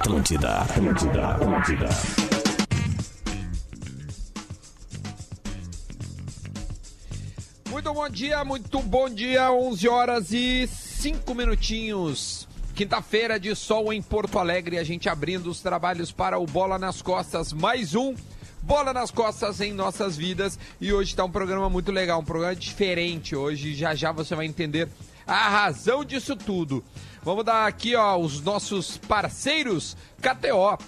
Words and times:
Atlântida, 0.00 0.62
Atlântida, 0.62 1.28
Atlântida. 1.28 1.88
Muito 7.68 7.92
bom 7.92 8.08
dia, 8.08 8.42
muito 8.42 8.80
bom 8.80 9.10
dia, 9.10 9.52
11 9.52 9.88
horas 9.90 10.32
e 10.32 10.66
5 10.66 11.34
minutinhos. 11.34 12.48
Quinta-feira 12.74 13.38
de 13.38 13.54
sol 13.54 13.92
em 13.92 14.00
Porto 14.00 14.38
Alegre, 14.38 14.78
a 14.78 14.84
gente 14.84 15.06
abrindo 15.06 15.50
os 15.50 15.60
trabalhos 15.60 16.10
para 16.10 16.38
o 16.38 16.46
Bola 16.46 16.78
nas 16.78 17.02
Costas, 17.02 17.52
mais 17.52 17.94
um 17.94 18.14
Bola 18.62 18.94
nas 18.94 19.10
Costas 19.10 19.60
em 19.60 19.74
nossas 19.74 20.16
vidas. 20.16 20.58
E 20.80 20.94
hoje 20.94 21.10
está 21.10 21.26
um 21.26 21.30
programa 21.30 21.68
muito 21.68 21.92
legal, 21.92 22.20
um 22.20 22.24
programa 22.24 22.56
diferente. 22.56 23.36
Hoje 23.36 23.74
já 23.74 23.94
já 23.94 24.12
você 24.12 24.34
vai 24.34 24.46
entender 24.46 24.88
a 25.26 25.50
razão 25.50 26.02
disso 26.02 26.34
tudo. 26.34 26.82
Vamos 27.22 27.44
dar 27.44 27.66
aqui, 27.66 27.94
ó, 27.94 28.16
os 28.16 28.40
nossos 28.40 28.96
parceiros 28.96 29.96
KTO. 30.20 30.78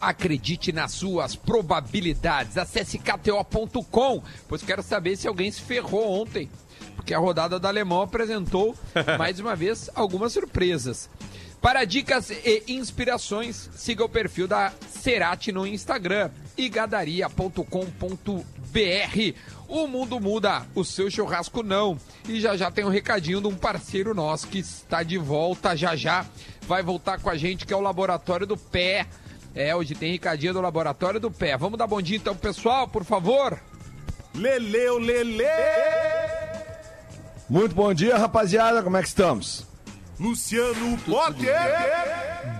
Acredite 0.00 0.72
nas 0.72 0.92
suas 0.92 1.36
probabilidades. 1.36 2.56
Acesse 2.56 2.98
kto.com, 2.98 4.22
pois 4.48 4.62
quero 4.62 4.82
saber 4.82 5.16
se 5.16 5.28
alguém 5.28 5.50
se 5.50 5.60
ferrou 5.60 6.22
ontem, 6.22 6.48
porque 6.96 7.12
a 7.12 7.18
rodada 7.18 7.58
do 7.58 7.66
Alemão 7.66 8.02
apresentou 8.02 8.74
mais 9.18 9.40
uma 9.40 9.54
vez 9.54 9.90
algumas 9.94 10.32
surpresas. 10.32 11.10
Para 11.60 11.84
dicas 11.84 12.30
e 12.30 12.64
inspirações, 12.68 13.68
siga 13.74 14.02
o 14.02 14.08
perfil 14.08 14.48
da 14.48 14.72
Cerati 14.88 15.52
no 15.52 15.66
Instagram 15.66 16.30
e 16.56 16.70
gadaria.com.br. 16.70 17.64
O 19.70 19.86
mundo 19.86 20.18
muda, 20.18 20.66
o 20.74 20.84
seu 20.84 21.08
churrasco 21.08 21.62
não. 21.62 21.96
E 22.28 22.40
já 22.40 22.56
já 22.56 22.72
tem 22.72 22.84
um 22.84 22.88
recadinho 22.88 23.40
de 23.40 23.46
um 23.46 23.54
parceiro 23.54 24.12
nosso 24.12 24.48
que 24.48 24.58
está 24.58 25.04
de 25.04 25.16
volta 25.16 25.76
já 25.76 25.94
já. 25.94 26.26
Vai 26.66 26.82
voltar 26.82 27.20
com 27.20 27.30
a 27.30 27.36
gente, 27.36 27.64
que 27.64 27.72
é 27.72 27.76
o 27.76 27.80
Laboratório 27.80 28.48
do 28.48 28.56
Pé. 28.56 29.06
É, 29.54 29.74
hoje 29.74 29.94
tem 29.94 30.10
recadinho 30.10 30.54
do 30.54 30.60
Laboratório 30.60 31.20
do 31.20 31.30
Pé. 31.30 31.56
Vamos 31.56 31.78
dar 31.78 31.86
bom 31.86 32.02
dia 32.02 32.16
então, 32.16 32.34
pessoal, 32.34 32.88
por 32.88 33.04
favor. 33.04 33.60
Leleu, 34.34 34.98
Lele! 34.98 35.44
Muito 37.48 37.72
bom 37.72 37.94
dia, 37.94 38.18
rapaziada. 38.18 38.82
Como 38.82 38.96
é 38.96 39.02
que 39.02 39.08
estamos? 39.08 39.64
Luciano 40.18 40.98
Potter! 40.98 41.54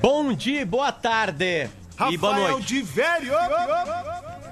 Bom 0.01 0.33
dia, 0.33 0.65
boa 0.65 0.93
tarde 0.93 1.69
e 2.09 2.17
boa 2.17 2.33
Rafael 2.34 2.53
noite. 2.53 2.67
de 2.69 2.83
Velho! 2.83 3.33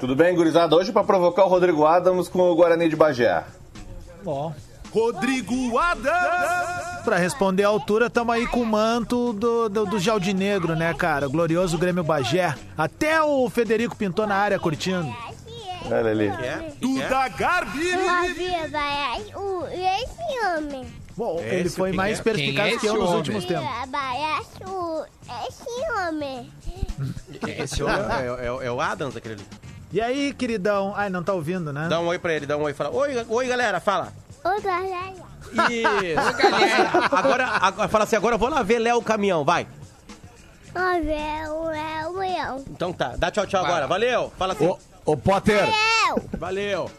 Tudo 0.01 0.15
bem, 0.15 0.35
gurizada? 0.35 0.77
Hoje 0.77 0.93
para 0.93 1.03
provocar 1.05 1.45
o 1.45 1.49
Rodrigo 1.49 1.85
Adams 1.85 2.29
com 2.29 2.51
o 2.51 2.55
Guarani 2.55 2.89
de 2.89 2.95
Bagé. 2.97 3.43
Bom, 4.23 4.55
Rodrigo 4.93 5.77
Adams! 5.79 6.99
pra 7.05 7.17
responder 7.17 7.65
a 7.65 7.69
altura, 7.69 8.11
tamo 8.11 8.31
aí 8.31 8.47
com 8.47 8.61
o 8.61 8.67
manto 8.67 9.33
do, 9.33 9.69
do, 9.69 9.87
do 9.87 9.99
Jaldinegro, 9.99 10.77
né, 10.77 10.93
cara? 10.95 11.27
O 11.27 11.31
glorioso 11.31 11.79
Grêmio 11.79 12.05
Bagé. 12.05 12.55
Até 12.77 13.23
o 13.23 13.49
Federico 13.49 13.97
pintou 13.97 14.27
na 14.27 14.37
área 14.37 14.59
curtindo. 14.59 15.13
Olha 15.87 16.11
ali. 16.11 16.31
Duda 16.81 17.29
Garbi! 17.29 17.93
Havia 17.93 18.69
vai 18.69 19.23
o 19.35 19.65
esse 19.67 20.47
homem. 20.47 20.87
Bom, 21.17 21.41
Esse, 21.41 21.55
ele 21.55 21.71
foi 21.71 21.93
mais 21.93 22.21
é? 22.21 22.23
perspicaz 22.23 22.75
é 22.75 22.77
que 22.77 22.87
eu 22.87 22.95
nos 22.95 23.05
homem? 23.05 23.17
últimos 23.17 23.45
tempos. 23.45 23.67
Esse 25.49 25.91
homem. 25.91 26.53
Esse 27.59 27.83
homem 27.83 27.97
é, 27.97 28.47
é- 28.47 28.67
é 28.67 28.71
o 28.71 28.81
Adams, 28.81 29.17
aquele 29.17 29.35
ali. 29.35 29.45
E 29.91 30.01
aí, 30.01 30.35
queridão? 30.35 30.93
Ai, 30.95 31.09
não 31.09 31.23
tá 31.23 31.33
ouvindo, 31.33 31.73
né? 31.73 31.87
Dá 31.89 31.99
um 32.01 32.07
oi 32.07 32.19
pra 32.19 32.35
ele, 32.35 32.47
dá 32.47 32.57
um 32.57 32.63
oi. 32.63 32.75
Fala, 32.75 32.91
oi, 32.91 33.25
oi 33.29 33.49
galera, 33.49 33.81
fala. 33.81 34.13
O 34.45 34.61
galera. 34.61 35.15
Isso, 35.71 36.37
galera. 36.37 36.91
Agora, 37.11 37.47
agora, 37.47 37.89
fala 37.89 38.05
assim, 38.05 38.17
agora 38.17 38.35
eu 38.35 38.39
vou 38.39 38.51
lá 38.51 38.63
ver 38.63 38.79
Léo 38.79 39.01
Caminhão, 39.03 39.45
vai. 39.45 39.67
O 40.75 41.05
véu 41.05 41.71
é 41.71 42.07
o 42.07 42.19
leão. 42.19 42.65
Então 42.71 42.93
tá, 42.93 43.15
dá 43.17 43.31
tchau, 43.31 43.47
tchau 43.47 43.65
agora. 43.65 43.87
Valeu. 43.87 44.31
Fala 44.37 44.53
assim. 44.53 44.75
Ô 45.13 45.17
Potter, 45.17 45.69
Eu. 46.09 46.23
Valeu. 46.39 46.91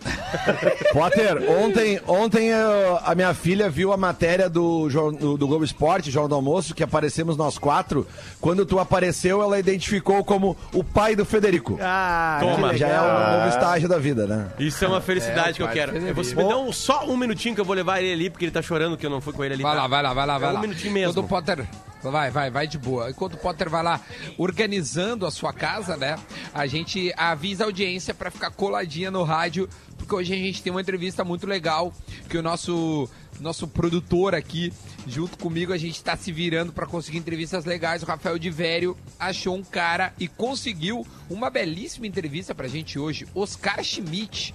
Potter, 0.94 1.50
ontem, 1.50 2.00
ontem 2.08 2.48
eu- 2.50 3.00
a 3.04 3.16
minha 3.16 3.34
filha 3.34 3.70
viu 3.70 3.92
a 3.92 3.98
matéria 3.98 4.50
do, 4.50 4.88
do, 4.90 5.38
do 5.38 5.48
Globo 5.48 5.64
Esporte, 5.64 6.12
Jornal 6.12 6.30
do 6.30 6.36
Almoço, 6.36 6.76
que 6.76 6.84
aparecemos 6.84 7.36
nós 7.36 7.58
quatro. 7.58 8.08
Quando 8.40 8.66
tu 8.66 8.80
apareceu, 8.80 9.42
ela 9.42 9.58
identificou 9.60 10.24
como 10.24 10.56
o 10.74 10.84
pai 10.84 11.16
do 11.16 11.26
Federico. 11.26 11.78
Ah, 11.82 12.38
Toma. 12.40 12.70
que 12.72 12.78
Já 12.78 12.88
é 12.88 13.02
um 13.02 13.38
novo 13.38 13.50
estágio 13.50 13.90
da 13.90 13.98
vida, 13.98 14.28
né? 14.28 14.48
Isso 14.60 14.84
é 14.84 14.88
uma 14.88 15.02
felicidade 15.02 15.50
É, 15.50 15.54
que 15.54 15.62
eu 15.62 15.66
vai, 15.68 15.76
quero. 15.76 15.94
Me 15.94 16.44
dá 16.48 16.58
um- 16.58 16.72
só 16.72 17.06
um 17.06 17.18
minutinho 17.18 17.56
que 17.56 17.62
eu 17.62 17.66
vou 17.66 17.76
levar 17.76 18.00
ele 18.02 18.14
ali, 18.14 18.30
porque 18.30 18.46
ele 18.46 18.52
tá 18.52 18.62
chorando 18.62 18.98
que 18.98 19.06
eu 19.06 19.10
não 19.10 19.22
fui 19.22 19.34
com 19.34 19.44
ele 19.44 19.56
ali. 19.56 19.64
Vai 19.64 19.76
tá? 19.76 19.82
lá, 19.82 19.88
vai 19.88 20.04
lá, 20.04 20.14
vai 20.14 20.26
lá, 20.28 20.38
vai 20.38 20.48
É 20.50 20.52
um 20.52 20.56
lá. 20.56 20.62
minutinho 20.62 20.94
mesmo. 20.94 21.12
Enquanto 21.12 21.26
o 21.26 21.28
Potter. 21.28 21.66
Vai, 22.02 22.32
vai, 22.32 22.50
vai 22.50 22.68
de 22.68 22.78
boa. 22.78 23.10
Enquanto 23.10 23.34
o 23.34 23.38
Potter 23.38 23.70
vai 23.70 23.84
lá 23.84 24.02
organizando 24.38 25.26
a 25.26 25.32
sua 25.32 25.52
casa, 25.52 25.98
né? 25.98 26.18
A 26.54 26.66
gente 26.66 27.14
avisa 27.18 27.64
a 27.64 27.68
audiência 27.68 28.14
pra 28.14 28.32
ficar 28.32 28.52
coladinha 28.52 29.12
no 29.12 29.24
rádio, 29.24 29.68
porque 29.98 30.16
hoje 30.16 30.34
a 30.34 30.38
gente 30.38 30.64
tem 30.64 30.72
uma 30.72 30.82
entrevista 30.82 31.24
muito 31.24 31.46
legal 31.46 31.94
que 32.30 32.38
o 32.38 32.42
nosso 32.42 33.10
nosso 33.40 33.68
produtor 33.68 34.36
aqui, 34.36 34.74
junto 35.08 35.38
comigo, 35.38 35.72
a 35.72 35.78
gente 35.78 36.04
tá 36.04 36.16
se 36.18 36.32
virando 36.32 36.74
pra 36.74 36.86
conseguir 36.86 37.18
entrevistas 37.18 37.66
legais. 37.66 38.04
O 38.04 38.06
Rafael 38.06 38.38
de 38.38 38.50
Vério 38.50 38.98
achou 39.18 39.56
um 39.56 39.64
cara 39.64 40.14
e 40.20 40.28
conseguiu 40.28 41.06
uma 41.30 41.50
belíssima 41.50 42.06
entrevista 42.06 42.54
pra 42.54 42.68
gente 42.68 43.00
hoje. 43.00 43.28
Oscar 43.34 43.82
Schmidt, 43.84 44.54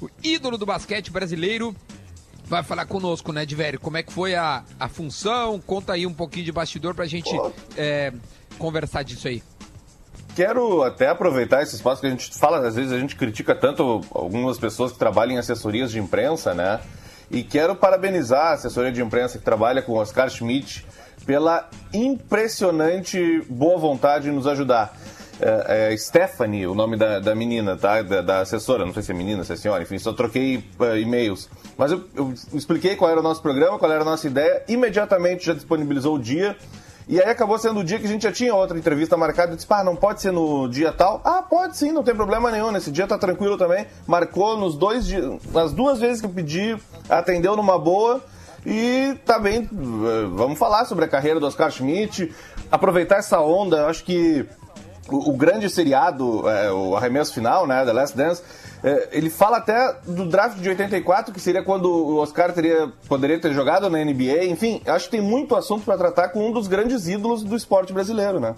o 0.00 0.08
ídolo 0.22 0.56
do 0.56 0.66
basquete 0.66 1.10
brasileiro, 1.10 1.74
vai 2.52 2.62
falar 2.62 2.84
conosco, 2.84 3.32
né, 3.32 3.46
Divério? 3.46 3.80
Como 3.80 3.96
é 3.96 4.02
que 4.02 4.12
foi 4.12 4.34
a, 4.34 4.62
a 4.78 4.86
função? 4.86 5.58
Conta 5.58 5.94
aí 5.94 6.06
um 6.06 6.12
pouquinho 6.12 6.44
de 6.44 6.52
bastidor 6.52 6.94
pra 6.94 7.06
gente 7.06 7.30
é, 7.78 8.12
conversar 8.58 9.02
disso 9.02 9.26
aí. 9.26 9.42
Quero 10.36 10.82
até 10.82 11.08
aproveitar 11.08 11.62
esse 11.62 11.74
espaço 11.74 12.02
que 12.02 12.06
a 12.06 12.10
gente 12.10 12.30
fala, 12.38 12.66
às 12.66 12.76
vezes 12.76 12.92
a 12.92 12.98
gente 12.98 13.16
critica 13.16 13.54
tanto 13.54 14.02
algumas 14.12 14.58
pessoas 14.58 14.92
que 14.92 14.98
trabalham 14.98 15.34
em 15.34 15.38
assessorias 15.38 15.90
de 15.90 15.98
imprensa, 15.98 16.52
né? 16.52 16.80
E 17.30 17.42
quero 17.42 17.74
parabenizar 17.74 18.48
a 18.48 18.52
assessoria 18.52 18.92
de 18.92 19.00
imprensa 19.00 19.38
que 19.38 19.44
trabalha 19.44 19.80
com 19.80 19.92
o 19.92 19.96
Oscar 19.96 20.28
Schmidt 20.28 20.84
pela 21.24 21.70
impressionante 21.92 23.42
boa 23.48 23.78
vontade 23.78 24.28
em 24.28 24.32
nos 24.32 24.46
ajudar. 24.46 24.94
É, 25.40 25.92
é 25.92 25.96
Stephanie, 25.96 26.66
o 26.66 26.74
nome 26.74 26.96
da, 26.96 27.18
da 27.18 27.34
menina, 27.34 27.76
tá? 27.76 28.02
Da, 28.02 28.20
da 28.20 28.40
assessora, 28.40 28.84
não 28.84 28.92
sei 28.92 29.02
se 29.02 29.12
é 29.12 29.14
menina, 29.14 29.44
se 29.44 29.52
é 29.52 29.56
senhora, 29.56 29.82
enfim, 29.82 29.98
só 29.98 30.12
troquei 30.12 30.64
é, 30.80 31.00
e-mails. 31.00 31.48
Mas 31.76 31.92
eu, 31.92 32.04
eu 32.14 32.34
expliquei 32.52 32.96
qual 32.96 33.10
era 33.10 33.20
o 33.20 33.22
nosso 33.22 33.42
programa, 33.42 33.78
qual 33.78 33.90
era 33.90 34.02
a 34.02 34.04
nossa 34.04 34.26
ideia, 34.26 34.62
imediatamente 34.68 35.46
já 35.46 35.54
disponibilizou 35.54 36.16
o 36.16 36.18
dia. 36.18 36.56
E 37.08 37.20
aí 37.20 37.28
acabou 37.28 37.58
sendo 37.58 37.80
o 37.80 37.84
dia 37.84 37.98
que 37.98 38.06
a 38.06 38.08
gente 38.08 38.22
já 38.22 38.32
tinha 38.32 38.54
outra 38.54 38.78
entrevista 38.78 39.16
marcada. 39.16 39.52
Eu 39.52 39.56
disse, 39.56 39.66
pá, 39.66 39.82
não 39.82 39.96
pode 39.96 40.22
ser 40.22 40.30
no 40.30 40.68
dia 40.68 40.92
tal? 40.92 41.20
Ah, 41.24 41.42
pode 41.42 41.76
sim, 41.76 41.90
não 41.90 42.02
tem 42.02 42.14
problema 42.14 42.50
nenhum. 42.50 42.70
Nesse 42.70 42.92
dia 42.92 43.06
tá 43.06 43.18
tranquilo 43.18 43.58
também. 43.58 43.86
Marcou 44.06 44.56
nos 44.56 44.76
dois 44.76 45.06
dias, 45.06 45.30
nas 45.52 45.72
duas 45.72 45.98
vezes 45.98 46.20
que 46.20 46.26
eu 46.26 46.30
pedi, 46.30 46.76
atendeu 47.08 47.56
numa 47.56 47.78
boa. 47.78 48.20
E 48.64 49.18
tá 49.26 49.40
bem, 49.40 49.68
vamos 50.34 50.56
falar 50.56 50.84
sobre 50.84 51.04
a 51.04 51.08
carreira 51.08 51.40
do 51.40 51.46
Oscar 51.46 51.68
Schmidt, 51.68 52.32
aproveitar 52.70 53.16
essa 53.16 53.40
onda. 53.40 53.88
Acho 53.88 54.04
que 54.04 54.46
o, 55.08 55.30
o 55.30 55.36
grande 55.36 55.68
seriado, 55.68 56.48
é, 56.48 56.72
o 56.72 56.96
arremesso 56.96 57.34
final, 57.34 57.66
né, 57.66 57.84
The 57.84 57.92
Last 57.92 58.16
Dance, 58.16 58.42
é, 58.84 59.08
ele 59.12 59.30
fala 59.30 59.58
até 59.58 59.96
do 60.04 60.26
draft 60.26 60.58
de 60.58 60.68
84, 60.68 61.32
que 61.32 61.40
seria 61.40 61.62
quando 61.62 61.86
o 61.86 62.16
Oscar 62.16 62.52
teria, 62.52 62.90
poderia 63.08 63.40
ter 63.40 63.52
jogado 63.52 63.88
na 63.88 64.04
NBA. 64.04 64.44
Enfim, 64.46 64.82
acho 64.86 65.04
que 65.06 65.12
tem 65.12 65.20
muito 65.20 65.54
assunto 65.54 65.84
para 65.84 65.96
tratar 65.96 66.28
com 66.30 66.48
um 66.48 66.52
dos 66.52 66.66
grandes 66.66 67.06
ídolos 67.06 67.44
do 67.44 67.54
esporte 67.54 67.92
brasileiro, 67.92 68.40
né? 68.40 68.54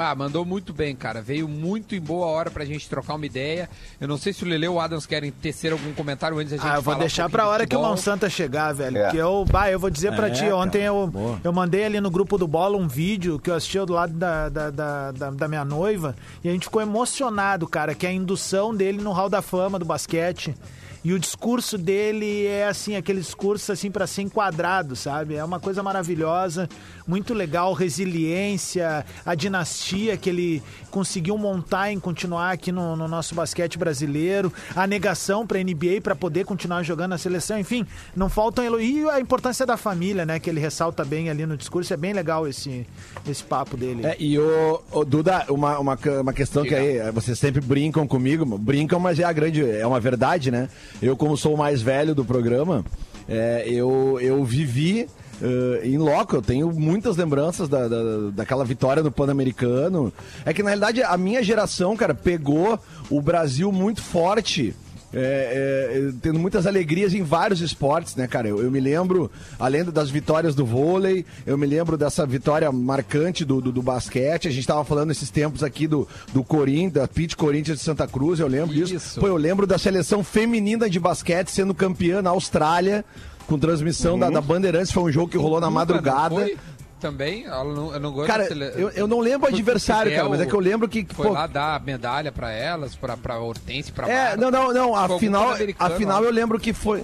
Ah, 0.00 0.14
mandou 0.14 0.44
muito 0.44 0.72
bem, 0.72 0.96
cara. 0.96 1.20
Veio 1.20 1.46
muito 1.48 1.94
em 1.94 2.00
boa 2.00 2.26
hora 2.26 2.50
pra 2.50 2.64
gente 2.64 2.88
trocar 2.88 3.14
uma 3.14 3.26
ideia. 3.26 3.68
Eu 4.00 4.08
não 4.08 4.16
sei 4.16 4.32
se 4.32 4.42
o 4.44 4.46
Lele 4.48 4.66
ou 4.68 4.76
o 4.76 4.80
Adams 4.80 5.06
querem 5.06 5.30
tecer 5.30 5.72
algum 5.72 5.92
comentário 5.92 6.36
antes 6.38 6.50
da 6.50 6.56
gente 6.56 6.66
Ah, 6.66 6.70
eu 6.76 6.82
vou 6.82 6.92
falar 6.94 6.98
deixar 6.98 7.28
pra 7.28 7.46
hora 7.46 7.66
que 7.66 7.76
o. 7.76 7.82
Monsanta 7.82 8.28
chegar, 8.30 8.72
velho. 8.72 8.96
É. 8.98 9.10
Que 9.10 9.16
eu, 9.16 9.44
bah, 9.50 9.70
eu 9.70 9.78
vou 9.78 9.90
dizer 9.90 10.14
pra 10.14 10.28
É, 10.28 10.30
ti, 10.30 10.40
cara, 10.42 10.56
ontem 10.56 10.82
eu, 10.82 11.06
boa. 11.06 11.38
eu 11.44 11.52
mandei 11.52 11.84
ali 11.84 12.00
no 12.00 12.10
grupo 12.10 12.38
do 12.38 12.48
Bola 12.48 12.76
um 12.76 12.88
vídeo 12.88 13.38
que 13.38 13.50
eu 13.50 13.54
assisti 13.54 13.78
do 13.84 13.92
lado 13.92 14.12
da, 14.14 14.48
da, 14.48 14.70
da, 14.70 15.12
da- 15.12 15.30
da 15.30 15.48
minha 15.48 15.64
noiva 15.64 16.14
e 16.42 16.48
a 16.48 16.52
gente 16.52 16.64
ficou 16.64 16.80
emocionado, 16.82 17.66
cara, 17.68 17.94
que 17.94 18.06
é 18.06 18.10
a 18.10 18.12
indução 18.12 18.74
dele 18.74 19.00
no 19.02 19.12
Hall 19.12 19.28
da 19.28 19.42
Fama 19.42 19.78
do 19.78 19.84
basquete. 19.84 20.54
E 21.02 21.12
o 21.14 21.18
discurso 21.18 21.78
dele 21.78 22.46
é 22.46 22.66
assim, 22.66 22.94
aquele 22.94 23.20
discurso 23.20 23.72
assim 23.72 23.90
para 23.90 24.06
ser 24.06 24.22
enquadrado, 24.22 24.94
sabe? 24.94 25.34
É 25.34 25.44
uma 25.44 25.58
coisa 25.58 25.82
maravilhosa, 25.82 26.68
muito 27.06 27.32
legal, 27.32 27.72
resiliência, 27.72 29.04
a 29.24 29.34
dinastia 29.34 30.16
que 30.16 30.28
ele 30.28 30.62
conseguiu 30.90 31.38
montar 31.38 31.90
em 31.90 31.98
continuar 31.98 32.52
aqui 32.52 32.70
no, 32.70 32.96
no 32.96 33.08
nosso 33.08 33.34
basquete 33.34 33.78
brasileiro, 33.78 34.52
a 34.76 34.86
negação 34.86 35.46
para 35.46 35.62
NBA 35.62 36.00
para 36.02 36.14
poder 36.14 36.44
continuar 36.44 36.82
jogando 36.82 37.10
na 37.10 37.18
seleção, 37.18 37.58
enfim, 37.58 37.86
não 38.14 38.28
faltam 38.28 38.64
elogio 38.64 39.06
e 39.06 39.10
a 39.10 39.20
importância 39.20 39.64
da 39.64 39.76
família, 39.76 40.26
né? 40.26 40.38
Que 40.38 40.50
ele 40.50 40.60
ressalta 40.60 41.04
bem 41.04 41.30
ali 41.30 41.46
no 41.46 41.56
discurso, 41.56 41.92
é 41.94 41.96
bem 41.96 42.12
legal 42.12 42.46
esse 42.46 42.86
esse 43.26 43.42
papo 43.42 43.76
dele. 43.76 44.06
É, 44.06 44.16
e 44.18 44.38
o, 44.38 44.82
o 44.92 45.04
Duda, 45.04 45.46
uma, 45.48 45.78
uma, 45.78 45.98
uma 46.20 46.32
questão 46.32 46.62
que 46.62 46.74
aí 46.74 47.10
vocês 47.12 47.38
sempre 47.38 47.60
brincam 47.60 48.06
comigo, 48.06 48.44
brincam, 48.58 48.98
mas 48.98 49.18
é 49.18 49.24
a 49.24 49.32
grande, 49.32 49.68
é 49.68 49.86
uma 49.86 50.00
verdade, 50.00 50.50
né? 50.50 50.68
Eu, 51.02 51.16
como 51.16 51.36
sou 51.36 51.54
o 51.54 51.58
mais 51.58 51.80
velho 51.82 52.14
do 52.14 52.24
programa, 52.24 52.84
é, 53.28 53.64
eu, 53.66 54.18
eu 54.20 54.44
vivi 54.44 55.06
eh, 55.42 55.80
em 55.84 55.96
loco. 55.96 56.36
Eu 56.36 56.42
tenho 56.42 56.70
muitas 56.72 57.16
lembranças 57.16 57.68
da, 57.68 57.88
da- 57.88 58.30
daquela 58.34 58.64
vitória 58.64 59.02
no 59.02 59.10
Pan-Americano. 59.10 60.12
É 60.44 60.52
que, 60.52 60.62
na 60.62 60.70
realidade, 60.70 61.02
a 61.02 61.16
minha 61.16 61.42
geração, 61.42 61.96
cara, 61.96 62.14
pegou 62.14 62.78
o 63.08 63.20
Brasil 63.22 63.72
muito 63.72 64.02
forte. 64.02 64.74
É, 65.12 66.08
é, 66.08 66.12
tendo 66.22 66.38
muitas 66.38 66.66
alegrias 66.66 67.12
em 67.14 67.22
vários 67.22 67.60
esportes, 67.60 68.14
né, 68.14 68.26
cara? 68.26 68.48
Eu, 68.48 68.62
eu 68.62 68.70
me 68.70 68.80
lembro, 68.80 69.30
além 69.58 69.84
das 69.84 70.10
vitórias 70.10 70.54
do 70.54 70.64
vôlei, 70.64 71.24
eu 71.46 71.58
me 71.58 71.66
lembro 71.66 71.96
dessa 71.96 72.24
vitória 72.24 72.70
marcante 72.70 73.44
do, 73.44 73.60
do, 73.60 73.72
do 73.72 73.82
basquete. 73.82 74.48
A 74.48 74.50
gente 74.50 74.66
tava 74.66 74.84
falando 74.84 75.10
esses 75.10 75.30
tempos 75.30 75.62
aqui 75.62 75.86
do, 75.86 76.06
do 76.32 76.44
Corinthians, 76.44 76.92
da 76.92 77.08
Pit 77.08 77.36
Corinthians 77.36 77.78
de 77.78 77.84
Santa 77.84 78.06
Cruz, 78.06 78.38
eu 78.40 78.46
lembro 78.46 78.74
disso. 78.74 78.94
Isso. 78.94 79.20
Pô, 79.20 79.26
eu 79.26 79.36
lembro 79.36 79.66
da 79.66 79.78
seleção 79.78 80.22
feminina 80.22 80.88
de 80.88 81.00
basquete 81.00 81.50
sendo 81.50 81.74
campeã 81.74 82.22
na 82.22 82.30
Austrália, 82.30 83.04
com 83.46 83.58
transmissão 83.58 84.18
da, 84.18 84.30
da 84.30 84.40
Bandeirantes. 84.40 84.92
Foi 84.92 85.02
um 85.02 85.12
jogo 85.12 85.28
que 85.28 85.36
rolou 85.36 85.60
na 85.60 85.70
madrugada. 85.70 86.36
foi? 86.36 86.56
Também? 87.00 87.44
Ela 87.46 87.64
não, 87.64 87.92
eu 87.94 88.00
não 88.00 88.12
gosto 88.12 88.26
Cara, 88.26 88.42
da 88.42 88.48
sele- 88.48 88.72
eu, 88.76 88.90
eu 88.90 89.06
não 89.08 89.20
lembro 89.20 89.48
o 89.50 89.52
adversário, 89.54 90.12
cara, 90.14 90.28
mas 90.28 90.40
é 90.40 90.46
que 90.46 90.52
eu 90.54 90.60
lembro 90.60 90.88
que. 90.88 91.06
Foi 91.12 91.26
pô, 91.28 91.32
lá 91.32 91.46
dar 91.46 91.82
medalha 91.82 92.30
pra 92.30 92.50
elas, 92.52 92.94
pra, 92.94 93.16
pra 93.16 93.38
Hortense, 93.38 93.90
pra 93.90 94.08
É, 94.08 94.36
Bárbara. 94.36 94.36
não, 94.36 94.50
não, 94.50 94.72
não. 94.74 94.88
Foi 94.90 94.98
A 94.98 95.02
algum 95.02 95.18
final, 95.18 95.46
pan-americano 95.48 95.94
a 95.94 95.96
final 95.96 96.20
lá. 96.20 96.26
eu 96.26 96.32
lembro 96.32 96.58
que 96.60 96.72
foi. 96.72 97.02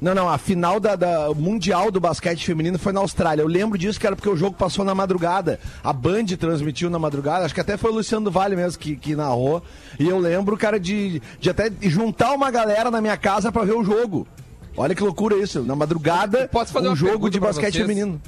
Não, 0.00 0.14
não, 0.16 0.28
a 0.28 0.36
final 0.36 0.80
da, 0.80 0.96
da 0.96 1.32
Mundial 1.32 1.88
do 1.90 2.00
Basquete 2.00 2.44
Feminino 2.44 2.76
foi 2.76 2.92
na 2.92 2.98
Austrália. 2.98 3.40
Eu 3.42 3.46
lembro 3.46 3.78
disso 3.78 4.00
que 4.00 4.06
era 4.06 4.16
porque 4.16 4.28
o 4.28 4.36
jogo 4.36 4.56
passou 4.56 4.84
na 4.84 4.94
madrugada. 4.96 5.60
A 5.82 5.92
Band 5.92 6.24
transmitiu 6.38 6.90
na 6.90 6.98
madrugada. 6.98 7.44
Acho 7.44 7.54
que 7.54 7.60
até 7.60 7.76
foi 7.76 7.92
o 7.92 7.94
Luciano 7.94 8.24
do 8.24 8.30
Vale 8.32 8.56
mesmo 8.56 8.80
que, 8.80 8.96
que 8.96 9.14
narrou. 9.14 9.62
E 10.00 10.08
eu 10.08 10.18
lembro, 10.18 10.56
cara, 10.56 10.80
de, 10.80 11.22
de 11.38 11.50
até 11.50 11.70
juntar 11.82 12.32
uma 12.32 12.50
galera 12.50 12.90
na 12.90 13.00
minha 13.00 13.16
casa 13.16 13.52
pra 13.52 13.62
ver 13.64 13.74
o 13.74 13.84
jogo. 13.84 14.26
Olha 14.76 14.92
que 14.92 15.04
loucura 15.04 15.36
isso. 15.36 15.62
Na 15.62 15.76
madrugada, 15.76 16.48
Posso 16.50 16.72
fazer 16.72 16.88
um 16.88 16.96
jogo 16.96 17.30
de 17.30 17.38
basquete 17.38 17.76
feminino. 17.78 18.20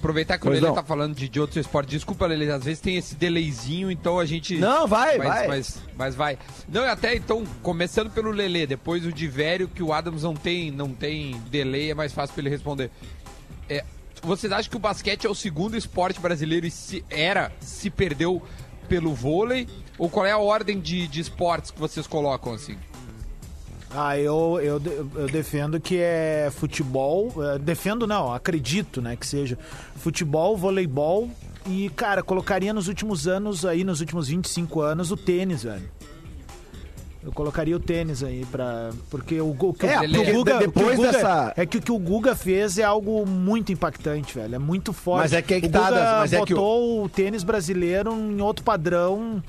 Aproveitar 0.00 0.38
que 0.38 0.44
o 0.44 0.48
Pois 0.48 0.56
Lelê 0.56 0.68
não. 0.68 0.74
tá 0.74 0.82
falando 0.82 1.14
de, 1.14 1.28
de 1.28 1.38
outro 1.38 1.60
esporte. 1.60 1.90
Desculpa, 1.90 2.26
Lelê, 2.26 2.50
às 2.50 2.64
vezes 2.64 2.80
tem 2.80 2.96
esse 2.96 3.14
delayzinho, 3.14 3.90
então 3.90 4.18
a 4.18 4.24
gente. 4.24 4.56
Não, 4.56 4.88
vai, 4.88 5.18
mas, 5.18 5.28
vai. 5.28 5.46
Mas, 5.46 5.82
mas 5.96 6.14
vai. 6.14 6.38
Não, 6.66 6.82
e 6.82 6.88
até 6.88 7.14
então, 7.14 7.44
começando 7.62 8.10
pelo 8.10 8.30
Lelê, 8.30 8.66
depois 8.66 9.04
o 9.04 9.12
de 9.12 9.28
velho, 9.28 9.68
que 9.68 9.82
o 9.82 9.92
Adams 9.92 10.22
não 10.22 10.34
tem, 10.34 10.70
não 10.70 10.94
tem 10.94 11.38
delay, 11.50 11.90
é 11.90 11.94
mais 11.94 12.14
fácil 12.14 12.34
pra 12.34 12.40
ele 12.42 12.50
responder. 12.50 12.90
É, 13.68 13.84
vocês 14.22 14.50
acham 14.50 14.70
que 14.70 14.76
o 14.76 14.80
basquete 14.80 15.26
é 15.26 15.30
o 15.30 15.34
segundo 15.34 15.76
esporte 15.76 16.18
brasileiro 16.18 16.66
e 16.66 16.70
se 16.70 17.04
era, 17.10 17.52
se 17.60 17.90
perdeu 17.90 18.42
pelo 18.88 19.14
vôlei? 19.14 19.68
Ou 19.98 20.08
qual 20.08 20.24
é 20.24 20.32
a 20.32 20.38
ordem 20.38 20.80
de, 20.80 21.06
de 21.06 21.20
esportes 21.20 21.70
que 21.70 21.78
vocês 21.78 22.06
colocam 22.06 22.54
assim? 22.54 22.76
Ah, 23.92 24.16
eu, 24.16 24.58
eu, 24.62 24.80
eu 25.16 25.26
defendo 25.28 25.80
que 25.80 25.98
é 25.98 26.48
futebol. 26.54 27.32
eh, 27.38 27.58
defendo 27.58 28.06
não, 28.06 28.32
acredito, 28.32 29.02
né, 29.02 29.16
que 29.16 29.26
seja 29.26 29.58
futebol, 29.96 30.56
voleibol 30.56 31.28
e, 31.66 31.90
cara, 31.90 32.22
colocaria 32.22 32.72
nos 32.72 32.86
últimos 32.88 33.26
anos, 33.26 33.64
aí, 33.66 33.82
nos 33.82 34.00
últimos 34.00 34.28
25 34.28 34.80
anos, 34.80 35.10
o 35.10 35.16
tênis, 35.16 35.64
velho. 35.64 35.82
Eu 37.22 37.32
colocaria 37.32 37.76
o 37.76 37.80
tênis 37.80 38.22
aí 38.22 38.46
pra. 38.50 38.90
Porque 39.10 39.38
o, 39.42 39.50
o 39.50 39.74
que, 39.74 39.84
É, 39.84 39.98
o, 39.98 40.08
que 40.08 40.18
o 40.18 40.32
Guga, 40.32 40.58
depois 40.58 40.94
o 40.98 41.02
Guga- 41.02 41.12
dessa- 41.12 41.52
É 41.54 41.66
que 41.66 41.76
o 41.76 41.82
que 41.82 41.92
o 41.92 41.98
Guga 41.98 42.34
fez 42.34 42.78
é 42.78 42.82
algo 42.82 43.26
muito 43.26 43.70
impactante, 43.70 44.34
velho. 44.38 44.54
É 44.54 44.58
muito 44.58 44.90
forte. 44.94 45.24
Mas 45.24 45.32
é 45.34 45.42
que 45.42 45.52
aí 45.52 45.60
que 45.60 45.66
o 45.66 45.70
tá, 45.70 45.80
Guga 45.80 45.90
Das, 46.00 46.18
mas 46.20 46.32
é 46.32 46.36
que 46.46 46.54
o- 46.54 46.56
botou 46.56 47.04
o 47.04 47.08
tênis 47.10 47.44
brasileiro 47.44 48.10
em 48.14 48.40
outro 48.40 48.64
padrão 48.64 49.42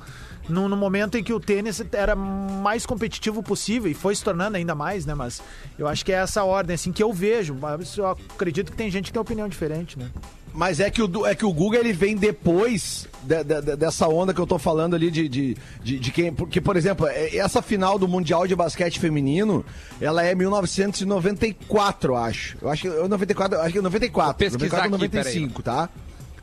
no, 0.50 0.68
no 0.70 0.76
momento 0.78 1.18
em 1.18 1.24
que 1.24 1.32
o 1.34 1.40
tênis 1.40 1.82
era 1.92 2.16
mais 2.16 2.86
competitivo 2.86 3.42
possível 3.44 3.90
e 3.90 3.94
foi 3.94 4.16
se 4.16 4.24
tornando 4.24 4.58
ainda 4.58 4.76
mais, 4.76 5.06
né? 5.06 5.14
Mas 5.14 5.42
eu 5.78 5.88
acho 5.88 6.04
que 6.06 6.12
é 6.12 6.16
essa 6.16 6.44
ordem, 6.44 6.74
assim, 6.76 6.92
que 6.92 7.02
eu 7.04 7.12
vejo. 7.14 7.56
Mas 7.60 7.96
eu 7.98 8.08
acredito 8.08 8.72
que 8.72 8.78
tem 8.78 8.90
gente 8.92 9.06
que 9.06 9.14
tem 9.14 9.22
opinião 9.22 9.48
diferente, 9.48 9.98
né? 9.98 10.10
Mas 10.54 10.82
é 10.82 10.90
que 10.92 11.02
o, 11.02 11.26
é 11.26 11.34
que 11.34 11.46
o 11.46 11.54
Guga 11.54 11.78
ele 11.78 11.94
vem 11.94 12.14
depois 12.18 13.08
de- 13.24 13.42
de- 13.42 13.62
de- 13.62 13.76
dessa 13.78 14.06
onda 14.10 14.34
que 14.34 14.42
eu 14.42 14.46
tô 14.46 14.60
falando 14.60 14.98
ali 14.98 15.10
de, 15.10 15.30
de, 15.30 15.58
de, 15.82 15.98
de 15.98 16.12
quem. 16.12 16.34
Porque, 16.34 16.60
por 16.60 16.76
exemplo, 16.76 17.08
é- 17.08 17.38
essa 17.38 17.62
final 17.62 17.98
do 17.98 18.06
Mundial 18.06 18.46
de 18.46 18.54
Basquete 18.54 19.00
Feminino, 19.00 19.64
ela 20.02 20.24
é 20.24 20.36
1994, 20.36 22.12
eu 22.12 22.18
acho. 22.18 22.58
Eu 22.62 22.70
acho 22.70 22.82
que 22.82 22.88
é 22.90 23.08
94, 23.08 23.58
eu 23.58 23.62
acho 23.62 23.72
que 23.72 23.80
é 23.80 23.82
94. 23.82 24.26
Vou 24.28 24.34
pesquisar 24.60 24.90
94 24.90 24.92
ou 24.92 24.96
aqui, 24.96 25.08
95, 25.16 25.64
tá? 25.64 25.90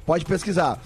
Pode 0.07 0.25
pesquisar. 0.25 0.83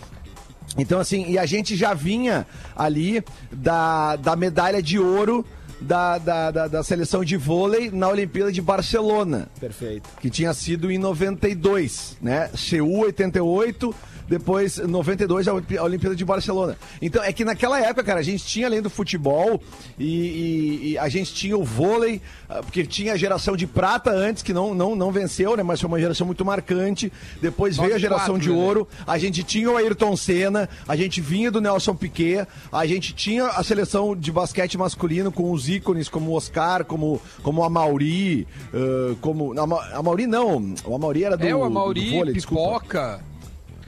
Então, 0.77 1.01
assim, 1.01 1.27
e 1.29 1.39
a 1.39 1.47
gente 1.47 1.77
já 1.77 1.95
vinha 1.95 2.47
ali 2.75 3.23
da, 3.53 4.17
da 4.17 4.37
medalha 4.37 4.83
de 4.83 4.99
ouro 4.99 5.45
da, 5.83 6.19
da, 6.19 6.51
da, 6.51 6.69
da 6.69 6.83
seleção 6.83 7.25
de 7.25 7.37
vôlei 7.37 7.91
na 7.91 8.09
Olimpíada 8.09 8.53
de 8.53 8.63
Barcelona 8.63 9.49
Perfeito. 9.59 10.09
que 10.21 10.31
tinha 10.31 10.55
sido 10.55 10.91
em 10.91 10.99
92, 10.99 12.17
né? 12.23 12.51
Seul 12.57 13.01
88, 13.01 13.95
depois 14.33 14.79
92 14.79 15.47
a 15.47 15.53
a 15.53 15.83
Olimpíada 15.85 16.17
de 16.17 16.25
Barcelona. 16.25 16.77
Então 17.03 17.23
é 17.23 17.31
que 17.35 17.45
naquela 17.45 17.79
época, 17.79 18.03
cara, 18.03 18.21
a 18.21 18.23
gente 18.23 18.45
tinha 18.47 18.67
além 18.67 18.81
do 18.81 18.89
futebol 18.89 19.61
e, 19.99 20.07
e- 20.07 20.91
e 20.93 20.99
a 20.99 21.07
gente 21.11 21.35
tinha 21.35 21.57
o 21.57 21.63
vôlei, 21.63 22.21
ah, 22.49 22.63
porque 22.63 22.85
tinha 22.87 23.13
a 23.13 23.17
geração 23.17 23.55
de 23.57 23.67
prata 23.67 24.11
antes 24.11 24.43
que 24.43 24.53
não 24.55 24.75
não, 24.75 24.97
não 24.97 25.13
venceu, 25.13 25.55
né? 25.55 25.63
Mas 25.63 25.81
foi 25.81 25.89
uma 25.89 26.01
geração 26.01 26.27
muito 26.27 26.45
marcante. 26.47 27.13
Depois 27.43 27.77
veio 27.77 27.95
a 27.95 27.99
geração 27.99 28.35
94, 28.39 28.41
de 28.43 28.49
né? 28.51 28.67
ouro. 28.67 28.89
A 29.07 29.19
gente 29.19 29.43
tinha 29.43 29.71
o 29.71 29.77
Ayrton 29.77 30.17
Senna, 30.17 30.67
a 30.89 30.97
gente 30.97 31.21
vinha 31.21 31.51
do 31.51 31.61
Nelson 31.61 31.95
Piquet, 31.95 32.47
a 32.73 32.87
gente 32.87 33.13
tinha 33.15 33.47
a 33.49 33.63
seleção 33.63 34.17
de 34.17 34.33
basquete 34.33 34.79
masculino 34.79 35.31
com 35.31 35.51
os 35.51 35.69
ícones 35.69 36.09
como 36.09 36.31
o 36.31 36.35
Oscar, 36.35 36.85
como, 36.87 37.21
como 37.43 37.63
a 37.63 37.69
Mauri, 37.69 38.47
eh, 38.73 39.15
como. 39.21 39.59
A, 39.61 39.67
Ma- 39.67 39.89
a 39.93 40.03
Mauri 40.03 40.27
não, 40.27 40.75
o 40.87 40.95
Amauri 40.95 41.25
era 41.25 41.37
do, 41.37 41.47
é 41.47 41.55
o 41.55 41.59
do 41.59 41.65
Amauri, 41.65 42.11
vôlei, 42.11 42.33
desculpa. 42.35 42.81
pipoca. 42.81 43.03
Não, 43.19 43.32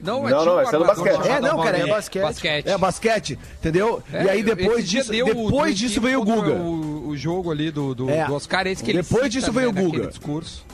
Não, 0.05 0.21
tinha 0.25 0.45
não, 0.45 0.61
esse 0.61 0.75
é 0.75 0.77
do 0.77 0.85
basquete. 0.85 1.27
É, 1.27 1.39
não, 1.41 1.57
cara, 1.57 1.77
Amauri. 1.77 1.81
é 1.81 1.87
basquete. 1.87 2.21
basquete. 2.23 2.67
É, 2.69 2.77
basquete, 2.77 3.39
entendeu? 3.59 4.03
É, 4.13 4.23
e 4.23 4.29
aí 4.29 4.43
depois 4.43 4.87
disso, 4.87 5.11
o- 5.11 5.25
depois 5.25 5.75
do 5.75 5.77
disso 5.79 5.99
veio 6.01 6.21
o 6.21 6.23
Guga. 6.23 6.51
O, 6.53 7.07
o 7.09 7.17
jogo 7.17 7.51
ali 7.51 7.71
do, 7.71 7.93
do, 7.95 8.09
É. 8.09 8.25
do 8.25 8.33
Oscar, 8.35 8.67
esse 8.67 8.83
que 8.83 8.91
ele 8.91 9.01
Depois 9.01 9.23
cita, 9.23 9.29
disso 9.39 9.51
veio 9.51 9.71
né, 9.71 9.79
o 9.79 9.83
naquele 9.83 9.97
Guga. 10.01 10.07
discurso. 10.11 10.65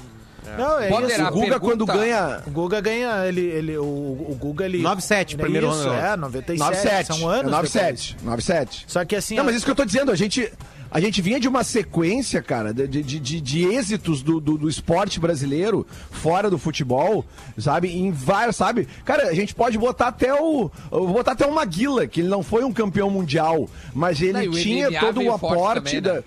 Não, 0.57 0.79
é 0.79 0.89
Poder, 0.89 1.11
isso. 1.13 1.21
O 1.21 1.25
Guga, 1.31 1.41
pergunta- 1.45 1.59
quando 1.59 1.85
ganha. 1.85 2.41
O 2.45 2.49
Guga 2.51 2.81
ganha, 2.81 3.25
ele, 3.27 3.41
ele, 3.41 3.77
o, 3.77 3.83
o 3.83 4.37
Guga 4.39 4.65
ele... 4.65 4.79
97, 4.81 5.35
Era 5.35 5.43
primeiro 5.43 5.69
isso, 5.69 5.87
ano. 5.87 5.93
É, 5.93 6.17
97, 6.17 6.59
97. 6.59 7.07
são 7.07 7.29
anos 7.29 7.41
é 7.47 7.55
97. 7.55 8.17
97. 8.23 8.85
Só 8.87 9.05
que 9.05 9.15
assim... 9.15 9.35
Não, 9.35 9.45
mas 9.45 9.55
isso 9.55 9.63
que 9.63 9.71
eu 9.71 9.75
tô 9.75 9.85
dizendo, 9.85 10.11
a 10.11 10.15
gente, 10.15 10.51
a 10.91 10.99
gente 10.99 11.21
vinha 11.21 11.39
de 11.39 11.47
uma 11.47 11.63
sequência, 11.63 12.41
cara, 12.41 12.73
de, 12.73 12.85
de, 12.87 13.19
de, 13.19 13.39
de 13.41 13.63
êxitos 13.65 14.21
do, 14.21 14.41
do, 14.41 14.57
do 14.57 14.67
esporte 14.69 15.19
brasileiro, 15.21 15.87
fora 16.11 16.49
do 16.49 16.57
futebol, 16.57 17.25
sabe? 17.57 17.89
Em 17.89 18.11
vários, 18.11 18.57
sabe? 18.57 18.87
Cara, 19.05 19.29
a 19.29 19.33
gente 19.33 19.55
pode 19.55 19.77
botar 19.77 20.07
até 20.07 20.33
o. 20.33 20.69
botar 20.91 21.31
até 21.31 21.47
o 21.47 21.53
Maguila, 21.53 22.05
que 22.05 22.19
ele 22.19 22.27
não 22.27 22.43
foi 22.43 22.65
um 22.65 22.73
campeão 22.73 23.09
mundial, 23.09 23.69
mas 23.93 24.21
ele 24.21 24.33
Não, 24.33 24.51
o 24.51 24.51
tinha 24.51 24.99
todo 24.99 25.21
o 25.21 25.31
aporte 25.31 25.95
também, 25.95 26.01
da. 26.01 26.13
né? 26.15 26.23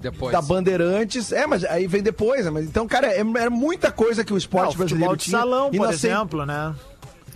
Depois. 0.00 0.32
Da 0.32 0.42
Bandeirantes, 0.42 1.30
é, 1.30 1.46
mas 1.46 1.64
aí 1.64 1.86
vem 1.86 2.02
depois, 2.02 2.44
né? 2.44 2.50
Mas 2.50 2.64
então, 2.64 2.88
cara, 2.88 3.06
é, 3.06 3.20
é 3.20 3.48
muita 3.48 3.92
coisa 3.92 4.24
que 4.24 4.34
o 4.34 4.36
esporte 4.36 4.74
o 4.74 4.78
brasileiro 4.78 5.12
futebol 5.12 5.16
de 5.16 5.24
tinha. 5.24 5.38
salão, 5.38 5.70
e 5.72 5.76
por 5.76 5.88
exemplo, 5.92 6.44
né? 6.44 6.74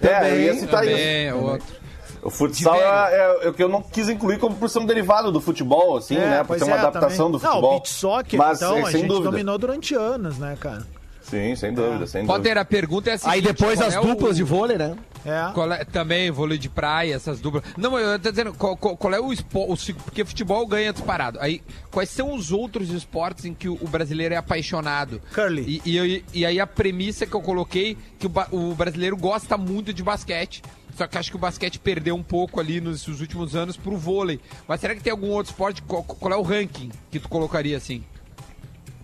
É, 0.01 0.07
eu 0.07 0.11
ia 0.11 0.47
Também, 0.49 0.61
citar 0.61 0.81
Também, 0.81 0.95
isso. 0.97 1.05
é 1.29 1.35
outro. 1.35 1.84
O 2.25 2.31
futsal 2.31 2.73
velho. 2.75 2.85
é, 2.87 3.39
é 3.45 3.49
o 3.49 3.53
que 3.53 3.63
eu 3.63 3.69
não 3.69 3.83
quis 3.83 4.09
incluir 4.09 4.39
como 4.39 4.57
por 4.57 4.69
ser 4.71 4.79
um 4.79 4.87
derivado 4.87 5.31
do 5.31 5.41
futebol, 5.41 5.97
assim, 5.99 6.17
É, 6.17 6.21
né? 6.31 6.45
Por 6.45 6.59
ser 6.59 6.65
uma 6.65 6.77
é, 6.77 6.79
adaptação 6.81 7.27
também. 7.27 7.33
do 7.33 7.39
futebol. 7.41 7.61
Não, 7.63 7.69
o 7.69 7.73
beach 7.75 7.89
soccer, 7.91 8.39
Mas, 8.39 8.59
então, 8.63 8.77
é, 8.79 8.81
a 8.81 8.85
sem 8.87 9.01
gente 9.03 9.09
dúvida. 9.09 9.31
dominou 9.31 9.59
durante 9.59 9.95
anos, 9.95 10.39
né, 10.39 10.57
cara? 10.59 10.87
Sim, 11.23 11.57
sem 11.57 11.73
dúvida, 11.73 12.07
sem 12.07 12.21
dúvida. 12.23 12.39
Potter, 12.39 12.59
a 12.59 12.65
pergunta 12.67 13.11
é 13.11 13.15
a 13.15 13.19
seguinte... 13.19 13.35
Aí 13.35 13.41
depois 13.43 13.81
as 13.81 13.95
é 13.95 14.01
o- 14.01 14.05
duplas 14.05 14.37
de 14.37 14.43
vôlei, 14.43 14.77
né? 14.77 14.95
É. 15.25 15.51
Qual 15.55 15.73
é- 15.73 15.83
também 15.83 16.31
vôlei 16.31 16.59
de 16.59 16.69
praia, 16.69 17.15
essas 17.15 17.41
duplas. 17.41 17.65
Não, 17.79 17.99
eu 17.99 18.19
tô 18.19 18.31
dizendo, 18.31 18.53
qual, 18.53 18.77
qual- 18.77 18.95
qual 18.95 19.15
é 19.15 19.19
o 19.21 19.33
esporte. 19.33 19.95
Porque 19.95 20.23
futebol 20.23 20.67
ganha 20.67 20.93
disparado. 20.93 21.39
Aí, 21.41 21.63
quais 21.91 22.11
são 22.11 22.35
os 22.35 22.53
outros 22.53 22.91
esportes 22.91 23.47
em 23.47 23.55
que 23.55 23.67
o, 23.71 23.79
o 23.81 23.89
brasileiro 23.89 24.35
é 24.35 24.37
apaixonado? 24.37 25.23
Curly. 25.35 25.81
E, 25.87 25.97
e, 25.99 26.25
e 26.35 26.45
aí 26.47 26.61
a 26.61 26.67
premissa 26.67 27.25
que 27.25 27.35
eu 27.35 27.41
coloquei, 27.41 27.97
que 28.19 28.27
o, 28.27 28.33
o 28.53 28.75
brasileiro 28.75 29.17
gosta 29.17 29.57
muito 29.57 29.95
de 29.95 30.03
basquete. 30.03 30.63
Só 30.97 31.07
que 31.07 31.19
acho 31.19 31.31
que 31.31 31.37
o 31.37 31.41
basquete 31.41 31.79
perdeu 31.79 32.15
um 32.15 32.23
pouco 32.23 32.61
ali 32.61 32.81
nos, 32.81 33.07
nos 33.07 33.21
últimos 33.21 33.57
anos 33.57 33.77
pro 33.77 33.97
vôlei. 33.97 34.41
Mas 34.67 34.81
será 34.81 34.95
que 34.95 35.03
tem 35.03 35.11
algum 35.11 35.31
outro 35.31 35.53
esporte? 35.53 35.83
Qual, 35.83 36.03
qual 36.03 36.33
é 36.33 36.37
o 36.37 36.43
ranking 36.43 36.91
que 37.11 37.19
tu 37.19 37.29
colocaria 37.29 37.77
assim? 37.77 38.05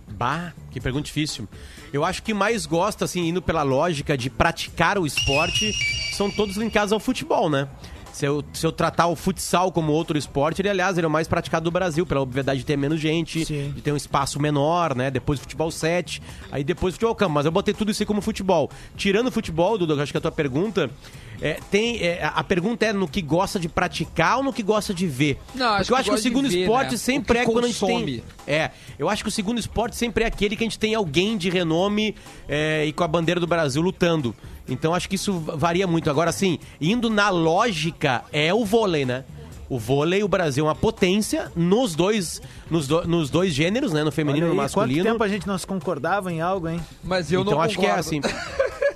Bah, 0.07 0.53
que 0.69 0.79
pergunta 0.79 1.05
difícil. 1.05 1.47
Eu 1.91 2.05
acho 2.05 2.21
que 2.23 2.33
mais 2.33 2.65
gosta, 2.65 3.05
assim, 3.05 3.27
indo 3.27 3.41
pela 3.41 3.63
lógica 3.63 4.17
de 4.17 4.29
praticar 4.29 4.97
o 4.97 5.05
esporte, 5.05 5.73
são 6.15 6.29
todos 6.29 6.57
linkados 6.57 6.93
ao 6.93 6.99
futebol, 6.99 7.49
né? 7.49 7.67
Se 8.13 8.25
eu, 8.25 8.43
se 8.53 8.65
eu 8.65 8.71
tratar 8.71 9.07
o 9.07 9.15
futsal 9.15 9.71
como 9.71 9.91
outro 9.91 10.17
esporte, 10.17 10.61
ele, 10.61 10.69
aliás, 10.69 10.97
ele 10.97 11.05
é 11.05 11.07
o 11.07 11.11
mais 11.11 11.27
praticado 11.27 11.63
do 11.63 11.71
Brasil, 11.71 12.05
pela 12.05 12.21
obviedade 12.21 12.59
de 12.59 12.65
ter 12.65 12.77
menos 12.77 12.99
gente, 12.99 13.45
Sim. 13.45 13.71
de 13.73 13.81
ter 13.81 13.91
um 13.91 13.97
espaço 13.97 14.39
menor, 14.39 14.95
né? 14.95 15.09
Depois 15.09 15.39
o 15.39 15.41
futebol 15.41 15.71
7, 15.71 16.21
aí 16.51 16.63
depois 16.63 16.93
o 16.93 16.95
futebol 16.95 17.15
campo. 17.15 17.33
Mas 17.33 17.45
eu 17.45 17.51
botei 17.51 17.73
tudo 17.73 17.89
isso 17.89 18.03
aí 18.03 18.05
como 18.05 18.21
futebol. 18.21 18.69
Tirando 18.95 19.27
o 19.27 19.31
futebol, 19.31 19.77
Dudu, 19.77 19.93
eu 19.93 20.01
acho 20.01 20.11
que 20.11 20.17
a 20.17 20.21
tua 20.21 20.31
pergunta, 20.31 20.89
é, 21.41 21.59
tem, 21.71 21.97
é, 22.03 22.21
a 22.23 22.43
pergunta 22.43 22.85
é 22.85 22.93
no 22.93 23.07
que 23.07 23.21
gosta 23.21 23.59
de 23.59 23.67
praticar 23.67 24.37
ou 24.37 24.43
no 24.43 24.53
que 24.53 24.61
gosta 24.61 24.93
de 24.93 25.07
ver? 25.07 25.39
Não, 25.55 25.65
acho 25.73 25.77
Porque 25.77 25.91
eu 25.91 25.95
que 25.95 26.01
acho 26.01 26.09
que 26.11 26.15
o 26.15 26.21
segundo 26.21 26.49
ver, 26.49 26.59
esporte 26.61 26.91
né? 26.91 26.97
sempre 26.97 27.31
O 27.31 27.35
que 27.35 27.41
é 27.41 27.51
quando 27.51 27.65
a 27.65 27.67
gente 27.67 27.79
consome. 27.79 28.05
tem. 28.45 28.55
É, 28.55 28.71
eu 28.99 29.09
acho 29.09 29.23
que 29.23 29.29
o 29.29 29.31
segundo 29.31 29.59
esporte 29.59 29.95
sempre 29.95 30.23
é 30.23 30.27
aquele 30.27 30.55
que 30.55 30.63
a 30.63 30.65
gente 30.65 30.77
tem 30.79 30.93
alguém 30.93 31.37
de 31.37 31.49
renome 31.49 32.15
é, 32.47 32.85
e 32.85 32.93
com 32.93 33.03
a 33.03 33.07
bandeira 33.07 33.39
do 33.39 33.47
Brasil 33.47 33.81
lutando. 33.81 34.35
Então 34.69 34.93
acho 34.93 35.09
que 35.09 35.15
isso 35.15 35.33
varia 35.33 35.87
muito. 35.87 36.09
Agora, 36.09 36.29
assim, 36.29 36.59
indo 36.79 37.09
na 37.09 37.29
lógica, 37.29 38.23
é 38.31 38.53
o 38.53 38.63
vôlei, 38.63 39.03
né? 39.05 39.25
O 39.67 39.79
vôlei, 39.79 40.21
o 40.21 40.27
Brasil 40.27 40.65
é 40.65 40.67
uma 40.67 40.75
potência 40.75 41.51
nos 41.55 41.95
dois, 41.95 42.41
nos, 42.69 42.87
do- 42.87 43.07
nos 43.07 43.29
dois 43.29 43.53
gêneros, 43.53 43.93
né? 43.93 44.03
No 44.03 44.11
feminino 44.11 44.45
e 44.47 44.49
no 44.49 44.51
aí, 44.51 44.57
quanto 44.57 44.75
masculino. 44.77 45.03
tempo 45.05 45.23
a 45.23 45.27
gente 45.27 45.47
não 45.47 45.57
se 45.57 45.65
concordava 45.65 46.31
em 46.31 46.41
algo, 46.41 46.67
hein? 46.69 46.79
Mas 47.03 47.31
eu 47.31 47.41
então 47.41 47.53
não 47.53 47.61
acho 47.61 47.79
que 47.79 47.85
é 47.85 47.91
assim. 47.91 48.19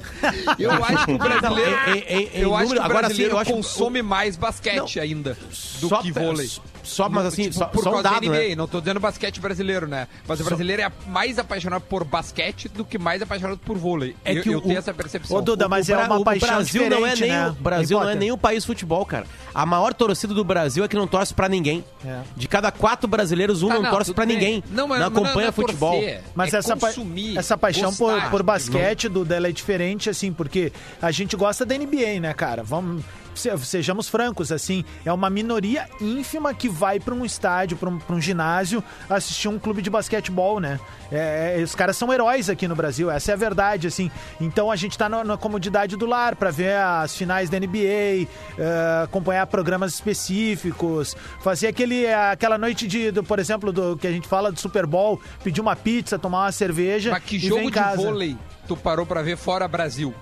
Eu 0.60 0.72
acho 0.72 1.06
que 1.06 1.12
o 1.14 1.18
brasileiro, 1.18 1.72
Não, 1.72 2.42
eu 2.42 2.56
acho 2.56 2.72
que 2.72 2.80
o 2.80 2.82
agora 2.82 3.08
sim, 3.08 3.08
brasileiro 3.08 3.38
acho 3.38 3.52
consome 3.52 4.02
mais 4.02 4.36
basquete 4.36 5.00
ainda 5.00 5.38
do 5.80 5.90
que 6.00 6.12
vôlei. 6.12 6.50
Só, 6.86 7.10
mas 7.10 7.26
assim, 7.26 7.44
Tipo, 7.44 7.56
só, 7.56 7.66
por 7.66 7.84
só 7.84 7.90
um 7.90 7.94
causa 7.94 8.04
dado, 8.10 8.22
da 8.22 8.28
NBA, 8.28 8.50
né? 8.50 8.56
não 8.56 8.68
tô 8.68 8.80
dizendo 8.80 9.00
basquete 9.00 9.40
brasileiro, 9.40 9.88
né? 9.88 10.08
Mas 10.28 10.40
o 10.40 10.44
Só- 10.44 10.50
brasileiro 10.50 10.82
é 10.82 10.92
mais 11.08 11.38
apaixonado 11.40 11.82
por 11.82 12.04
basquete 12.04 12.70
do 12.70 12.86
que 12.86 12.98
mais 12.98 13.22
apaixonado 13.22 13.58
por 13.58 13.78
vôlei. 13.78 14.16
É 14.24 14.34
eu, 14.38 14.42
que 14.44 14.50
eu 14.50 14.60
o- 14.60 14.62
tenho 14.62 14.78
essa 14.78 14.94
percepção. 14.94 15.38
Ô, 15.38 15.42
Duda, 15.42 15.68
mas 15.68 15.90
é 15.90 15.96
Bra- 15.96 16.06
uma 16.06 16.18
o 16.20 16.24
paixão 16.24 16.48
Brasil 16.50 16.90
não 16.90 16.98
é 17.06 17.10
diferente, 17.14 17.22
nem 17.22 17.32
né? 17.32 17.50
o 17.50 17.54
Brasil 17.64 18.00
não 18.00 18.10
é 18.10 18.16
nem 18.16 18.32
o 18.32 18.38
país 18.38 18.64
futebol, 18.66 19.06
cara. 19.06 19.26
A 19.54 19.66
maior 19.66 19.94
torcida 19.94 20.34
do 20.34 20.44
Brasil 20.44 20.84
é 20.84 20.88
que 20.88 20.96
não 20.96 21.08
torce 21.08 21.34
pra 21.34 21.48
ninguém. 21.50 21.84
É. 22.06 22.22
De 22.36 22.48
cada 22.48 22.72
quatro 22.72 23.08
brasileiros, 23.08 23.64
um 23.64 23.68
Tá, 23.70 23.76
não, 23.76 23.82
não, 23.84 23.92
torce 23.92 24.14
bem. 24.14 24.26
ninguém. 24.28 24.64
Não, 24.70 24.88
mas- 24.88 25.00
não 25.00 25.10
não 25.10 25.22
acompanha 25.24 25.48
é 25.50 25.52
futebol. 25.52 25.94
torcer. 25.94 26.22
Mas 26.36 26.54
É 26.54 26.58
essa, 26.58 26.76
pa- 26.78 26.88
consumir, 26.88 27.38
essa 27.38 27.58
paixão 27.58 27.94
por, 27.94 28.12
gostar. 28.14 28.30
por 28.32 28.44
basquete 28.44 29.08
do 29.10 29.24
dela 29.26 29.48
é 29.48 29.52
diferente, 29.52 30.10
assim, 30.10 30.32
porque 30.34 30.72
a 31.02 31.12
gente 31.12 31.36
gosta 31.36 31.66
da 31.66 31.76
NBA, 31.76 32.20
né, 32.20 32.34
cara? 32.34 32.64
Vamos. 32.64 33.04
Se- 33.40 33.56
Sejamos 33.60 34.08
francos, 34.10 34.52
assim, 34.52 34.84
é 35.06 35.12
uma 35.12 35.30
minoria 35.30 35.88
ínfima 36.00 36.54
que 36.54 36.68
vai 36.70 37.00
pra 37.00 37.14
um 37.14 37.26
estádio, 37.26 37.78
pra 37.78 37.90
um, 37.90 38.00
um 38.10 38.22
ginásio, 38.22 38.84
assistir 39.10 39.48
um 39.48 39.58
clube 39.60 39.82
de 39.82 39.90
basquetebol, 39.90 40.60
né? 40.60 40.80
É, 41.12 41.58
é, 41.60 41.64
os 41.64 41.76
caras 41.76 41.96
são 41.98 42.12
heróis 42.12 42.50
aqui 42.50 42.68
no 42.68 42.76
Brasil, 42.76 43.10
essa 43.12 43.32
é 43.32 43.34
a 43.34 43.38
verdade, 43.38 43.88
assim. 43.88 44.10
Então 44.42 44.72
a 44.72 44.76
gente 44.76 44.98
tá 44.98 45.08
na, 45.08 45.24
na 45.24 45.38
comodidade 45.38 45.96
do 45.96 46.06
lar 46.06 46.36
pra 46.36 46.52
ver 46.52 46.76
as 46.78 47.16
finais 47.16 47.50
da 47.50 47.60
NBA, 47.60 48.28
eh, 48.58 49.02
acompanhar 49.04 49.46
programas 49.48 49.94
específicos, 49.94 51.16
fazer 51.42 51.68
aquele, 51.68 52.12
aquela 52.12 52.58
noite 52.58 52.88
de, 52.88 53.12
do, 53.12 53.24
por 53.24 53.40
exemplo, 53.40 53.72
do 53.72 53.98
que 53.98 54.08
a 54.08 54.12
gente 54.12 54.28
fala 54.28 54.52
do 54.52 54.60
Super 54.60 54.86
Bowl, 54.86 55.20
pedir 55.44 55.62
uma 55.62 55.76
pizza, 55.76 56.18
tomar 56.20 56.44
uma 56.46 56.52
cerveja 56.52 57.12
Mas 57.12 57.24
que 57.24 57.40
jogo 57.40 57.70
de 57.72 57.80
vôlei 57.96 58.38
tu 58.68 58.76
parou 58.76 59.06
pra 59.06 59.22
ver 59.22 59.38
fora 59.38 59.68
Brasil? 59.68 60.14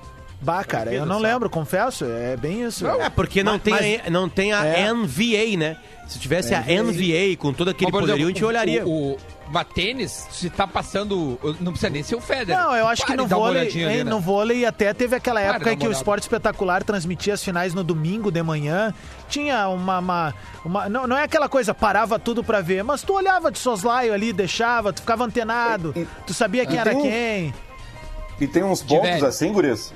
Bah, 0.43 0.63
cara, 0.63 0.93
eu 0.93 1.05
não 1.05 1.19
lembro, 1.19 1.49
confesso, 1.49 2.05
é 2.05 2.35
bem 2.35 2.63
isso. 2.65 2.85
É, 2.87 3.09
porque 3.09 3.41
não, 3.43 3.57
tem, 3.57 4.01
a, 4.05 4.09
não 4.09 4.27
tem 4.27 4.51
a 4.53 4.65
É. 4.65 4.91
NVA, 4.91 5.57
né? 5.57 5.77
Se 6.07 6.19
tivesse 6.19 6.53
a 6.53 6.59
NVA 6.61 7.35
com 7.39 7.53
todo 7.53 7.69
aquele 7.69 7.89
Mas, 7.89 7.91
por 7.91 8.01
poderio, 8.01 8.27
a 8.27 8.29
exemplo, 8.29 8.35
gente 8.35 8.43
olharia. 8.45 8.85
O, 8.85 9.13
o, 9.13 9.17
mas 9.49 9.65
tênis, 9.73 10.27
se 10.31 10.49
tá 10.49 10.67
passando. 10.67 11.39
Não 11.61 11.71
precisa 11.71 11.89
nem 11.89 12.03
ser 12.03 12.15
o 12.15 12.19
Federer. 12.21 12.57
Não, 12.57 12.75
eu 12.75 12.87
acho 12.87 13.05
que 13.05 13.15
no 13.15 13.23
uma 13.23 13.35
vôlei, 13.37 13.61
olhadinha 13.61 13.87
ali, 13.87 13.97
hein, 13.99 14.03
né? 14.03 14.09
no 14.11 14.19
vôlei 14.19 14.65
até 14.65 14.93
teve 14.93 15.15
aquela 15.15 15.39
Para, 15.39 15.49
época 15.51 15.65
dá 15.65 15.71
em 15.71 15.73
uma 15.75 15.79
que 15.79 15.85
o 15.85 15.87
olhada. 15.89 15.99
Esporte 16.01 16.23
Espetacular 16.23 16.83
transmitia 16.83 17.33
as 17.35 17.43
finais 17.43 17.73
no 17.73 17.83
domingo 17.85 18.29
de 18.31 18.43
manhã. 18.43 18.93
Tinha 19.29 19.69
uma. 19.69 19.99
uma, 19.99 20.33
uma- 20.65 20.89
não, 20.89 21.07
não 21.07 21.17
é 21.17 21.23
aquela 21.23 21.47
coisa, 21.47 21.73
parava 21.73 22.19
tudo 22.19 22.43
pra 22.43 22.59
ver, 22.59 22.83
mas 22.83 23.01
tu 23.01 23.13
olhava 23.13 23.49
de 23.49 23.57
soslaio 23.59 24.13
ali, 24.13 24.33
deixava, 24.33 24.91
tu 24.91 24.99
ficava 25.01 25.23
antenado, 25.23 25.95
tu 26.27 26.33
sabia 26.33 26.65
quem 26.65 26.77
era 26.77 26.89
tem 26.91 26.99
um- 26.99 27.01
quem. 27.03 27.53
E 28.41 28.47
tem 28.47 28.63
uns 28.63 28.83
pontos 28.83 29.09
velho. 29.09 29.25
assim, 29.25 29.53
Guris, 29.53 29.93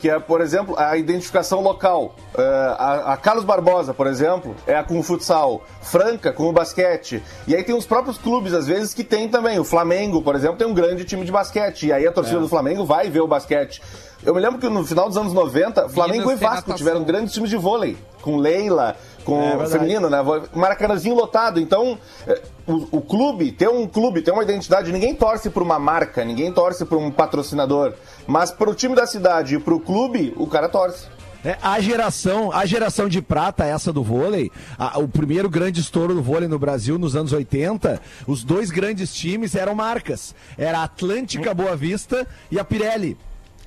que 0.00 0.08
é, 0.08 0.18
por 0.18 0.40
exemplo, 0.40 0.74
a 0.78 0.96
identificação 0.96 1.60
local. 1.60 2.14
É, 2.36 2.42
a, 2.78 3.18
Carlos 3.20 3.44
Barbosa, 3.44 3.94
por 3.94 4.06
exemplo, 4.06 4.54
é 4.66 4.82
com 4.82 4.98
o 4.98 5.02
futsal. 5.02 5.64
Franca 5.80 6.32
com 6.32 6.48
o 6.48 6.52
basquete. 6.52 7.22
E 7.46 7.54
aí 7.54 7.62
tem 7.62 7.74
os 7.74 7.86
próprios 7.86 8.18
clubes, 8.18 8.52
às 8.52 8.66
vezes, 8.66 8.94
que 8.94 9.04
tem 9.04 9.28
também. 9.28 9.58
O 9.58 9.64
Flamengo, 9.64 10.22
por 10.22 10.34
exemplo, 10.34 10.56
tem 10.56 10.66
um 10.66 10.74
grande 10.74 11.04
time 11.04 11.24
de 11.24 11.32
basquete. 11.32 11.86
E 11.86 11.92
aí 11.92 12.06
a 12.06 12.12
torcida 12.12 12.40
do 12.40 12.48
Flamengo 12.48 12.84
vai 12.84 13.08
ver 13.08 13.20
o 13.20 13.26
basquete. 13.26 13.82
Eu 14.24 14.34
me 14.34 14.40
lembro 14.40 14.58
que 14.60 14.68
no 14.68 14.84
final 14.86 15.08
dos 15.08 15.16
anos 15.16 15.32
90, 15.32 15.88
Flamengo 15.88 16.26
Minas 16.28 16.40
e 16.40 16.44
Vasco 16.44 16.74
tiveram 16.74 17.02
grandes 17.02 17.32
times 17.34 17.50
de 17.50 17.56
vôlei. 17.56 17.96
Com 18.20 18.36
Leila, 18.36 18.96
com 19.24 19.42
É 19.42 19.56
o 19.56 19.66
feminino, 19.66 20.08
né? 20.08 20.18
Maracanãzinho 20.54 21.14
lotado. 21.14 21.58
Então, 21.58 21.98
é, 22.26 22.40
o, 22.66 22.98
o 22.98 23.00
clube, 23.00 23.50
ter 23.50 23.68
um 23.68 23.86
clube, 23.86 24.22
ter 24.22 24.30
uma 24.30 24.44
identidade, 24.44 24.92
ninguém 24.92 25.12
torce 25.14 25.50
por 25.50 25.62
uma 25.62 25.78
marca, 25.78 26.24
ninguém 26.24 26.52
torce 26.52 26.84
por 26.84 26.98
um 26.98 27.10
patrocinador. 27.10 27.94
Mas 28.26 28.52
pro 28.52 28.74
time 28.74 28.94
da 28.94 29.06
cidade 29.06 29.56
e 29.56 29.58
pro 29.58 29.80
clube, 29.80 30.32
o 30.36 30.46
cara 30.46 30.68
torce. 30.68 31.06
É, 31.44 31.58
a 31.60 31.80
geração, 31.80 32.52
a 32.52 32.64
geração 32.64 33.08
de 33.08 33.20
prata, 33.20 33.64
essa 33.64 33.92
do 33.92 34.04
vôlei, 34.04 34.48
a- 34.78 35.00
o 35.00 35.08
primeiro 35.08 35.50
grande 35.50 35.80
estouro 35.80 36.14
do 36.14 36.22
vôlei 36.22 36.46
no 36.48 36.56
Brasil 36.60 36.96
nos 36.96 37.16
anos 37.16 37.32
80, 37.32 38.00
os 38.28 38.44
dois 38.44 38.70
grandes 38.70 39.12
times 39.12 39.56
eram 39.56 39.74
marcas. 39.74 40.32
Era 40.56 40.78
a 40.78 40.84
Atlântica 40.84 41.52
Boa 41.52 41.74
Vista 41.74 42.24
e 42.48 42.60
a 42.60 42.64
Pirelli. 42.64 43.16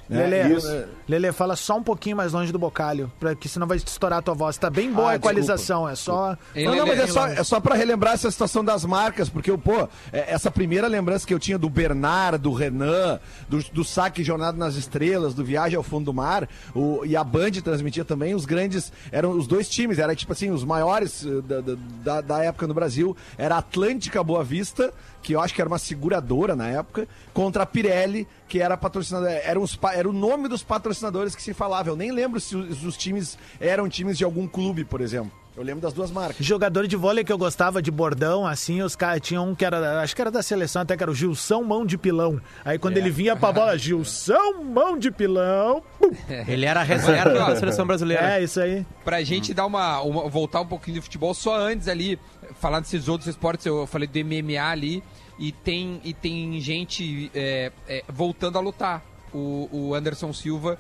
Lele, 0.10 0.56
isso. 0.56 0.86
Lele, 1.08 1.32
fala 1.32 1.56
só 1.56 1.78
um 1.78 1.84
pouquinho 1.84 2.16
mais 2.18 2.34
longe 2.34 2.52
do 2.52 2.60
bocalho, 2.60 3.12
pra 3.20 3.34
que 3.36 3.50
senão 3.50 3.66
vai 3.68 3.78
estourar 3.78 4.20
a 4.20 4.22
tua 4.22 4.34
voz. 4.34 4.58
Tá 4.58 4.70
bem 4.70 4.92
boa 4.92 5.10
Ah, 5.10 5.12
a 5.12 5.16
equalização, 5.16 5.88
é 5.90 5.96
só. 5.96 6.38
Ei, 6.56 6.66
Não, 6.66 6.76
não, 6.76 6.86
mas 6.88 7.00
é 7.00 7.08
só, 7.08 7.28
é 7.28 7.44
só 7.44 7.60
pra 7.60 7.76
relembrar 7.76 8.14
essa 8.14 8.30
situação 8.30 8.64
das 8.64 8.86
marcas, 8.86 9.30
porque, 9.30 9.50
eu, 9.50 9.58
pô, 9.58 9.88
é- 10.14 10.34
essa 10.34 10.52
primeira 10.52 10.88
lembrança 10.88 11.26
que 11.26 11.34
eu 11.34 11.40
tinha 11.40 11.58
do 11.58 11.70
Bernard, 11.70 12.38
do 12.38 12.54
Renan, 12.54 13.20
do, 13.50 13.64
do 13.72 13.84
saque 13.84 14.24
Jornada 14.24 14.58
nas 14.58 14.76
Estrelas, 14.76 15.34
do 15.34 15.44
Viagem 15.44 15.76
ao 15.78 15.84
Fundo 15.84 16.06
do 16.06 16.14
Mar, 16.14 16.48
o- 16.74 17.02
e 17.06 17.16
a 17.16 17.24
Band 17.24 17.52
transmitia 17.64 18.06
também, 18.06 18.36
os 18.36 18.46
grandes, 18.46 18.92
eram 19.12 19.32
os 19.32 19.48
dois 19.48 19.68
times, 19.70 19.98
era 20.00 20.16
tipo 20.16 20.32
assim, 20.34 20.52
os 20.52 20.64
maiores 20.64 21.26
eh, 21.26 21.42
da, 21.42 21.62
da- 22.04 22.22
da, 22.22 22.44
época 22.44 22.68
no 22.68 22.74
Brasil, 22.74 23.16
era 23.38 23.56
a 23.56 23.58
Atlântica 23.60 24.24
Boa 24.24 24.44
Vista, 24.44 24.94
que 25.26 25.34
eu 25.34 25.42
acho 25.42 25.56
que 25.56 25.60
era 25.60 25.68
uma 25.68 25.80
seguradora 25.80 26.56
na 26.56 26.68
época, 26.68 27.08
contra 27.34 27.64
a 27.64 27.66
Pirelli, 27.66 28.28
que 28.48 28.62
era 28.62 28.78
patrocinadora, 28.78 29.32
era, 29.32 29.60
pa- 29.82 29.94
era 29.96 30.08
o 30.08 30.14
nome 30.14 30.48
dos 30.48 30.62
patrocinadores 30.62 31.36
que 31.36 31.42
se 31.42 31.52
falava, 31.52 31.90
eu 31.90 31.96
nem 31.96 32.12
lembro 32.12 32.40
se 32.40 32.56
os, 32.56 32.84
os 32.84 32.96
times 32.96 33.36
eram 33.60 33.90
times 33.90 34.20
de 34.20 34.24
algum 34.24 34.48
clube, 34.48 34.86
por 34.86 35.02
exemplo. 35.02 35.32
Eu 35.58 35.64
lembro 35.64 35.82
das 35.82 35.94
duas 35.94 36.12
marcas. 36.12 36.46
Jogador 36.46 36.86
de 36.86 36.98
vôlei 36.98 37.24
que 37.24 37.32
eu 37.32 37.38
gostava 37.38 37.82
de 37.82 37.90
bordão, 37.90 38.46
assim, 38.46 38.82
os 38.82 38.94
caras 38.94 39.22
tinham 39.22 39.50
um 39.52 39.56
que 39.56 39.64
era, 39.64 40.02
acho 40.02 40.14
que 40.14 40.22
era 40.22 40.30
da 40.30 40.44
seleção, 40.44 40.82
até 40.82 40.98
que 40.98 41.02
era 41.02 41.10
o 41.10 41.16
Gilson 41.16 41.64
Mão 41.64 41.86
de 41.86 41.98
Pilão. 41.98 42.42
Aí 42.66 42.78
quando 42.78 42.98
ele 42.98 43.10
vinha 43.10 43.38
pra 43.38 43.54
bola, 43.54 43.78
Gilson 43.78 44.62
Mão 44.66 44.98
de 45.00 45.10
Pilão. 45.12 45.82
pum. 45.98 46.12
Ele 46.46 46.66
era 46.66 46.82
a 46.82 46.84
reserva 46.84 47.30
da 47.34 47.56
seleção 47.56 47.88
brasileira. 47.88 48.34
É, 48.38 48.44
isso 48.44 48.60
aí. 48.60 48.86
Pra 49.06 49.24
gente 49.24 49.54
dar 49.54 49.66
uma, 49.66 50.02
uma- 50.02 50.28
voltar 50.28 50.60
um 50.60 50.68
pouquinho 50.68 50.98
do 50.98 51.04
futebol, 51.04 51.34
só 51.34 51.58
antes 51.58 51.88
ali, 51.88 52.20
falando 52.60 52.84
desses 52.84 53.08
outros 53.08 53.28
esportes, 53.28 53.66
eu 53.66 53.86
falei 53.88 54.08
do 54.08 54.20
MMA 54.20 54.62
ali, 54.64 55.04
e 55.38 55.52
tem, 55.52 56.00
e 56.04 56.14
tem 56.14 56.60
gente 56.62 57.30
é, 57.34 57.72
é, 57.88 58.04
voltando 58.08 58.58
a 58.58 58.62
lutar. 58.62 59.04
O, 59.34 59.68
o 59.72 59.94
Anderson 59.96 60.32
Silva 60.32 60.78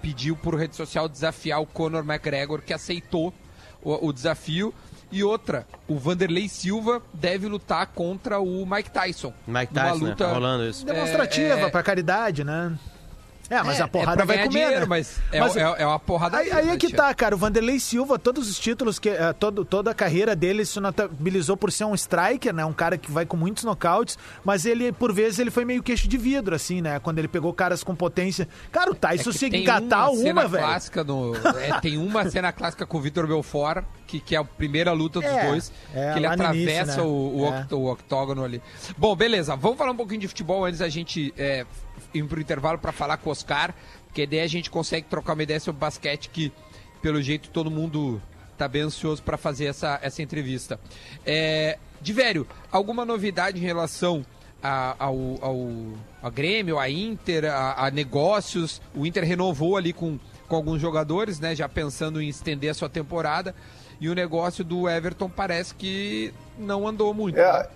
pediu 0.00 0.34
por 0.36 0.54
rede 0.54 0.74
social 0.74 1.08
desafiar 1.08 1.60
o 1.60 1.66
Conor 1.66 2.02
McGregor, 2.08 2.62
que 2.62 2.72
aceitou 2.72 3.32
o, 3.82 4.06
o 4.08 4.12
desafio. 4.12 4.72
E 5.12 5.24
outra, 5.24 5.66
o 5.88 5.98
Vanderlei 5.98 6.48
Silva 6.48 7.02
deve 7.12 7.46
lutar 7.48 7.88
contra 7.88 8.38
o 8.38 8.64
Mike 8.64 8.90
Tyson. 8.90 9.34
Mike 9.46 9.74
Tyson, 9.74 10.04
né? 10.04 10.10
luta- 10.10 10.26
Tá 10.28 10.32
rolando 10.32 10.64
isso. 10.64 10.86
Demonstrativa, 10.86 11.54
é- 11.66 11.68
pra 11.70 11.82
caridade, 11.82 12.44
né? 12.44 12.78
É, 13.50 13.62
mas 13.64 13.80
É, 13.80 13.82
a 13.82 13.88
porrada 13.88 14.22
é 14.22 14.26
vai 14.26 14.36
comer, 14.44 14.48
dinheiro, 14.50 14.80
né? 14.82 14.86
mas 14.86 15.20
é, 15.32 15.40
Mas- 15.40 15.56
é, 15.56 15.60
é 15.62 15.86
uma 15.86 15.98
porrada 15.98 16.36
Aí, 16.38 16.52
aí 16.52 16.68
é 16.70 16.76
que 16.76 16.92
tá, 16.92 17.12
cara. 17.12 17.34
O 17.34 17.38
Vanderlei 17.38 17.80
Silva, 17.80 18.16
todos 18.18 18.48
os 18.48 18.58
títulos, 18.58 18.98
que 19.00 19.08
eh, 19.08 19.32
todo, 19.32 19.64
toda 19.64 19.90
a 19.90 19.94
carreira 19.94 20.36
dele 20.36 20.64
se 20.64 20.78
notabilizou 20.78 21.56
por 21.56 21.72
ser 21.72 21.84
um 21.84 21.94
striker, 21.94 22.54
né? 22.54 22.64
Um 22.64 22.72
cara 22.72 22.96
que 22.96 23.10
vai 23.10 23.26
com 23.26 23.36
muitos 23.36 23.64
nocautes, 23.64 24.16
mas 24.44 24.64
ele, 24.64 24.92
por 24.92 25.12
vezes, 25.12 25.40
ele 25.40 25.50
foi 25.50 25.64
meio 25.64 25.82
queixo 25.82 26.06
de 26.06 26.16
vidro, 26.16 26.54
assim, 26.54 26.80
né? 26.80 27.00
Quando 27.00 27.18
ele 27.18 27.26
pegou 27.28 27.52
caras 27.52 27.82
com 27.82 27.92
potência. 27.94 28.48
Cara, 28.70 28.90
o 28.92 28.94
Tyson 28.94 29.30
É 29.30 29.32
se 29.32 29.46
engatar 29.48 30.10
uma, 30.12 30.16
cena 30.22 30.40
uma, 30.42 30.48
velho. 30.48 30.64
clássica 30.64 31.02
no, 31.02 31.32
é, 31.58 31.80
tem 31.80 31.96
uma 31.98 32.30
cena 32.30 32.52
clássica 32.52 32.86
com 32.86 32.98
o 32.98 33.00
Vitor 33.00 33.26
Belfort, 33.26 33.84
que, 34.06 34.20
que 34.20 34.36
é 34.36 34.38
a 34.38 34.44
primeira 34.44 34.92
luta 34.92 35.18
dos 35.20 35.28
É, 35.28 35.46
dois, 35.48 35.72
é, 35.92 36.12
que 36.12 36.18
ele 36.20 36.26
atravessa 36.26 36.56
início, 36.84 36.96
né? 36.96 37.02
o, 37.02 37.40
o, 37.40 37.46
É. 37.52 37.66
o 37.74 37.90
octógono 37.90 38.44
ali. 38.44 38.62
Bom, 38.96 39.16
beleza, 39.16 39.56
vamos 39.56 39.76
falar 39.76 39.90
um 39.90 39.96
pouquinho 39.96 40.20
de 40.20 40.28
futebol 40.28 40.64
antes 40.64 40.78
da 40.78 40.88
gente 40.88 41.34
é, 41.36 41.60
ir 41.60 41.66
pro 42.26 42.40
intervalo 42.40 42.78
para 42.78 42.92
falar 42.92 43.16
com 43.18 43.28
o 43.28 43.32
Oscar, 43.32 43.74
porque 44.06 44.26
daí 44.26 44.40
a 44.40 44.46
gente 44.46 44.70
consegue 44.70 45.06
trocar 45.08 45.34
uma 45.34 45.42
ideia 45.42 45.60
sobre 45.60 45.80
basquete 45.80 46.28
que, 46.30 46.52
pelo 47.00 47.20
jeito, 47.22 47.50
todo 47.50 47.70
mundo 47.70 48.20
tá 48.58 48.66
bem 48.68 48.82
ansioso 48.82 49.22
para 49.22 49.36
fazer 49.36 49.66
essa, 49.66 49.98
essa 50.02 50.22
entrevista. 50.22 50.78
É, 51.24 51.78
Divério, 52.02 52.46
alguma 52.72 53.04
novidade 53.04 53.58
em 53.58 53.62
relação 53.62 54.24
a- 54.62 54.96
ao, 54.98 55.16
ao, 55.40 55.56
ao 56.22 56.30
Grêmio, 56.30 56.78
a 56.78 56.88
Inter, 56.90 57.44
a, 57.44 57.86
a 57.86 57.90
negócios? 57.90 58.80
O 58.94 59.06
Inter 59.06 59.24
renovou 59.24 59.76
ali 59.76 59.92
com, 59.92 60.18
com 60.48 60.56
alguns 60.56 60.80
jogadores, 60.80 61.38
né? 61.38 61.54
Já 61.54 61.68
pensando 61.68 62.20
em 62.20 62.28
estender 62.28 62.70
a 62.70 62.74
sua 62.74 62.88
temporada. 62.88 63.54
E 64.00 64.08
o 64.08 64.14
negócio 64.14 64.64
do 64.64 64.88
Everton 64.88 65.28
parece 65.28 65.74
que 65.74 66.32
não 66.58 66.88
andou 66.88 67.12
muito. 67.12 67.38
É, 67.38 67.68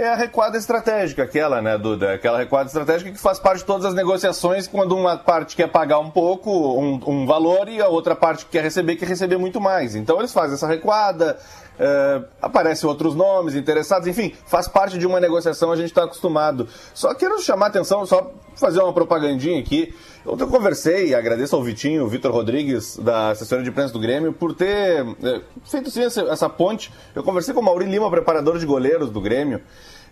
é 0.00 0.08
a 0.08 0.14
recuada 0.14 0.56
estratégica, 0.56 1.24
aquela, 1.24 1.60
né, 1.60 1.76
Duda? 1.76 2.14
Aquela 2.14 2.38
recuada 2.38 2.66
estratégica 2.68 3.10
que 3.10 3.18
faz 3.18 3.38
parte 3.38 3.58
de 3.58 3.64
todas 3.66 3.84
as 3.84 3.94
negociações 3.94 4.66
quando 4.66 4.96
uma 4.96 5.18
parte 5.18 5.54
quer 5.54 5.68
pagar 5.68 5.98
um 5.98 6.10
pouco, 6.10 6.50
um, 6.50 7.00
um 7.06 7.26
valor, 7.26 7.68
e 7.68 7.82
a 7.82 7.88
outra 7.88 8.16
parte 8.16 8.46
que 8.46 8.52
quer 8.52 8.62
receber, 8.62 8.96
quer 8.96 9.06
receber 9.06 9.36
muito 9.36 9.60
mais. 9.60 9.94
Então 9.94 10.18
eles 10.18 10.32
fazem 10.32 10.54
essa 10.54 10.66
recuada, 10.66 11.38
é, 11.80 12.22
aparecem 12.42 12.86
outros 12.86 13.14
nomes 13.14 13.54
interessados, 13.54 14.06
enfim, 14.06 14.34
faz 14.44 14.68
parte 14.68 14.98
de 14.98 15.06
uma 15.06 15.18
negociação, 15.18 15.72
a 15.72 15.76
gente 15.76 15.86
está 15.86 16.04
acostumado. 16.04 16.68
Só 16.92 17.14
quero 17.14 17.40
chamar 17.40 17.66
a 17.66 17.68
atenção, 17.70 18.04
só 18.04 18.30
fazer 18.54 18.80
uma 18.80 18.92
propagandinha 18.92 19.58
aqui. 19.58 19.94
Ontem 20.26 20.42
eu 20.42 20.48
conversei, 20.48 21.14
agradeço 21.14 21.56
ao 21.56 21.62
Vitinho, 21.62 22.06
Vitor 22.06 22.30
Rodrigues, 22.30 22.98
da 22.98 23.30
assessoria 23.30 23.64
de 23.64 23.70
imprensa 23.70 23.94
do 23.94 23.98
Grêmio, 23.98 24.30
por 24.34 24.52
ter 24.52 25.06
é, 25.22 25.40
feito 25.64 25.90
sim 25.90 26.02
essa, 26.02 26.20
essa 26.24 26.50
ponte. 26.50 26.92
Eu 27.14 27.22
conversei 27.22 27.54
com 27.54 27.60
o 27.60 27.64
Mauri 27.64 27.86
Lima, 27.86 28.10
preparador 28.10 28.58
de 28.58 28.66
goleiros 28.66 29.10
do 29.10 29.18
Grêmio, 29.18 29.62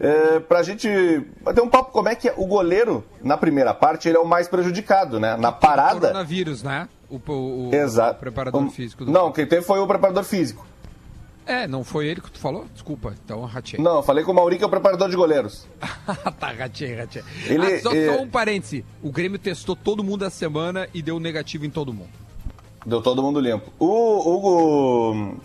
é, 0.01 0.41
pra 0.41 0.63
gente 0.63 0.89
bater 1.43 1.61
um 1.61 1.69
papo 1.69 1.93
como 1.93 2.09
é 2.09 2.15
que 2.15 2.33
o 2.39 2.47
goleiro, 2.47 3.05
na 3.23 3.37
primeira 3.37 3.75
parte, 3.75 4.09
ele 4.09 4.17
é 4.17 4.21
o 4.21 4.27
mais 4.27 4.49
prejudicado, 4.49 5.21
né? 5.21 5.37
Na 5.37 5.53
parada. 5.53 6.01
Coronavírus, 6.01 6.63
né? 6.63 6.89
O, 7.11 7.17
o, 7.17 7.69
o 7.69 7.75
Exato. 7.75 8.17
o 8.17 8.21
preparador 8.21 8.71
físico. 8.71 9.05
Do... 9.05 9.11
Não, 9.11 9.31
quem 9.33 9.47
teve 9.47 9.63
foi 9.63 9.81
o 9.81 9.87
preparador 9.87 10.25
físico. 10.25 10.67
É, 11.49 11.67
não 11.67 11.83
foi 11.83 12.07
ele 12.09 12.21
que 12.21 12.31
tu 12.31 12.39
falou? 12.39 12.67
Desculpa, 12.75 13.15
então 13.25 13.43
ratei. 13.47 13.81
Não, 13.81 14.03
falei 14.03 14.23
com 14.23 14.33
o 14.33 14.35
Mauri, 14.35 14.59
que 14.59 14.63
é 14.65 14.67
o 14.67 14.71
preparador 14.71 15.09
de 15.09 15.17
goleiros. 15.17 15.67
tá, 16.39 16.53
ratei, 16.53 16.95
ratei. 16.95 17.23
Ele- 17.47 17.67
Ah, 17.77 17.81
só, 17.81 17.93
é- 17.93 18.15
só 18.17 18.23
um 18.23 18.29
parêntese. 18.29 18.85
O 19.03 19.11
Grêmio 19.11 19.39
testou 19.39 19.75
todo 19.75 20.05
mundo 20.05 20.27
essa 20.27 20.37
semana 20.37 20.87
e 20.93 21.01
deu 21.01 21.19
negativo 21.19 21.65
em 21.65 21.71
todo 21.71 21.93
mundo. 21.93 22.11
Deu 22.85 23.01
todo 23.01 23.23
mundo 23.23 23.41
limpo. 23.41 23.73
O, 23.79 23.87
o, 23.87 25.37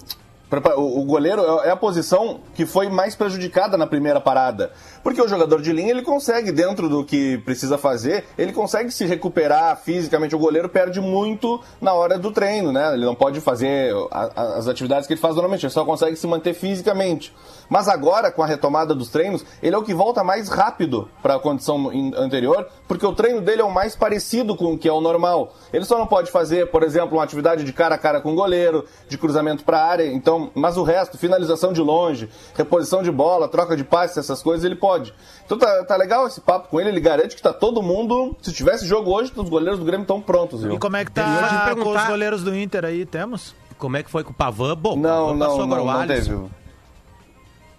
o, 0.76 1.04
goleiro 1.04 1.42
é 1.62 1.70
a 1.70 1.76
posição 1.76 2.42
que 2.54 2.66
foi 2.66 2.90
mais 2.90 3.16
prejudicada 3.16 3.78
na 3.78 3.88
primeira 3.88 4.20
parada. 4.20 4.72
Porque 5.02 5.22
o 5.22 5.28
jogador 5.28 5.62
de 5.62 5.72
linha, 5.72 5.92
ele 5.92 6.02
consegue, 6.02 6.52
dentro 6.52 6.88
do 6.88 7.04
que 7.04 7.38
precisa 7.40 7.78
fazer, 7.78 8.26
ele 8.38 8.54
consegue 8.54 8.92
se 8.92 9.06
recuperar 9.06 9.78
fisicamente. 9.78 10.36
O 10.36 10.40
goleiro 10.40 10.70
perde 10.70 11.00
muito 11.00 11.62
na 11.82 11.94
hora 11.94 12.18
do 12.18 12.32
treino, 12.32 12.72
né? 12.72 12.94
Ele 12.94 13.06
não 13.06 13.16
pode 13.16 13.42
fazer 13.42 13.94
as 14.12 14.68
atividades 14.68 15.08
que 15.08 15.14
ele 15.14 15.22
faz 15.22 15.36
normalmente, 15.36 15.66
ele 15.66 15.74
só 15.74 15.86
consegue 15.86 16.16
se 16.16 16.28
manter 16.28 16.54
fisicamente. 16.54 17.34
Mas 17.70 17.88
agora, 17.88 18.32
com 18.32 18.44
a 18.44 18.46
retomada 18.46 18.94
dos 18.94 19.10
treinos, 19.10 19.46
ele 19.62 19.76
é 19.76 19.78
o 19.78 19.84
que 19.84 19.94
volta 19.94 20.24
mais 20.24 20.50
rápido 20.50 21.10
para 21.22 21.36
a 21.36 21.40
condição 21.40 21.90
anterior, 22.16 22.68
porque 22.88 23.06
o 23.06 23.14
treino 23.14 23.42
dele 23.42 23.62
é 23.62 23.66
o 23.66 23.72
mais 23.72 23.96
parecido 23.96 24.56
com 24.56 24.74
o 24.74 24.78
que 24.78 24.88
é 24.88 24.94
o 24.94 25.02
normal. 25.02 25.54
Ele 25.72 25.86
só 25.86 25.98
não 25.98 26.08
pode 26.08 26.32
fazer, 26.32 26.70
por 26.70 26.84
exemplo, 26.84 27.18
uma 27.18 27.24
atividade 27.24 27.64
de 27.64 27.74
cara 27.74 27.96
a 27.96 27.98
cara 27.98 28.22
com 28.22 28.34
o 28.34 28.36
goleiro, 28.36 28.86
de 29.08 29.18
cruzamento 29.18 29.64
para 29.64 29.80
a 29.80 29.86
área, 29.86 30.06
então, 30.06 30.43
mas 30.56 30.78
o 30.78 30.84
resto, 30.84 31.18
finalização 31.18 31.72
de 31.74 31.82
longe, 31.82 32.30
reposição 32.56 33.02
de 33.04 33.12
bola, 33.12 33.48
troca 33.48 33.76
de 33.76 33.84
passes, 33.84 34.18
essas 34.18 34.42
coisas, 34.42 34.64
ele 34.66 34.76
pode. 34.76 35.14
Então 35.46 35.58
tá, 35.58 35.84
tá 35.86 35.96
legal 35.96 36.26
esse 36.28 36.42
papo 36.42 36.70
com 36.70 36.80
ele, 36.80 36.90
ele 36.90 37.00
garante 37.00 37.36
que 37.36 37.42
tá 37.42 37.52
todo 37.54 37.82
mundo, 37.82 38.36
se 38.42 38.52
tivesse 38.54 38.86
jogo 38.86 39.12
hoje, 39.12 39.32
os 39.36 39.50
goleiros 39.50 39.80
do 39.80 39.86
Grêmio 39.86 40.04
estão 40.04 40.22
prontos, 40.22 40.62
viu? 40.64 40.74
E 40.76 40.80
como 40.80 40.96
é 40.98 41.04
que 41.06 41.12
tá 41.12 41.24
com 41.70 41.76
perguntar- 41.76 42.04
os 42.04 42.08
goleiros 42.10 42.44
do 42.44 42.56
Inter 42.56 42.86
aí? 42.86 43.06
Temos? 43.06 43.56
Como 43.78 43.98
é 43.98 44.04
que 44.04 44.10
foi 44.10 44.24
com 44.24 44.32
o 44.32 44.34
Pavan? 44.34 44.76
Bom, 44.78 44.96
Não, 44.96 45.26
Pavan 45.28 45.34
não, 45.38 45.48
passou 45.48 45.64
agora 45.64 45.82
não, 45.82 45.88
o 45.88 45.92
não 45.94 46.00
Alisson. 46.00 46.32
teve. 46.32 46.50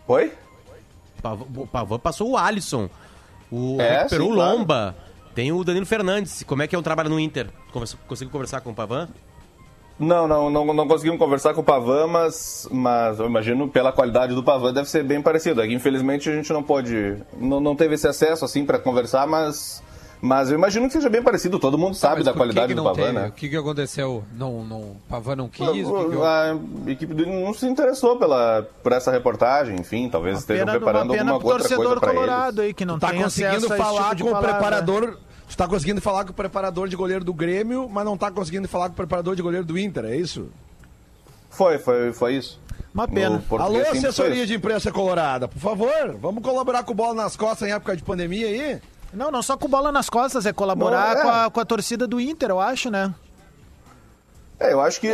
Oi? 0.08 0.32
O 1.18 1.22
Pavan- 1.22 1.46
O 1.56 1.66
Pavan 1.66 1.98
passou 1.98 2.30
o 2.30 2.36
Alisson. 2.36 2.88
O 3.50 3.80
É, 3.80 3.98
recuperou 3.98 4.26
sim, 4.26 4.32
o 4.32 4.36
claro. 4.36 4.58
Lomba. 4.58 4.96
Tem 5.34 5.50
o 5.52 5.64
Danilo 5.64 5.86
Fernandes. 5.86 6.42
Como 6.44 6.62
é 6.62 6.66
que 6.66 6.76
é 6.76 6.78
o 6.78 6.82
trabalho 6.82 7.08
no 7.10 7.18
Inter? 7.18 7.48
Conseguiu 8.06 8.30
conversar 8.30 8.60
com 8.60 8.70
o 8.70 8.74
Pavan? 8.74 9.08
Não, 9.98 10.26
não, 10.26 10.50
não, 10.50 10.74
não 10.74 10.88
conseguimos 10.88 11.18
conversar 11.20 11.54
com 11.54 11.60
o 11.60 11.64
Pavan, 11.64 12.08
mas, 12.08 12.68
mas 12.70 13.20
eu 13.20 13.26
imagino 13.26 13.68
pela 13.68 13.92
qualidade 13.92 14.34
do 14.34 14.42
Pavan 14.42 14.72
deve 14.72 14.88
ser 14.90 15.04
bem 15.04 15.22
parecido. 15.22 15.60
Aqui, 15.62 15.72
infelizmente, 15.72 16.28
a 16.28 16.34
gente 16.34 16.52
não 16.52 16.62
pode. 16.64 17.16
Não, 17.38 17.60
não 17.60 17.76
teve 17.76 17.94
esse 17.94 18.08
acesso 18.08 18.44
assim 18.44 18.64
para 18.66 18.78
conversar, 18.78 19.26
mas. 19.26 19.82
Mas 20.20 20.48
eu 20.50 20.56
imagino 20.56 20.86
que 20.86 20.94
seja 20.94 21.10
bem 21.10 21.22
parecido, 21.22 21.58
todo 21.58 21.76
mundo 21.76 21.94
sabe 21.94 22.22
da 22.22 22.32
qualidade 22.32 22.68
que 22.68 22.72
que 22.74 22.80
do 22.80 22.82
Pavan, 22.84 22.94
teve? 23.02 23.12
né? 23.12 23.26
O 23.28 23.32
que, 23.32 23.46
que 23.46 23.56
aconteceu? 23.58 24.24
Não, 24.34 24.64
não, 24.64 24.80
o 24.80 24.96
Pavan 25.06 25.36
não 25.36 25.48
quis? 25.50 25.68
O 25.86 25.92
que 26.04 26.08
que 26.08 26.14
eu- 26.14 26.24
A 26.24 26.56
equipe 26.86 27.12
dele 27.12 27.44
não 27.44 27.52
se 27.52 27.66
interessou 27.66 28.16
pela, 28.16 28.66
por 28.82 28.92
essa 28.92 29.10
reportagem, 29.10 29.76
enfim, 29.78 30.08
talvez 30.08 30.38
estejam 30.38 30.64
Pena, 30.64 30.78
preparando 30.78 31.10
uma 31.10 31.18
pena 31.18 31.32
alguma 31.32 31.52
outra 31.52 31.68
coisa 31.68 31.76
torcedor 31.76 32.00
para 32.00 32.14
colorado 32.14 32.62
eles. 32.62 32.68
aí, 32.68 32.74
que 32.74 32.86
não 32.86 32.98
tá 32.98 33.12
conseguindo 33.12 33.68
falar 33.68 34.02
tipo 34.10 34.16
de 34.16 34.22
com 34.24 34.30
o 34.30 34.38
preparador. 34.38 35.18
Tu 35.48 35.56
tá 35.56 35.68
conseguindo 35.68 36.00
falar 36.00 36.24
com 36.24 36.30
o 36.30 36.34
preparador 36.34 36.88
de 36.88 36.96
goleiro 36.96 37.24
do 37.24 37.34
Grêmio, 37.34 37.88
mas 37.88 38.04
não 38.04 38.16
tá 38.16 38.30
conseguindo 38.30 38.66
falar 38.66 38.86
com 38.88 38.94
o 38.94 38.96
preparador 38.96 39.36
de 39.36 39.42
goleiro 39.42 39.66
do 39.66 39.78
Inter, 39.78 40.06
é 40.06 40.16
isso? 40.16 40.48
Foi, 41.50 41.78
foi, 41.78 42.12
foi 42.12 42.34
isso. 42.34 42.60
Uma 42.92 43.06
pena. 43.06 43.42
Alô, 43.58 43.78
assessoria 43.80 44.46
de 44.46 44.54
imprensa 44.54 44.90
colorada, 44.90 45.46
por 45.48 45.58
favor, 45.58 46.16
vamos 46.20 46.42
colaborar 46.42 46.82
com 46.84 46.94
bola 46.94 47.14
nas 47.14 47.36
costas 47.36 47.68
em 47.68 47.72
época 47.72 47.96
de 47.96 48.02
pandemia 48.02 48.46
aí? 48.46 48.80
Não, 49.12 49.30
não 49.30 49.42
só 49.42 49.56
com 49.56 49.68
bola 49.68 49.92
nas 49.92 50.10
costas, 50.10 50.44
é 50.46 50.52
colaborar 50.52 51.14
Não, 51.14 51.20
é. 51.20 51.22
Com, 51.22 51.28
a, 51.28 51.50
com 51.50 51.60
a 51.60 51.64
torcida 51.64 52.06
do 52.06 52.20
Inter, 52.20 52.50
eu 52.50 52.60
acho, 52.60 52.90
né? 52.90 53.14
É, 54.58 54.72
eu 54.72 54.80
acho 54.80 55.00
que. 55.00 55.08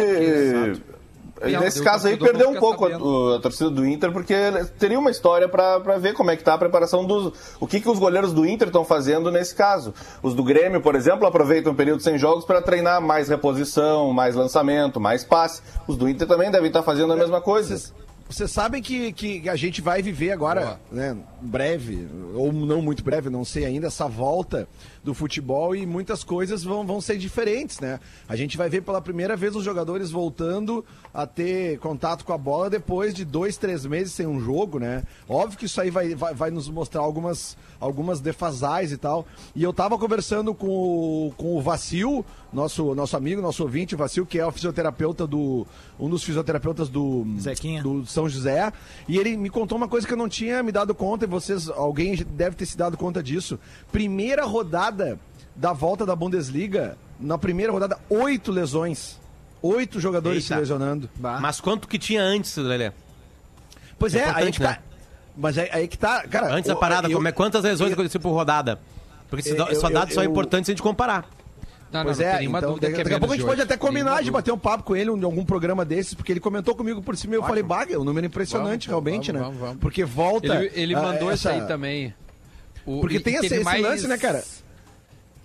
E 1.46 1.57
Nesse 1.57 1.83
caso 1.83 2.07
aí 2.07 2.16
perdeu 2.16 2.50
um 2.50 2.59
pouco 2.59 2.85
a, 2.85 3.37
a 3.37 3.40
torcida 3.40 3.70
do 3.70 3.87
Inter, 3.87 4.12
porque 4.12 4.35
teria 4.79 4.98
uma 4.98 5.11
história 5.11 5.48
pra 5.48 5.79
ver 5.98 6.12
como 6.12 6.31
é 6.31 6.37
que 6.37 6.44
tá 6.44 6.55
a 6.55 6.59
preparação 6.59 7.05
dos. 7.07 7.33
O 7.59 7.66
que, 7.66 7.81
que 7.81 7.88
os 7.88 7.98
goleiros 7.98 8.33
do 8.33 8.46
Inter 8.46 8.68
estão 8.68 8.85
fazendo 8.85 9.31
nesse 9.31 9.55
caso. 9.55 9.94
Os 10.22 10.35
do 10.35 10.44
Grêmio, 10.44 10.81
por 10.81 10.94
exemplo, 10.94 11.26
aproveitam 11.26 11.72
o 11.72 11.74
período 11.74 12.03
sem 12.03 12.18
jogos 12.18 12.44
para 12.44 12.61
treinar 12.61 13.00
mais 13.00 13.29
reposição, 13.29 14.12
mais 14.12 14.35
lançamento, 14.35 15.00
mais 15.00 15.24
passe. 15.24 15.62
Os 15.87 15.96
do 15.96 16.09
Inter 16.09 16.29
também 16.29 16.50
devem 16.50 16.68
estar 16.68 16.83
fazendo 16.83 17.12
a 17.12 17.16
mesma 17.16 17.40
coisa. 17.40 17.68
Vocês, 17.68 17.94
vocês 18.29 18.50
sabem 18.50 18.83
que, 18.83 19.12
que 19.12 19.48
a 19.48 19.57
gente 19.57 19.81
vai 19.81 20.03
viver 20.03 20.31
agora, 20.31 20.79
né, 20.92 21.16
breve, 21.40 22.07
ou 22.35 22.53
não 22.53 22.81
muito 22.81 23.03
breve, 23.03 23.29
não 23.29 23.44
sei 23.44 23.64
ainda, 23.64 23.88
essa 23.88 24.07
volta 24.07 24.68
do 25.02 25.14
futebol 25.14 25.74
e 25.74 25.86
muitas 25.86 26.22
coisas 26.22 26.62
vão, 26.62 26.86
vão 26.86 27.00
ser 27.00 27.16
diferentes, 27.16 27.80
né? 27.80 27.98
A 28.28 28.36
gente 28.36 28.56
vai 28.56 28.68
ver 28.68 28.82
pela 28.82 29.00
primeira 29.00 29.34
vez 29.34 29.56
os 29.56 29.64
jogadores 29.64 30.10
voltando 30.10 30.84
a 31.12 31.26
ter 31.26 31.78
contato 31.78 32.24
com 32.24 32.32
a 32.32 32.38
bola 32.38 32.68
depois 32.68 33.14
de 33.14 33.24
dois, 33.24 33.56
três 33.56 33.86
meses 33.86 34.12
sem 34.12 34.26
um 34.26 34.40
jogo, 34.40 34.78
né? 34.78 35.02
Óbvio 35.28 35.58
que 35.58 35.64
isso 35.64 35.80
aí 35.80 35.90
vai, 35.90 36.14
vai, 36.14 36.34
vai 36.34 36.50
nos 36.50 36.68
mostrar 36.68 37.00
algumas, 37.00 37.56
algumas 37.80 38.20
defasais 38.20 38.92
e 38.92 38.98
tal. 38.98 39.26
E 39.54 39.62
eu 39.62 39.72
tava 39.72 39.98
conversando 39.98 40.54
com 40.54 40.68
o, 40.68 41.32
com 41.36 41.56
o 41.56 41.62
Vacil, 41.62 42.24
nosso, 42.52 42.94
nosso 42.94 43.16
amigo, 43.16 43.40
nosso 43.40 43.62
ouvinte, 43.62 43.94
o 43.94 43.98
Vacil, 43.98 44.26
que 44.26 44.38
é 44.38 44.44
o 44.44 44.52
fisioterapeuta 44.52 45.26
do. 45.26 45.66
um 45.98 46.10
dos 46.10 46.22
fisioterapeutas 46.22 46.88
do. 46.88 47.26
Zequinha. 47.38 47.82
do 47.82 48.04
São 48.04 48.28
José. 48.28 48.70
E 49.08 49.18
ele 49.18 49.36
me 49.36 49.48
contou 49.48 49.78
uma 49.78 49.88
coisa 49.88 50.06
que 50.06 50.12
eu 50.12 50.18
não 50.18 50.28
tinha 50.28 50.62
me 50.62 50.72
dado 50.72 50.94
conta, 50.94 51.24
e 51.24 51.28
vocês, 51.28 51.68
alguém 51.70 52.16
deve 52.16 52.56
ter 52.56 52.66
se 52.66 52.76
dado 52.76 52.96
conta 52.96 53.22
disso. 53.22 53.58
Primeira 53.90 54.44
rodada 54.44 54.89
da 55.55 55.72
volta 55.72 56.05
da 56.07 56.14
Bundesliga, 56.16 56.96
na 57.18 57.37
primeira 57.38 57.72
rodada, 57.72 57.98
oito 58.09 58.50
lesões. 58.53 59.18
Oito 59.62 60.00
jogadores 60.00 60.44
Eita. 60.44 60.55
se 60.55 60.61
lesionando. 60.61 61.11
Mas 61.18 61.61
quanto 61.61 61.87
que 61.87 61.98
tinha 61.98 62.22
antes, 62.22 62.57
Lelê? 62.57 62.92
Pois 63.98 64.14
é, 64.14 64.24
aí 64.24 64.29
importante, 64.31 64.57
que 64.59 64.64
tá. 64.64 64.70
né? 64.70 64.79
Mas 65.37 65.59
aí, 65.59 65.68
aí 65.72 65.88
que 65.88 65.98
tá, 65.98 66.26
cara. 66.26 66.53
Antes 66.55 66.68
da 66.68 66.76
parada, 66.76 67.09
eu- 67.09 67.16
como 67.16 67.29
é, 67.29 67.33
quantas 67.33 67.62
lesões 67.62 67.90
eu- 67.90 67.94
aconteceram 67.94 68.22
por 68.22 68.31
rodada? 68.33 68.81
Porque 69.29 69.40
esses 69.46 69.59
Eu- 69.59 69.66
da- 69.66 69.74
só 69.74 69.88
eu- 69.88 69.92
dados 69.92 70.14
são 70.14 70.24
eu- 70.24 70.31
importantes 70.31 70.66
se 70.66 70.72
a 70.72 70.74
gente 70.74 70.83
comparar. 70.83 71.26
Não, 71.92 72.05
Pois 72.05 72.18
não, 72.18 72.24
não 72.24 72.31
é, 72.31 72.33
tem 72.33 72.40
nenhuma 72.40 72.59
então, 72.59 72.70
dúvida 72.70 72.87
daqui, 72.87 72.94
que 72.94 73.00
é 73.00 73.05
daqui 73.05 73.14
a 73.16 73.18
pouco 73.18 73.33
a 73.35 73.37
gente 73.37 73.44
de 73.44 73.48
pode 73.50 73.61
até 73.62 73.76
combinar 73.76 74.22
de 74.22 74.31
bater 74.31 74.53
um 74.53 74.59
papo 74.59 74.85
com 74.85 74.96
ele 74.96 75.11
em 75.11 75.24
algum 75.24 75.44
programa 75.44 75.85
desses, 75.85 76.14
porque 76.14 76.33
ele 76.33 76.40
comentou 76.40 76.74
comigo 76.74 77.03
por 77.03 77.16
cima 77.16 77.35
e 77.35 77.37
eu 77.37 77.42
falei, 77.42 77.62
baga, 77.62 77.98
um 78.00 78.05
número 78.05 78.26
impressionante 78.26 78.88
Vamos, 78.88 79.05
realmente, 79.05 79.33
vamos, 79.33 79.40
né? 79.42 79.46
vamos, 79.48 79.61
vamos. 79.61 79.81
Porque 79.81 80.05
volta. 80.05 80.55
Ele, 80.55 80.70
ele 80.74 80.94
mandou 80.94 81.33
isso 81.33 81.48
essa- 81.48 81.50
aí 81.61 81.66
também. 81.66 82.14
O- 82.87 83.00
Porque 83.00 83.16
e- 83.16 83.20
tem 83.20 83.35
e 83.35 83.37
esse- 83.38 83.55
esse 83.57 83.79
lance, 83.79 84.07
né, 84.07 84.16
cara? 84.16 84.42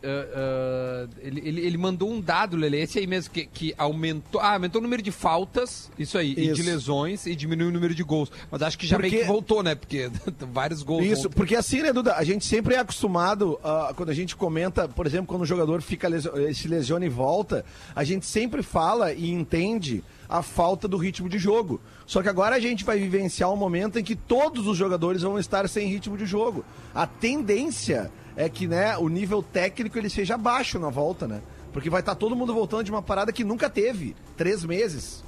Ah, 0.06 0.28
ah, 0.36 1.08
ele, 1.22 1.42
ele, 1.44 1.62
ele 1.62 1.78
mandou 1.78 2.10
um 2.12 2.22
dado, 2.22 2.56
Lele, 2.56 2.78
esse 2.80 3.00
aí 3.00 3.08
mesmo, 3.08 3.34
que, 3.34 3.46
que 3.46 3.74
aumentou, 3.78 4.40
ah, 4.40 4.54
aumentou 4.54 4.80
o 4.80 4.84
número 4.84 5.02
de 5.02 5.12
faltas, 5.12 5.90
isso 5.98 6.18
aí, 6.18 6.32
e 6.32 6.36
de 6.36 6.52
Isso. 6.52 6.64
lesões, 6.64 7.26
e 7.26 7.36
diminuiu 7.36 7.70
o 7.70 7.74
número 7.74 7.96
de 7.96 8.04
gols. 8.04 8.32
Mas 8.52 8.62
acho 8.62 8.78
que 8.78 8.86
já 8.86 8.98
meio 8.98 9.10
Porque- 9.12 9.24
que 9.26 9.28
voltou, 9.28 9.64
né? 9.64 9.74
Porque 9.76 10.10
vários 10.54 10.84
gols. 10.84 11.06
Isso, 11.06 11.28
ontem. 11.28 11.36
porque 11.36 11.56
assim, 11.56 11.82
né, 11.82 11.92
Duda? 11.92 12.16
A 12.16 12.24
gente 12.24 12.46
sempre 12.46 12.76
é 12.76 12.80
acostumado, 12.80 13.60
ah, 13.64 13.94
quando 13.96 14.10
a 14.10 14.14
gente 14.14 14.36
comenta, 14.36 14.88
por 14.88 15.08
exemplo, 15.08 15.28
quando 15.28 15.42
o 15.42 15.46
jogador 15.46 15.82
fica 15.82 16.08
lesio- 16.08 16.38
eh, 16.38 16.54
se 16.54 16.68
lesiona 16.68 17.06
e 17.06 17.10
volta, 17.10 17.66
a 17.96 18.04
gente 18.04 18.26
sempre 18.26 18.62
fala 18.62 19.12
e 19.14 19.30
entende 19.32 20.04
a 20.30 20.42
falta 20.42 20.88
do 20.88 20.98
ritmo 20.98 21.30
de 21.30 21.38
jogo. 21.38 21.80
Só 22.06 22.22
que 22.22 22.30
agora 22.30 22.56
a 22.56 22.60
gente 22.60 22.84
vai 22.84 23.00
vivenciar 23.00 23.52
um 23.52 23.56
momento 23.56 24.00
em 24.00 24.04
que 24.04 24.16
todos 24.16 24.68
os 24.68 24.78
jogadores 24.78 25.22
vão 25.22 25.40
estar 25.40 25.68
sem 25.70 25.88
ritmo 25.88 26.18
de 26.18 26.26
jogo. 26.26 26.64
A 26.94 27.06
tendência 27.06 28.12
é 28.36 28.50
que, 28.50 28.68
né, 28.68 28.98
o 28.98 29.08
nível 29.08 29.42
técnico 29.42 29.98
ele 29.98 30.10
seja 30.10 30.38
baixo 30.38 30.78
na 30.78 30.90
volta, 30.90 31.28
né? 31.28 31.42
Porque 31.72 31.90
vai 31.90 32.00
estar 32.00 32.16
todo 32.16 32.36
mundo 32.36 32.54
voltando 32.54 32.86
de 32.86 32.92
uma 32.92 33.02
parada 33.02 33.34
que 33.34 33.44
nunca 33.44 33.70
teve. 33.70 34.16
Três 34.38 34.64
meses. 34.64 35.24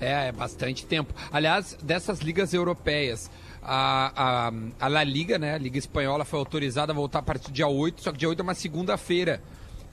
É, 0.00 0.28
é 0.28 0.32
bastante 0.32 0.86
tempo. 0.86 1.12
Aliás, 1.32 1.76
dessas 1.82 2.20
ligas 2.20 2.54
europeias, 2.54 3.30
a, 3.62 4.48
a, 4.48 4.52
a 4.80 4.88
La 4.88 5.02
Liga, 5.02 5.38
né, 5.38 5.54
a 5.54 5.58
Liga 5.58 5.78
Espanhola, 5.78 6.24
foi 6.24 6.38
autorizada 6.38 6.92
a 6.92 6.94
voltar 6.94 7.18
a 7.18 7.22
partir 7.22 7.46
do 7.46 7.52
dia 7.52 7.66
8, 7.66 8.02
só 8.02 8.12
que 8.12 8.18
dia 8.18 8.28
8 8.28 8.40
é 8.40 8.42
uma 8.42 8.54
segunda-feira. 8.54 9.42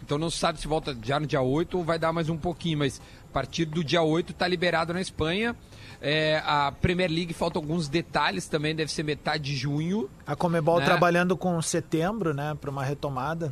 Então 0.01 0.17
não 0.17 0.29
se 0.29 0.38
sabe 0.38 0.60
se 0.60 0.67
volta 0.67 0.97
já 1.03 1.19
no 1.19 1.25
dia 1.25 1.41
8 1.41 1.77
ou 1.77 1.83
vai 1.83 1.99
dar 1.99 2.13
mais 2.13 2.29
um 2.29 2.38
pouquinho, 2.38 2.77
mas 2.79 3.01
a 3.29 3.33
partir 3.33 3.65
do 3.65 3.83
dia 3.83 4.01
8 4.01 4.33
tá 4.33 4.47
liberado 4.47 4.93
na 4.93 5.01
Espanha. 5.01 5.55
É, 6.01 6.41
a 6.45 6.71
Premier 6.71 7.09
League 7.09 7.33
faltam 7.33 7.61
alguns 7.61 7.87
detalhes 7.89 8.47
também, 8.47 8.75
deve 8.75 8.91
ser 8.91 9.03
metade 9.03 9.43
de 9.45 9.55
junho. 9.55 10.09
A 10.25 10.35
Comebol 10.35 10.79
Né? 10.79 10.85
trabalhando 10.85 11.35
com 11.35 11.59
setembro, 11.61 12.33
né, 12.33 12.55
para 12.59 12.69
uma 12.69 12.83
retomada. 12.83 13.51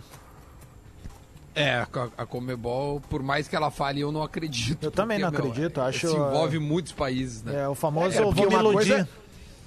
É, 1.56 1.86
a, 2.18 2.26
Comebol, 2.26 3.00
por 3.10 3.24
mais 3.24 3.48
que 3.48 3.56
ela 3.56 3.72
fale, 3.72 4.02
eu 4.02 4.12
não 4.12 4.22
acredito. 4.22 4.84
Eu 4.84 4.92
também 4.92 5.18
não 5.20 5.32
meu, 5.32 5.40
acredito, 5.40 5.80
é, 5.80 5.84
acho, 5.86 6.10
Se 6.10 6.14
envolve 6.16 6.60
muitos 6.60 6.92
países, 6.92 7.42
né? 7.44 7.62
É 7.62 7.68
o 7.68 7.74
famoso 7.74 8.18
É, 8.18 8.22
vou 8.22 8.34
porque 8.34 8.46
me 8.48 8.56
iludir. 8.56 8.74
coisa- 8.76 9.10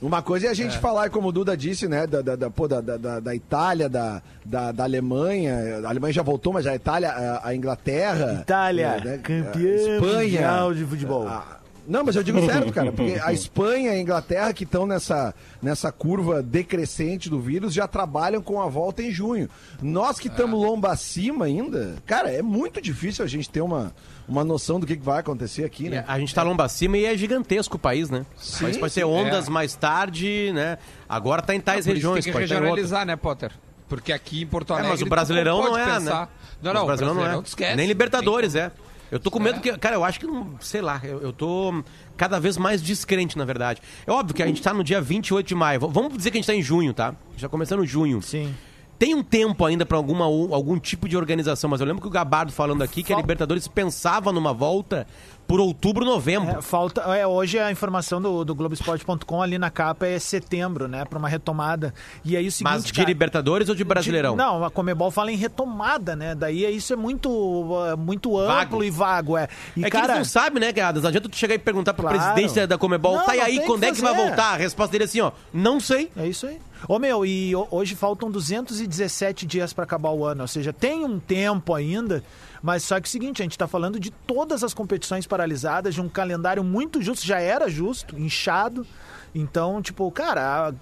Uma 0.01 0.23
coisa 0.23 0.47
é 0.47 0.51
a 0.51 0.55
gente 0.55 0.79
falar, 0.79 1.11
como 1.11 1.29
o 1.29 1.33
Duda 1.33 1.57
disse, 1.57 1.89
né, 1.89 2.07
da, 2.07 2.23
da, 2.23 2.37
da, 2.37 2.49
pô, 2.51 2.69
da, 2.69 2.81
da- 2.81 3.19
da, 3.19 3.35
Itália, 3.35 3.89
da, 3.89 4.23
da, 4.45 4.71
da 4.71 4.85
Alemanha. 4.85 5.81
A 5.85 5.89
Alemanha 5.89 6.13
já 6.13 6.23
voltou, 6.23 6.53
mas 6.53 6.67
a 6.69 6.75
Itália, 6.75 7.11
a, 7.11 7.49
a 7.49 7.55
Inglaterra. 7.55 8.39
Itália, 8.43 8.87
é, 8.87 9.05
né, 9.05 9.19
campeã 9.19 9.75
Espanha. 9.97 10.75
de 10.75 10.85
futebol. 10.85 11.27
a- 11.27 11.59
não, 11.89 12.05
mas 12.05 12.17
eu 12.17 12.23
digo 12.23 12.45
certo, 12.45 12.71
cara, 12.71 12.93
porque 12.93 13.19
a 13.19 13.33
Espanha 13.33 13.93
e 13.93 13.97
a 13.97 14.01
Inglaterra 14.01 14.53
que 14.53 14.65
estão 14.65 14.87
nessa, 14.87 15.35
nessa 15.63 15.91
curva 15.91 16.43
decrescente 16.43 17.31
do 17.31 17.41
vírus 17.41 17.73
já 17.73 17.89
trabalham 17.89 18.43
com 18.43 18.61
a 18.61 18.67
volta 18.69 19.03
em 19.03 19.11
junho. 19.11 19.49
Nós 19.81 20.19
que 20.21 20.29
estamos 20.29 20.61
lomba 20.61 20.91
acima 20.93 21.47
ainda, 21.47 21.95
cara, 22.05 22.31
é 22.31 22.43
muito 22.43 22.79
difícil 22.81 23.25
a 23.25 23.29
gente 23.29 23.49
ter 23.49 23.63
uma, 23.63 23.95
uma 24.29 24.45
noção 24.45 24.79
do 24.79 24.87
que 24.87 24.95
vai 24.97 25.21
acontecer 25.21 25.65
aqui, 25.65 25.89
né? 25.89 26.05
A 26.07 26.19
gente 26.19 26.35
tá 26.35 26.43
lomba 26.43 26.65
acima 26.65 26.97
e 26.99 27.05
é 27.07 27.17
gigantesco 27.17 27.77
o 27.77 27.79
país, 27.79 28.11
né? 28.11 28.27
Sim, 28.37 28.65
Mas 28.65 28.77
pode 28.77 28.93
ter 28.95 29.01
sim. 29.01 29.07
ondas 29.07 29.47
É. 29.47 29.51
mais 29.51 29.75
tarde, 29.75 30.53
né? 30.55 30.79
Agora 31.09 31.41
tá 31.43 31.55
em 31.55 31.61
tais 31.61 31.87
Por 31.87 31.91
isso 31.91 31.95
regiões, 31.97 32.25
tem 32.25 32.33
que 32.33 32.39
pode 32.39 32.49
ter 32.49 32.55
outras. 32.55 32.71
regionalizar, 32.71 33.07
né, 33.07 33.17
Potter? 33.17 33.53
Porque 33.89 34.13
aqui 34.13 34.43
em 34.43 34.47
Porto 34.47 34.71
É, 34.73 34.77
Alegre. 34.77 34.91
mas 34.93 35.03
o 35.03 35.07
Brasileirão 35.07 35.59
pode 35.61 35.71
não 35.71 35.79
é, 35.79 35.85
pensar- 35.87 36.21
né? 36.27 36.29
Não, 36.63 36.75
não, 36.75 36.83
o 36.83 36.87
Brasileirão 36.87 37.21
não 37.23 37.43
é. 37.67 37.77
Nem 37.77 37.87
Libertadores, 37.87 38.55
é. 38.55 38.71
Eu 39.11 39.19
tô 39.19 39.31
com 39.31 39.41
medo 39.41 39.57
É. 39.57 39.61
que. 39.63 39.79
Cara, 39.79 39.97
eu 39.97 40.05
acho 40.05 40.21
que, 40.21 40.27
não- 40.27 40.57
sei 40.61 40.83
lá, 40.83 41.01
eu, 41.03 41.23
eu 41.23 41.33
tô 41.33 41.83
cada 42.15 42.39
vez 42.39 42.59
mais 42.59 42.83
descrente, 42.83 43.39
na 43.39 43.47
verdade. 43.47 43.81
É 44.07 44.11
óbvio 44.13 44.35
que 44.35 44.43
a 44.43 44.47
gente 44.47 44.61
tá 44.61 44.75
no 44.75 44.85
dia 44.85 45.01
28 45.01 45.47
de 45.47 45.55
maio. 45.55 45.81
Vamos 45.89 46.15
dizer 46.15 46.31
que 46.31 46.37
a 46.37 46.41
gente 46.41 46.47
tá 46.47 46.55
em 46.55 46.61
junho, 46.63 46.93
tá? 46.93 47.15
Já 47.35 47.49
começando 47.49 47.87
junho. 47.87 48.21
Sim. 48.21 48.55
Tem 48.99 49.15
um 49.15 49.23
tempo 49.23 49.65
ainda 49.65 49.87
pra 49.87 49.97
alguma, 49.97 50.25
algum 50.25 50.77
tipo 50.79 51.09
de 51.09 51.17
organização, 51.17 51.71
mas 51.71 51.81
eu 51.81 51.87
lembro 51.87 52.03
que 52.03 52.09
o 52.09 52.11
Gabardo 52.11 52.51
falando 52.51 52.83
aqui 52.83 53.03
que 53.05 53.13
a 53.13 53.17
Libertadores 53.17 53.69
pensava 53.69 54.33
numa 54.33 54.53
volta 54.53 55.07
por 55.49 55.59
outubro, 55.61 56.05
novembro. 56.05 56.59
É, 56.59 56.63
falta, 56.63 57.01
é, 57.17 57.27
hoje 57.27 57.59
a 57.59 57.73
informação 57.73 58.21
do, 58.21 58.45
do 58.45 58.55
Globoesporte.com 58.55 59.43
ali 59.43 59.59
na 59.59 59.71
capa 59.71 60.07
é 60.07 60.19
setembro, 60.19 60.87
né? 60.87 61.05
Pra 61.07 61.19
uma 61.19 61.29
retomada. 61.29 61.93
E 62.25 62.37
aí 62.37 62.47
o 62.47 62.53
seguinte. 62.53 62.71
mas 62.73 62.85
de 62.85 62.93
cara, 62.93 63.09
Libertadores 63.09 63.69
ou 63.71 63.75
de 63.75 63.83
Brasileirão? 63.83 64.33
de- 64.33 64.37
não, 64.39 64.63
a 64.63 64.71
Comebol 64.71 65.11
fala 65.11 65.33
em 65.33 65.37
retomada, 65.37 66.15
né? 66.15 66.35
Daí 66.35 66.65
é- 66.67 66.71
isso 66.71 66.93
é 66.93 66.97
muito, 66.97 67.31
uh, 67.31 67.97
muito 67.97 68.39
amplo 68.39 68.55
Vago. 68.55 68.85
e 68.85 68.91
vago, 68.91 69.37
é. 69.39 69.49
E, 69.75 69.81
é 69.81 69.85
que 69.87 69.91
cara, 69.91 70.05
eles 70.09 70.17
não 70.19 70.25
sabem, 70.25 70.61
né, 70.61 70.71
Gadas? 70.71 71.03
Não 71.03 71.09
adianta 71.09 71.29
tu 71.31 71.37
chegar 71.37 71.55
e 71.55 71.59
perguntar 71.59 71.95
pra 71.95 72.11
Claro. 72.11 72.19
presidência 72.35 72.67
da 72.67 72.77
Comebol, 72.77 73.17
Não, 73.17 73.25
tá 73.25 73.35
e 73.35 73.41
aí, 73.41 73.61
quando 73.65 73.81
que 73.81 73.87
é 73.87 73.93
que 73.93 74.03
vai 74.03 74.15
voltar? 74.15 74.53
A 74.53 74.57
resposta 74.57 74.93
dele 74.93 75.05
é 75.05 75.07
assim, 75.07 75.21
ó, 75.23 75.33
não 75.53 75.81
sei. 75.81 76.11
É 76.15 76.27
isso 76.27 76.47
aí. 76.47 76.59
Ô 76.87 76.99
meu, 76.99 77.25
e 77.27 77.57
ho- 77.57 77.67
hoje 77.71 77.97
faltam 77.97 78.31
217 78.31 79.47
dias 79.47 79.73
para 79.73 79.85
acabar 79.85 80.11
o 80.11 80.25
ano, 80.25 80.43
ou 80.43 80.47
seja, 80.49 80.73
tem 80.75 81.05
um 81.05 81.19
tempo 81.19 81.75
ainda, 81.75 82.23
mas 82.63 82.83
só 82.83 82.97
que 83.01 83.07
é 83.07 83.09
o 83.09 83.11
seguinte, 83.11 83.43
a 83.43 83.45
gente 83.45 83.57
tá 83.59 83.67
falando 83.67 83.99
de 84.01 84.11
todas 84.11 84.63
as 84.65 84.73
competições 84.75 85.27
paralisadas, 85.27 85.95
de 85.95 86.01
um 86.01 86.09
calendário 86.09 86.63
muito 86.65 87.01
justo, 87.03 87.27
já 87.27 87.41
era 87.41 87.69
justo, 87.69 88.19
inchado. 88.19 88.87
Então, 89.35 89.81
tipo, 89.83 90.11
cara, 90.11 90.73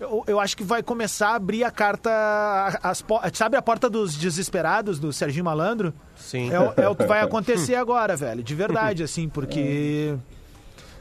eu, 0.00 0.22
eu 0.26 0.40
acho 0.40 0.56
que 0.56 0.62
vai 0.62 0.82
começar 0.82 1.30
a 1.30 1.34
abrir 1.34 1.64
a 1.64 1.70
carta, 1.70 2.10
as, 2.82 3.04
sabe 3.34 3.56
a 3.56 3.62
porta 3.62 3.90
dos 3.90 4.16
desesperados 4.16 4.98
do 4.98 5.12
Serginho 5.12 5.44
Malandro? 5.44 5.92
Sim. 6.16 6.50
É, 6.52 6.60
o- 6.60 6.72
é 6.76 6.88
o 6.88 6.94
que 6.96 7.04
vai 7.04 7.20
acontecer 7.20 7.74
agora, 7.74 8.16
velho, 8.16 8.42
de 8.42 8.54
verdade, 8.54 9.02
assim, 9.02 9.28
porque 9.28 10.16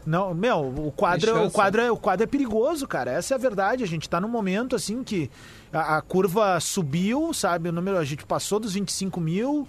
não, 0.06 0.34
meu, 0.36 0.60
o 0.88 0.91
quadro, 0.91 1.45
o 1.45 1.52
quadro, 1.52 1.82
é, 1.82 1.91
o 1.91 1.98
quadro 1.98 2.24
é 2.24 2.28
perigoso, 2.28 2.88
cara. 2.88 3.12
Essa 3.12 3.34
é 3.34 3.36
a 3.36 3.39
verdade. 3.39 3.84
A 3.84 3.88
gente 3.88 4.08
tá 4.08 4.21
num 4.21 4.28
momento 4.28 4.76
assim 4.76 5.04
que 5.04 5.32
a, 5.74 5.98
a 5.98 6.02
curva 6.02 6.60
subiu, 6.60 7.34
sabe? 7.34 7.69
O 7.69 7.71
número, 7.71 7.98
a 7.98 8.06
gente 8.06 8.24
passou 8.26 8.60
dos 8.60 8.74
25 8.74 9.19
mil, 9.19 9.67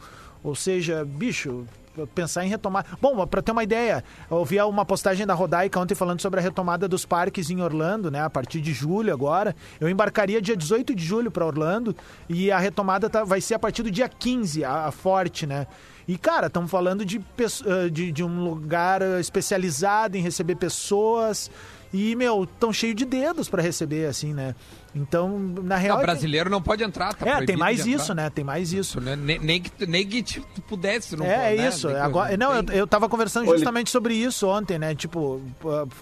ou 0.49 0.55
seja, 0.55 1.05
bicho. 1.05 1.65
Pensar 2.15 2.45
em 2.45 2.49
retomar. 2.51 2.85
Bom, 3.01 3.27
pra 3.27 3.41
ter 3.41 3.53
uma 3.53 3.65
ideia, 3.65 4.05
eu 4.31 4.45
vi 4.45 4.61
uma 4.61 4.85
postagem 4.85 5.27
da 5.27 5.33
Rodaica 5.33 5.81
ontem 5.81 5.95
falando 5.95 6.21
sobre 6.21 6.39
a 6.39 6.43
retomada 6.43 6.87
dos 6.87 7.07
parques 7.07 7.49
em 7.49 7.63
Orlando, 7.63 8.11
né? 8.11 8.21
A 8.21 8.29
partir 8.29 8.61
de 8.61 8.71
julho 8.75 9.11
agora. 9.11 9.57
Eu 9.81 9.89
embarcaria 9.89 10.43
dia 10.43 10.55
18 10.55 10.95
de 10.95 11.03
julho 11.03 11.31
pra 11.31 11.47
Orlando 11.47 11.97
e 12.29 12.53
a 12.53 12.59
retomada 12.59 13.09
tá- 13.09 13.25
vai 13.25 13.41
ser 13.41 13.55
a 13.55 13.59
partir 13.59 13.83
do 13.83 13.91
dia 13.91 14.11
15, 14.11 14.63
a, 14.63 14.85
a 14.89 14.93
forte, 14.93 15.47
né? 15.47 15.67
E, 16.07 16.19
cara, 16.19 16.49
estamos 16.49 16.71
falando 16.71 17.03
de, 17.03 17.17
eh, 17.19 17.89
de, 17.91 18.13
de 18.13 18.23
um 18.23 18.45
lugar 18.45 19.01
eh, 19.01 19.19
especializado 19.19 20.19
em 20.19 20.21
receber 20.21 20.57
pessoas. 20.57 21.51
E, 21.93 22.15
meu, 22.17 22.47
tão 22.59 22.73
cheio 22.73 22.95
de 22.95 23.05
dedos 23.05 23.49
para 23.49 23.63
receber, 23.63 24.07
assim, 24.07 24.35
né? 24.35 24.55
Então, 24.95 25.39
na 25.63 25.77
real. 25.77 25.97
Não, 25.97 26.03
é 26.03 26.07
brasileiro 26.07 26.49
não 26.51 26.61
pode 26.61 26.83
entrar, 26.83 27.15
tá 27.15 27.27
É, 27.29 27.45
tem 27.45 27.57
mais 27.57 27.87
isso, 27.87 28.15
né? 28.15 28.31
Tem 28.31 28.45
mais 28.45 28.73
isso. 28.73 29.01
Nem, 29.01 29.39
nem 29.39 29.61
que, 29.63 29.87
nem 29.87 30.07
que 30.07 30.23
tipo, 30.23 30.47
tu 30.55 30.63
pudesse, 30.63 31.15
não 31.17 31.25
É, 31.27 31.37
pode, 31.37 31.53
é 31.55 31.57
né? 31.63 31.69
isso. 31.69 31.87
Nem 31.89 31.97
que- 31.97 32.03
Agora, 32.03 32.37
não, 32.37 32.55
eu, 32.55 32.65
eu 32.71 32.87
tava 32.87 33.09
conversando 33.09 33.47
Olha- 33.49 33.59
justamente 33.59 33.91
sobre 33.91 34.15
isso 34.15 34.47
ontem, 34.49 34.79
né? 34.79 34.95
Tipo, 34.95 35.41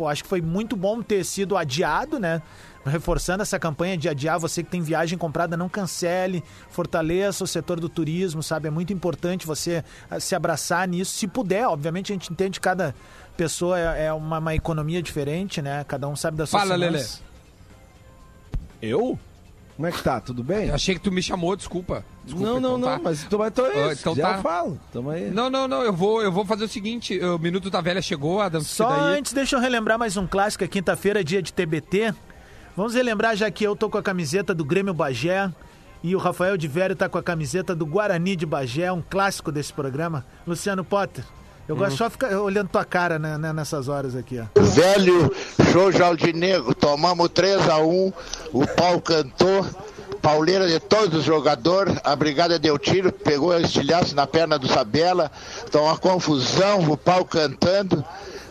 acho 0.08 0.22
que 0.22 0.28
foi 0.28 0.40
muito 0.40 0.76
bom 0.76 1.02
ter 1.02 1.24
sido 1.24 1.56
adiado, 1.56 2.18
né? 2.20 2.40
Reforçando 2.86 3.42
essa 3.42 3.58
campanha 3.58 3.96
de 3.96 4.08
adiar, 4.10 4.38
você 4.38 4.62
que 4.62 4.70
tem 4.70 4.82
viagem 4.82 5.18
comprada, 5.18 5.56
não 5.56 5.68
cancele, 5.70 6.44
fortaleça 6.68 7.42
o 7.42 7.46
setor 7.46 7.80
do 7.80 7.88
turismo, 7.88 8.42
sabe? 8.42 8.68
É 8.68 8.70
muito 8.70 8.92
importante 8.92 9.46
você 9.46 9.82
ah, 10.10 10.20
se 10.20 10.34
abraçar 10.34 10.86
nisso, 10.86 11.12
se 11.12 11.26
puder. 11.26 11.66
Obviamente, 11.66 12.12
a 12.12 12.14
gente 12.14 12.30
entende 12.30 12.60
cada 12.60 12.94
pessoa 13.36 13.78
é, 13.78 14.06
é 14.06 14.12
uma, 14.12 14.38
uma 14.38 14.54
economia 14.54 15.02
diferente, 15.02 15.60
né? 15.60 15.84
Cada 15.84 16.08
um 16.08 16.16
sabe 16.16 16.36
da 16.36 16.46
sua 16.46 16.60
Fala, 16.60 16.76
Lelê. 16.76 17.04
Eu? 18.80 19.18
Como 19.76 19.88
é 19.88 19.92
que 19.92 20.02
tá? 20.02 20.20
Tudo 20.20 20.44
bem? 20.44 20.68
Eu 20.68 20.74
achei 20.74 20.94
que 20.94 21.00
tu 21.00 21.10
me 21.10 21.20
chamou, 21.20 21.56
desculpa. 21.56 22.04
Desculpa, 22.24 22.46
não, 22.46 22.60
não, 22.60 22.78
então 22.78 22.90
não, 22.90 22.96
tá. 22.96 23.00
mas 23.02 23.24
então, 23.24 23.44
então 23.44 23.66
é 23.66 23.92
isso. 23.92 24.00
então 24.02 24.14
já 24.14 24.30
tá. 24.30 24.36
eu 24.36 24.42
falo. 24.42 24.80
Tamo 24.92 25.10
aí. 25.10 25.30
Não, 25.30 25.50
não, 25.50 25.66
não, 25.66 25.82
eu 25.82 25.92
vou, 25.92 26.22
eu 26.22 26.30
vou 26.30 26.44
fazer 26.44 26.64
o 26.64 26.68
seguinte, 26.68 27.18
o 27.18 27.38
Minuto 27.38 27.70
da 27.70 27.80
Velha 27.80 28.00
chegou, 28.00 28.40
Adam, 28.40 28.60
Só 28.60 28.88
daí... 28.88 29.18
antes, 29.18 29.32
deixa 29.32 29.56
eu 29.56 29.60
relembrar 29.60 29.98
mais 29.98 30.16
um 30.16 30.26
clássico. 30.26 30.62
É 30.62 30.68
quinta-feira, 30.68 31.24
dia 31.24 31.42
de 31.42 31.52
TBT. 31.52 32.14
Vamos 32.76 32.94
relembrar, 32.94 33.36
já 33.36 33.50
que 33.50 33.64
eu 33.64 33.74
tô 33.74 33.90
com 33.90 33.98
a 33.98 34.02
camiseta 34.02 34.54
do 34.54 34.64
Grêmio 34.64 34.94
Bagé 34.94 35.50
e 36.04 36.14
o 36.14 36.18
Rafael 36.18 36.56
de 36.56 36.68
Vério 36.68 36.94
tá 36.94 37.08
com 37.08 37.18
a 37.18 37.22
camiseta 37.22 37.74
do 37.74 37.84
Guarani 37.84 38.36
de 38.36 38.46
Bagé, 38.46 38.92
um 38.92 39.02
clássico 39.02 39.50
desse 39.50 39.72
programa. 39.72 40.24
Luciano 40.46 40.84
Potter, 40.84 41.24
eu 41.68 41.76
gosto 41.76 41.96
só 41.96 42.06
de 42.06 42.12
ficar 42.12 42.38
olhando 42.38 42.68
tua 42.68 42.84
cara 42.84 43.18
né, 43.18 43.38
né, 43.38 43.52
nessas 43.52 43.88
horas 43.88 44.14
aqui, 44.14 44.38
ó. 44.38 44.60
Velho 44.60 45.34
show 45.72 45.90
Jaldinegro, 45.90 46.74
tomamos 46.74 47.28
3 47.30 47.68
a 47.68 47.78
1 47.78 48.12
o 48.52 48.66
pau 48.66 49.00
cantou, 49.00 49.66
pauleira 50.22 50.66
de 50.68 50.78
todos 50.78 51.18
os 51.18 51.24
jogadores, 51.24 51.96
a 52.04 52.14
brigada 52.14 52.58
deu 52.58 52.78
tiro, 52.78 53.10
pegou 53.10 53.50
o 53.50 53.58
estilhaço 53.58 54.14
na 54.14 54.26
perna 54.26 54.58
do 54.58 54.68
Sabela, 54.68 55.30
então 55.66 55.84
uma 55.84 55.98
confusão, 55.98 56.80
o 56.90 56.96
pau 56.96 57.24
cantando, 57.24 58.04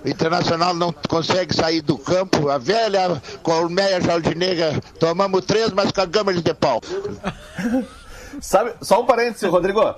o 0.04 0.10
Internacional 0.10 0.74
não 0.74 0.94
consegue 1.08 1.56
sair 1.56 1.82
do 1.82 1.98
campo, 1.98 2.50
a 2.50 2.58
velha 2.58 3.22
colmeia 3.42 4.02
Jaldinegra, 4.02 4.82
tomamos 5.00 5.46
três, 5.46 5.72
mas 5.72 5.92
cagamos 5.92 6.34
eles 6.34 6.44
de 6.44 6.54
pau. 6.54 6.82
Sabe, 8.42 8.74
só 8.82 9.02
um 9.02 9.06
parêntese, 9.06 9.46
Rodrigo. 9.48 9.96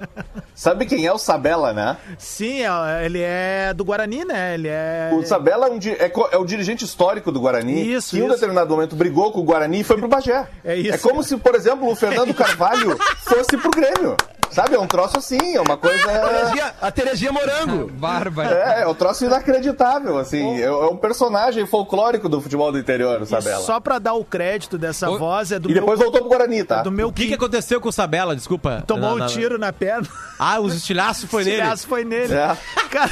Sabe 0.53 0.85
quem 0.85 1.05
é 1.05 1.11
o 1.11 1.17
Sabela, 1.17 1.73
né? 1.73 1.97
Sim, 2.17 2.61
é, 2.61 3.05
ele 3.05 3.21
é 3.21 3.73
do 3.73 3.83
Guarani, 3.83 4.25
né? 4.25 4.53
Ele 4.53 4.67
é. 4.67 5.11
O 5.13 5.23
Sabela 5.25 5.67
é, 5.67 5.69
um 5.69 5.77
é 5.77 6.11
é 6.31 6.37
o 6.37 6.45
dirigente 6.45 6.85
histórico 6.85 7.31
do 7.31 7.39
Guarani, 7.39 7.93
Isso, 7.93 8.11
que 8.11 8.19
em 8.19 8.23
um 8.23 8.29
determinado 8.29 8.69
momento 8.69 8.95
brigou 8.95 9.31
com 9.31 9.39
o 9.39 9.43
Guarani 9.43 9.81
e 9.81 9.83
foi 9.83 9.97
pro 9.97 10.07
Bagé. 10.07 10.45
É 10.63 10.75
isso. 10.75 10.93
É 10.93 10.97
como 10.97 11.21
se, 11.21 11.37
por 11.37 11.53
exemplo, 11.53 11.87
o 11.87 11.95
Fernando 11.95 12.33
Carvalho 12.33 12.97
fosse 13.21 13.57
pro 13.57 13.69
Grêmio. 13.69 14.15
Sabe? 14.51 14.75
É 14.75 14.79
um 14.79 14.87
troço 14.87 15.17
assim, 15.17 15.55
é 15.55 15.61
uma 15.61 15.75
coisa. 15.77 16.03
Terezinha- 16.07 16.73
a 16.81 16.91
Terezinha 16.91 17.31
Morango. 17.31 17.87
Bárbara. 17.93 18.55
É, 18.77 18.81
é 18.83 18.87
um 18.87 18.93
troço 18.93 19.25
inacreditável, 19.25 20.17
assim. 20.17 20.59
É, 20.61 20.65
é 20.65 20.71
um 20.71 20.95
personagem 20.95 21.65
folclórico 21.65 22.29
do 22.29 22.39
futebol 22.41 22.71
do 22.71 22.79
interior, 22.79 23.19
o 23.19 23.23
E 23.23 23.27
Sabela. 23.27 23.61
só 23.63 23.79
pra 23.79 23.99
dar 23.99 24.13
o 24.13 24.23
crédito 24.23 24.77
dessa 24.77 25.09
voz 25.09 25.51
é 25.51 25.59
do 25.59 25.69
E 25.69 25.73
depois 25.73 25.99
meu, 25.99 26.09
voltou 26.09 26.21
pro 26.27 26.37
Guarani, 26.37 26.63
tá? 26.63 26.81
do 26.83 26.91
meu 26.91 27.09
O 27.09 27.13
que, 27.13 27.27
que 27.27 27.33
aconteceu 27.33 27.81
com 27.81 27.89
o 27.89 27.91
Sabela, 27.91 28.35
desculpa? 28.35 28.83
tomou 28.87 29.09
Na- 29.09 29.15
um 29.15 29.17
na- 29.19 29.25
tiro 29.27 29.57
na 29.57 29.73
perna. 29.73 30.07
Ah, 30.39 30.59
os 30.59 30.73
estilhaços 30.75 31.29
foi 31.29 31.43
O 31.43 31.45
nele. 31.45 31.57
estilhaço 31.57 31.87
foi 31.87 32.05
nele. 32.05 32.33
É. 32.33 32.57
Cara, 32.89 33.11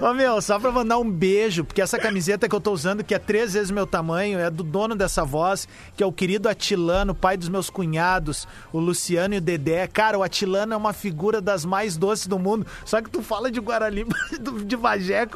Ô 0.00 0.14
meu, 0.14 0.40
só 0.40 0.58
pra 0.58 0.70
mandar 0.70 0.98
um 0.98 1.10
beijo, 1.10 1.64
porque 1.64 1.82
essa 1.82 1.98
camiseta 1.98 2.48
que 2.48 2.54
eu 2.54 2.60
tô 2.60 2.72
usando, 2.72 3.04
que 3.04 3.14
é 3.14 3.18
três 3.18 3.54
vezes 3.54 3.70
meu 3.70 3.86
tamanho, 3.86 4.38
é 4.38 4.50
do 4.50 4.62
dono 4.62 4.94
dessa 4.94 5.24
voz, 5.24 5.68
que 5.96 6.02
é 6.02 6.06
o 6.06 6.12
querido 6.12 6.48
Atilano, 6.48 7.14
pai 7.14 7.36
dos 7.36 7.48
meus 7.48 7.70
cunhados, 7.70 8.46
o 8.72 8.78
Luciano 8.78 9.34
e 9.34 9.38
o 9.38 9.40
Dedé. 9.40 9.86
Cara, 9.86 10.18
o 10.18 10.22
Atilano 10.22 10.74
é 10.74 10.76
uma 10.76 10.92
figura 10.92 11.40
das 11.40 11.64
mais 11.64 11.96
doces 11.96 12.26
do 12.26 12.38
mundo. 12.38 12.66
Só 12.84 13.00
que 13.00 13.10
tu 13.10 13.22
fala 13.22 13.50
de 13.50 13.60
Guarani 13.60 14.04
de 14.64 14.76
Bagé, 14.76 15.26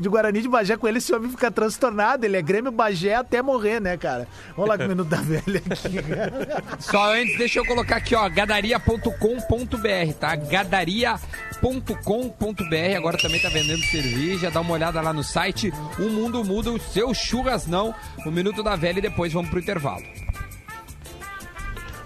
de, 0.00 0.08
Guarani 0.08 0.42
de 0.42 0.48
Bagé 0.48 0.76
com 0.76 0.88
ele, 0.88 0.98
esse 0.98 1.14
homem 1.14 1.30
fica 1.30 1.50
transtornado. 1.50 2.24
Ele 2.24 2.36
é 2.36 2.42
Grêmio 2.42 2.72
Bagé 2.72 3.14
até 3.14 3.42
morrer, 3.42 3.80
né, 3.80 3.96
cara? 3.96 4.26
Vamos 4.56 4.68
lá 4.68 4.78
com 4.78 4.84
o 4.84 4.88
minuto 4.88 5.08
da 5.08 5.20
velha 5.20 5.62
aqui. 5.70 5.98
Só 6.80 7.14
antes, 7.14 7.36
deixa 7.38 7.58
eu 7.58 7.64
colocar 7.64 7.96
aqui, 7.96 8.14
ó, 8.14 8.28
gadaria.com.br, 8.28 10.12
tá? 10.18 10.36
Gadaria.com.br. 10.36 12.96
Agora 12.96 13.18
também 13.18 13.40
tá 13.40 13.48
vendendo 13.48 13.79
cerveja. 13.82 14.50
Dá 14.50 14.60
uma 14.60 14.72
olhada 14.72 15.00
lá 15.00 15.12
no 15.12 15.22
site. 15.22 15.72
O 15.98 16.10
mundo 16.10 16.44
muda, 16.44 16.70
o 16.70 16.80
seu 16.80 17.12
churras 17.14 17.66
não. 17.66 17.94
O 18.24 18.30
minuto 18.30 18.62
da 18.62 18.76
velha 18.76 18.98
e 18.98 19.02
depois 19.02 19.32
vamos 19.32 19.50
pro 19.50 19.60
intervalo. 19.60 20.04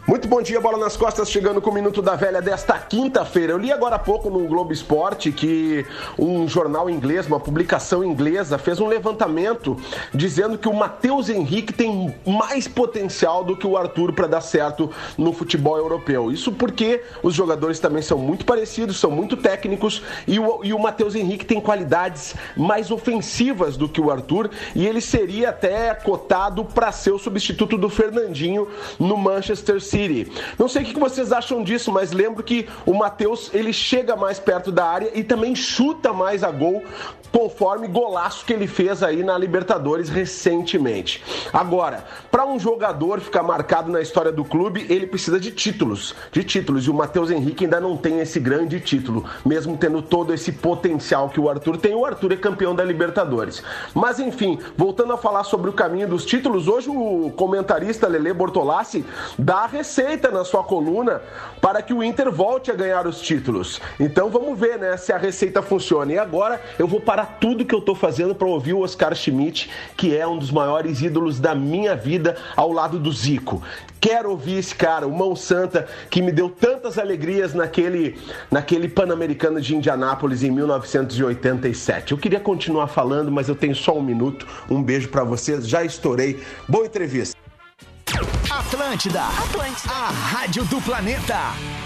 Muito 0.06 0.28
bom 0.28 0.42
dia, 0.42 0.60
bola 0.60 0.76
nas 0.76 0.98
costas, 0.98 1.30
chegando 1.30 1.62
com 1.62 1.70
o 1.70 1.72
Minuto 1.72 2.02
da 2.02 2.14
Velha 2.14 2.42
desta 2.42 2.78
quinta-feira. 2.78 3.54
Eu 3.54 3.58
li 3.58 3.72
agora 3.72 3.96
há 3.96 3.98
pouco 3.98 4.28
no 4.28 4.46
Globo 4.46 4.70
Esporte 4.70 5.32
que 5.32 5.86
um 6.18 6.46
jornal 6.46 6.90
inglês, 6.90 7.26
uma 7.26 7.40
publicação 7.40 8.04
inglesa, 8.04 8.58
fez 8.58 8.80
um 8.80 8.86
levantamento 8.86 9.78
dizendo 10.12 10.58
que 10.58 10.68
o 10.68 10.74
Matheus 10.74 11.30
Henrique 11.30 11.72
tem 11.72 12.14
mais 12.26 12.68
potencial 12.68 13.42
do 13.42 13.56
que 13.56 13.66
o 13.66 13.78
Arthur 13.78 14.12
para 14.12 14.26
dar 14.26 14.42
certo 14.42 14.90
no 15.16 15.32
futebol 15.32 15.78
europeu. 15.78 16.30
Isso 16.30 16.52
porque 16.52 17.02
os 17.22 17.32
jogadores 17.32 17.80
também 17.80 18.02
são 18.02 18.18
muito 18.18 18.44
parecidos, 18.44 19.00
são 19.00 19.10
muito 19.10 19.38
técnicos 19.38 20.02
e 20.28 20.38
o, 20.38 20.62
e 20.62 20.74
o 20.74 20.78
Matheus 20.78 21.14
Henrique 21.14 21.46
tem 21.46 21.58
qualidades 21.62 22.34
mais 22.54 22.90
ofensivas 22.90 23.78
do 23.78 23.88
que 23.88 24.02
o 24.02 24.10
Arthur 24.10 24.50
e 24.74 24.86
ele 24.86 25.00
seria 25.00 25.48
até 25.48 25.94
cotado 25.94 26.62
para 26.62 26.92
ser 26.92 27.12
o 27.12 27.18
substituto 27.18 27.78
do 27.78 27.88
Fernandinho 27.88 28.68
no 28.98 29.16
Manchester 29.16 29.80
City. 29.80 29.93
City. 29.94 30.32
Não 30.58 30.68
sei 30.68 30.82
o 30.82 30.84
que 30.84 30.98
vocês 30.98 31.30
acham 31.30 31.62
disso, 31.62 31.92
mas 31.92 32.10
lembro 32.10 32.42
que 32.42 32.68
o 32.84 32.92
Matheus 32.92 33.48
ele 33.54 33.72
chega 33.72 34.16
mais 34.16 34.40
perto 34.40 34.72
da 34.72 34.84
área 34.84 35.10
e 35.14 35.22
também 35.22 35.54
chuta 35.54 36.12
mais 36.12 36.42
a 36.42 36.50
gol 36.50 36.82
conforme 37.34 37.88
golaço 37.88 38.44
que 38.44 38.52
ele 38.52 38.68
fez 38.68 39.02
aí 39.02 39.24
na 39.24 39.36
Libertadores 39.36 40.08
recentemente. 40.08 41.20
Agora, 41.52 42.04
para 42.30 42.46
um 42.46 42.60
jogador 42.60 43.20
ficar 43.20 43.42
marcado 43.42 43.90
na 43.90 44.00
história 44.00 44.30
do 44.30 44.44
clube, 44.44 44.86
ele 44.88 45.04
precisa 45.04 45.40
de 45.40 45.50
títulos, 45.50 46.14
de 46.30 46.44
títulos, 46.44 46.86
e 46.86 46.90
o 46.90 46.94
Matheus 46.94 47.32
Henrique 47.32 47.64
ainda 47.64 47.80
não 47.80 47.96
tem 47.96 48.20
esse 48.20 48.38
grande 48.38 48.78
título, 48.78 49.24
mesmo 49.44 49.76
tendo 49.76 50.00
todo 50.00 50.32
esse 50.32 50.52
potencial 50.52 51.28
que 51.28 51.40
o 51.40 51.50
Arthur 51.50 51.76
tem. 51.76 51.92
O 51.92 52.06
Arthur 52.06 52.34
é 52.34 52.36
campeão 52.36 52.72
da 52.72 52.84
Libertadores. 52.84 53.64
Mas 53.92 54.20
enfim, 54.20 54.60
voltando 54.76 55.12
a 55.12 55.18
falar 55.18 55.42
sobre 55.42 55.68
o 55.68 55.72
caminho 55.72 56.06
dos 56.06 56.24
títulos, 56.24 56.68
hoje 56.68 56.88
o 56.88 57.32
comentarista 57.36 58.06
Lele 58.06 58.32
Bortolassi 58.32 59.04
dá 59.36 59.64
a 59.64 59.66
receita 59.84 60.30
na 60.30 60.44
sua 60.44 60.64
coluna 60.64 61.20
para 61.60 61.82
que 61.82 61.92
o 61.92 62.02
Inter 62.02 62.32
volte 62.32 62.70
a 62.70 62.74
ganhar 62.74 63.06
os 63.06 63.20
títulos. 63.20 63.82
Então 64.00 64.30
vamos 64.30 64.58
ver, 64.58 64.78
né, 64.78 64.96
se 64.96 65.12
a 65.12 65.18
receita 65.18 65.60
funciona. 65.60 66.10
E 66.10 66.18
agora 66.18 66.58
eu 66.78 66.88
vou 66.88 67.00
parar 67.00 67.36
tudo 67.38 67.66
que 67.66 67.74
eu 67.74 67.82
tô 67.82 67.94
fazendo 67.94 68.34
para 68.34 68.48
ouvir 68.48 68.72
o 68.72 68.80
Oscar 68.80 69.14
Schmidt, 69.14 69.70
que 69.94 70.16
é 70.16 70.26
um 70.26 70.38
dos 70.38 70.50
maiores 70.50 71.02
ídolos 71.02 71.38
da 71.38 71.54
minha 71.54 71.94
vida 71.94 72.34
ao 72.56 72.72
lado 72.72 72.98
do 72.98 73.12
Zico. 73.12 73.62
Quero 74.00 74.30
ouvir 74.30 74.58
esse 74.58 74.74
cara, 74.74 75.06
o 75.06 75.14
Mão 75.14 75.36
Santa, 75.36 75.86
que 76.08 76.22
me 76.22 76.32
deu 76.32 76.48
tantas 76.48 76.98
alegrias 76.98 77.52
naquele, 77.52 78.18
naquele 78.50 78.88
Pan-Americano 78.88 79.60
de 79.60 79.76
Indianápolis 79.76 80.42
em 80.42 80.50
1987. 80.50 82.12
Eu 82.12 82.18
queria 82.18 82.40
continuar 82.40 82.86
falando, 82.88 83.30
mas 83.30 83.48
eu 83.48 83.54
tenho 83.54 83.74
só 83.74 83.96
um 83.96 84.02
minuto. 84.02 84.46
Um 84.70 84.82
beijo 84.82 85.08
para 85.08 85.24
vocês, 85.24 85.68
já 85.68 85.84
estourei. 85.84 86.42
Boa 86.66 86.86
entrevista. 86.86 87.33
Atlântida, 88.84 89.22
Atlântida, 89.24 89.90
a 89.90 90.10
rádio 90.10 90.62
do 90.66 90.78
planeta. 90.78 91.83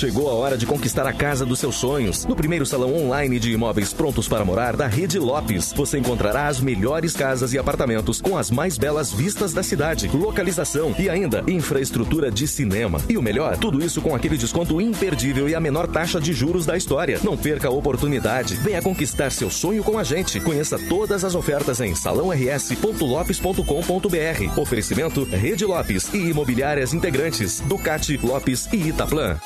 Chegou 0.00 0.30
a 0.30 0.32
hora 0.32 0.56
de 0.56 0.64
conquistar 0.64 1.06
a 1.06 1.12
casa 1.12 1.44
dos 1.44 1.58
seus 1.58 1.74
sonhos. 1.74 2.24
No 2.24 2.34
primeiro 2.34 2.64
salão 2.64 2.96
online 2.96 3.38
de 3.38 3.52
imóveis 3.52 3.92
prontos 3.92 4.26
para 4.26 4.46
morar 4.46 4.74
da 4.74 4.86
Rede 4.86 5.18
Lopes, 5.18 5.74
você 5.74 5.98
encontrará 5.98 6.48
as 6.48 6.58
melhores 6.58 7.12
casas 7.12 7.52
e 7.52 7.58
apartamentos 7.58 8.18
com 8.18 8.38
as 8.38 8.50
mais 8.50 8.78
belas 8.78 9.12
vistas 9.12 9.52
da 9.52 9.62
cidade, 9.62 10.08
localização 10.08 10.94
e 10.98 11.10
ainda 11.10 11.44
infraestrutura 11.46 12.30
de 12.30 12.48
cinema. 12.48 12.98
E 13.10 13.18
o 13.18 13.22
melhor, 13.22 13.58
tudo 13.58 13.84
isso 13.84 14.00
com 14.00 14.14
aquele 14.14 14.38
desconto 14.38 14.80
imperdível 14.80 15.46
e 15.50 15.54
a 15.54 15.60
menor 15.60 15.86
taxa 15.86 16.18
de 16.18 16.32
juros 16.32 16.64
da 16.64 16.78
história. 16.78 17.20
Não 17.22 17.36
perca 17.36 17.68
a 17.68 17.70
oportunidade. 17.70 18.54
Venha 18.54 18.80
conquistar 18.80 19.30
seu 19.30 19.50
sonho 19.50 19.84
com 19.84 19.98
a 19.98 20.02
gente. 20.02 20.40
Conheça 20.40 20.78
todas 20.88 21.26
as 21.26 21.34
ofertas 21.34 21.78
em 21.78 21.94
salãors.lopes.com.br. 21.94 24.58
Oferecimento 24.58 25.24
Rede 25.24 25.66
Lopes 25.66 26.08
e 26.14 26.30
Imobiliárias 26.30 26.94
Integrantes, 26.94 27.60
Ducati, 27.60 28.16
Lopes 28.16 28.66
e 28.72 28.88
Itaplan. 28.88 29.38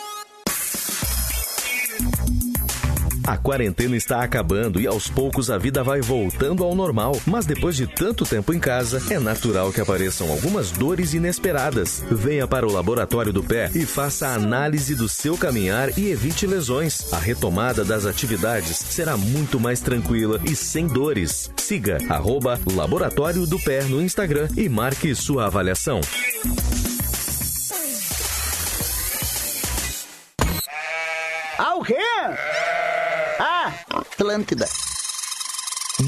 A 3.27 3.39
quarentena 3.39 3.97
está 3.97 4.23
acabando 4.23 4.79
e 4.79 4.87
aos 4.87 5.09
poucos 5.09 5.51
a 5.51 5.57
vida 5.57 5.83
vai 5.83 6.03
voltando 6.03 6.63
ao 6.63 6.75
normal. 6.75 7.19
Mas 7.27 7.47
depois 7.47 7.75
de 7.75 7.87
tanto 7.87 8.27
tempo 8.27 8.53
em 8.53 8.61
casa, 8.61 9.03
é 9.11 9.19
natural 9.19 9.73
que 9.73 9.81
apareçam 9.81 10.31
algumas 10.31 10.71
dores 10.71 11.15
inesperadas. 11.15 12.05
Venha 12.11 12.47
para 12.47 12.67
o 12.67 12.73
Laboratório 12.73 13.33
do 13.33 13.43
Pé 13.43 13.71
e 13.75 13.87
faça 13.87 14.29
a 14.29 14.35
análise 14.35 14.95
do 14.95 15.09
seu 15.09 15.39
caminhar 15.39 15.99
e 15.99 16.11
evite 16.11 16.47
lesões. 16.47 17.11
A 17.15 17.19
retomada 17.19 17.83
das 17.83 18.05
atividades 18.05 18.77
será 18.77 19.17
muito 19.17 19.59
mais 19.59 19.81
tranquila 19.81 20.39
e 20.45 20.55
sem 20.55 20.87
dores. 20.87 21.51
Siga 21.57 21.99
arroba 22.11 22.61
Laboratório 22.75 23.47
do 23.47 23.59
Pé 23.59 23.85
no 23.85 24.03
Instagram 24.03 24.49
e 24.55 24.69
marque 24.69 25.15
sua 25.15 25.47
avaliação. 25.47 26.01
Ah, 31.57 31.77
o 31.77 31.85
quê? 31.85 31.95
Ah, 33.39 33.73
Atlântida. 33.91 34.67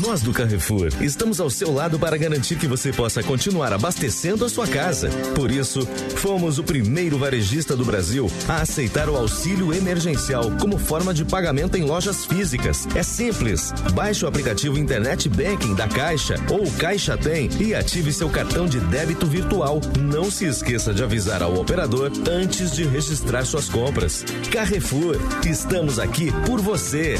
Nós 0.00 0.20
do 0.20 0.32
Carrefour 0.32 0.88
estamos 1.00 1.40
ao 1.40 1.48
seu 1.48 1.72
lado 1.72 1.98
para 1.98 2.18
garantir 2.18 2.56
que 2.56 2.66
você 2.66 2.92
possa 2.92 3.22
continuar 3.22 3.72
abastecendo 3.72 4.44
a 4.44 4.48
sua 4.48 4.66
casa. 4.66 5.08
Por 5.34 5.50
isso, 5.50 5.86
fomos 6.16 6.58
o 6.58 6.64
primeiro 6.64 7.16
varejista 7.16 7.74
do 7.74 7.84
Brasil 7.84 8.30
a 8.46 8.60
aceitar 8.60 9.08
o 9.08 9.16
auxílio 9.16 9.72
emergencial 9.72 10.50
como 10.60 10.76
forma 10.76 11.14
de 11.14 11.24
pagamento 11.24 11.76
em 11.76 11.84
lojas 11.84 12.26
físicas. 12.26 12.86
É 12.94 13.02
simples. 13.02 13.72
Baixe 13.94 14.24
o 14.24 14.28
aplicativo 14.28 14.78
Internet 14.78 15.28
Banking 15.30 15.74
da 15.74 15.88
Caixa 15.88 16.34
ou 16.50 16.70
Caixa 16.72 17.16
Tem 17.16 17.48
e 17.58 17.74
ative 17.74 18.12
seu 18.12 18.28
cartão 18.28 18.66
de 18.66 18.80
débito 18.80 19.26
virtual. 19.26 19.80
Não 19.98 20.30
se 20.30 20.44
esqueça 20.44 20.92
de 20.92 21.02
avisar 21.02 21.42
ao 21.42 21.54
operador 21.54 22.12
antes 22.30 22.72
de 22.72 22.84
registrar 22.84 23.46
suas 23.46 23.68
compras. 23.68 24.24
Carrefour, 24.52 25.16
estamos 25.46 25.98
aqui 25.98 26.30
por 26.44 26.60
você. 26.60 27.16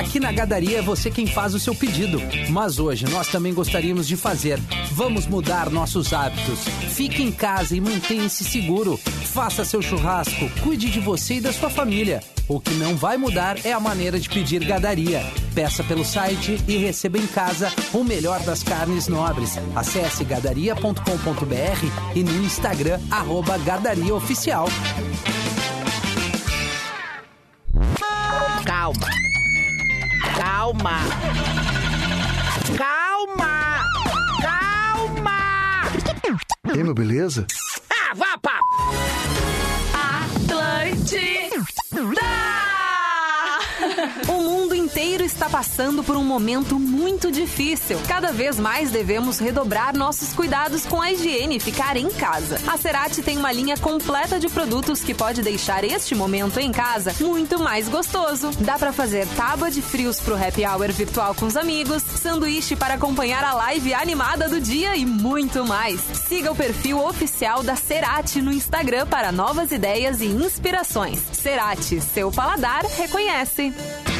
Aqui 0.00 0.18
na 0.18 0.32
Gadaria 0.32 0.78
é 0.78 0.82
você 0.82 1.10
quem 1.10 1.26
faz 1.26 1.52
o 1.52 1.60
seu 1.60 1.74
pedido. 1.74 2.18
Mas 2.48 2.78
hoje 2.78 3.04
nós 3.10 3.28
também 3.28 3.52
gostaríamos 3.52 4.08
de 4.08 4.16
fazer. 4.16 4.58
Vamos 4.92 5.26
mudar 5.26 5.68
nossos 5.68 6.14
hábitos. 6.14 6.60
Fique 6.88 7.22
em 7.22 7.30
casa 7.30 7.76
e 7.76 7.82
mantenha-se 7.82 8.42
seguro. 8.42 8.96
Faça 8.96 9.62
seu 9.62 9.82
churrasco, 9.82 10.48
cuide 10.62 10.88
de 10.88 10.98
você 11.00 11.34
e 11.34 11.40
da 11.42 11.52
sua 11.52 11.68
família. 11.68 12.22
O 12.48 12.58
que 12.58 12.72
não 12.74 12.96
vai 12.96 13.18
mudar 13.18 13.58
é 13.62 13.72
a 13.74 13.78
maneira 13.78 14.18
de 14.18 14.30
pedir 14.30 14.64
Gadaria. 14.64 15.22
Peça 15.54 15.84
pelo 15.84 16.04
site 16.04 16.58
e 16.66 16.78
receba 16.78 17.18
em 17.18 17.26
casa 17.26 17.70
o 17.92 18.02
melhor 18.02 18.40
das 18.40 18.62
carnes 18.62 19.06
nobres. 19.06 19.58
Acesse 19.76 20.24
gadaria.com.br 20.24 22.14
e 22.14 22.24
no 22.24 22.42
Instagram, 22.42 22.98
arroba 23.10 23.58
Gadaria 23.58 24.14
Calma. 30.70 31.00
Calma. 32.78 33.84
Calma. 34.40 35.82
E 36.72 36.78
aí, 36.78 36.84
meu 36.84 36.94
beleza? 36.94 37.44
Inteiro 45.00 45.24
está 45.24 45.48
passando 45.48 46.04
por 46.04 46.14
um 46.14 46.22
momento 46.22 46.78
muito 46.78 47.32
difícil. 47.32 47.98
Cada 48.06 48.32
vez 48.32 48.58
mais 48.58 48.90
devemos 48.90 49.38
redobrar 49.38 49.96
nossos 49.96 50.34
cuidados 50.34 50.84
com 50.84 51.00
a 51.00 51.10
higiene 51.10 51.56
e 51.56 51.60
ficar 51.60 51.96
em 51.96 52.10
casa. 52.10 52.60
A 52.66 52.76
Cerati 52.76 53.22
tem 53.22 53.38
uma 53.38 53.50
linha 53.50 53.78
completa 53.78 54.38
de 54.38 54.46
produtos 54.50 55.00
que 55.00 55.14
pode 55.14 55.40
deixar 55.40 55.84
este 55.84 56.14
momento 56.14 56.60
em 56.60 56.70
casa 56.70 57.14
muito 57.18 57.58
mais 57.58 57.88
gostoso. 57.88 58.50
Dá 58.60 58.78
para 58.78 58.92
fazer 58.92 59.26
tábua 59.28 59.70
de 59.70 59.80
frios 59.80 60.20
pro 60.20 60.36
happy 60.36 60.66
hour 60.66 60.92
virtual 60.92 61.34
com 61.34 61.46
os 61.46 61.56
amigos, 61.56 62.02
sanduíche 62.02 62.76
para 62.76 62.94
acompanhar 62.94 63.42
a 63.42 63.54
live 63.54 63.94
animada 63.94 64.50
do 64.50 64.60
dia 64.60 64.96
e 64.96 65.06
muito 65.06 65.64
mais. 65.64 65.98
Siga 66.28 66.52
o 66.52 66.56
perfil 66.56 67.02
oficial 67.02 67.62
da 67.62 67.74
Cerati 67.74 68.42
no 68.42 68.52
Instagram 68.52 69.06
para 69.06 69.32
novas 69.32 69.72
ideias 69.72 70.20
e 70.20 70.26
inspirações. 70.26 71.20
Cerati, 71.32 72.02
seu 72.02 72.30
paladar 72.30 72.84
reconhece. 72.84 73.72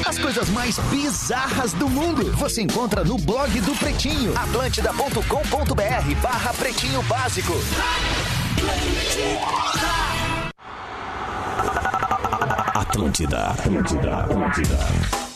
As 0.07 0.19
coisas 0.19 0.49
mais 0.49 0.70
bizarras 0.79 1.73
do 1.73 1.89
mundo 1.89 2.33
você 2.37 2.63
encontra 2.63 3.05
no 3.05 3.17
blog 3.19 3.61
do 3.61 3.75
Pretinho. 3.77 4.33
Atlântida.com.br 4.39 6.21
barra 6.23 6.53
Pretinho 6.55 7.03
Básico. 7.05 7.55
Atlântida, 12.75 13.51
Atlântida, 13.51 14.17
Atlântida. 14.17 15.30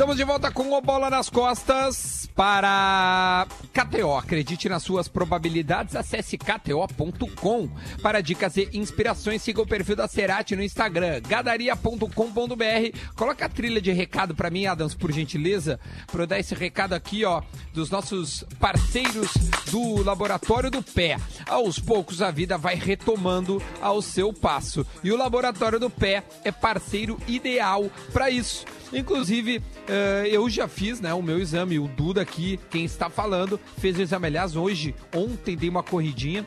Estamos 0.00 0.16
de 0.16 0.24
volta 0.24 0.50
com 0.50 0.72
o 0.72 0.80
Bola 0.80 1.10
nas 1.10 1.28
Costas 1.28 2.26
para 2.34 3.46
KTO. 3.70 4.16
Acredite 4.16 4.66
nas 4.66 4.82
suas 4.82 5.08
probabilidades. 5.08 5.94
Acesse 5.94 6.38
kto.com 6.38 7.68
para 8.00 8.22
dicas 8.22 8.56
e 8.56 8.70
inspirações. 8.72 9.42
Siga 9.42 9.60
o 9.60 9.66
perfil 9.66 9.96
da 9.96 10.08
Cerati 10.08 10.56
no 10.56 10.62
Instagram, 10.62 11.20
gadaria.com.br. 11.20 12.98
Coloca 13.14 13.44
a 13.44 13.48
trilha 13.50 13.78
de 13.78 13.92
recado 13.92 14.34
para 14.34 14.48
mim, 14.48 14.64
Adams, 14.64 14.94
por 14.94 15.12
gentileza, 15.12 15.78
para 16.10 16.22
eu 16.22 16.26
dar 16.26 16.38
esse 16.38 16.54
recado 16.54 16.94
aqui, 16.94 17.26
ó, 17.26 17.42
dos 17.74 17.90
nossos 17.90 18.42
parceiros 18.58 19.34
do 19.70 20.02
Laboratório 20.02 20.70
do 20.70 20.82
Pé. 20.82 21.18
Aos 21.46 21.78
poucos 21.78 22.22
a 22.22 22.30
vida 22.30 22.56
vai 22.56 22.74
retomando 22.74 23.62
ao 23.82 24.00
seu 24.00 24.32
passo. 24.32 24.86
E 25.04 25.12
o 25.12 25.16
Laboratório 25.18 25.78
do 25.78 25.90
Pé 25.90 26.24
é 26.42 26.50
parceiro 26.50 27.18
ideal 27.28 27.90
para 28.14 28.30
isso. 28.30 28.64
Inclusive, 28.92 29.62
eh, 29.88 30.28
eu 30.30 30.48
já 30.50 30.66
fiz 30.66 31.00
né, 31.00 31.14
o 31.14 31.22
meu 31.22 31.38
exame, 31.38 31.78
o 31.78 31.88
Duda 31.88 32.22
aqui, 32.22 32.58
quem 32.70 32.84
está 32.84 33.08
falando, 33.08 33.58
fez 33.78 33.98
o 33.98 34.02
exame. 34.02 34.26
Aliás, 34.26 34.56
hoje, 34.56 34.94
ontem 35.14 35.56
dei 35.56 35.68
uma 35.68 35.82
corridinha. 35.82 36.44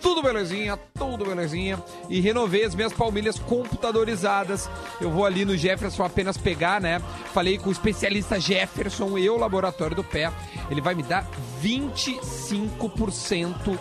Tudo 0.00 0.22
belezinha, 0.22 0.78
tudo 0.94 1.24
belezinha. 1.24 1.82
E 2.08 2.20
renovei 2.20 2.64
as 2.64 2.74
minhas 2.74 2.92
palmilhas 2.92 3.38
computadorizadas. 3.38 4.68
Eu 5.00 5.10
vou 5.10 5.26
ali 5.26 5.44
no 5.44 5.56
Jefferson 5.56 6.04
apenas 6.04 6.36
pegar, 6.36 6.80
né? 6.80 7.00
Falei 7.32 7.58
com 7.58 7.68
o 7.68 7.72
especialista 7.72 8.38
Jefferson, 8.38 9.18
eu, 9.18 9.36
laboratório 9.36 9.96
do 9.96 10.04
pé. 10.04 10.32
Ele 10.70 10.80
vai 10.80 10.94
me 10.94 11.02
dar 11.02 11.28
25% 11.62 13.78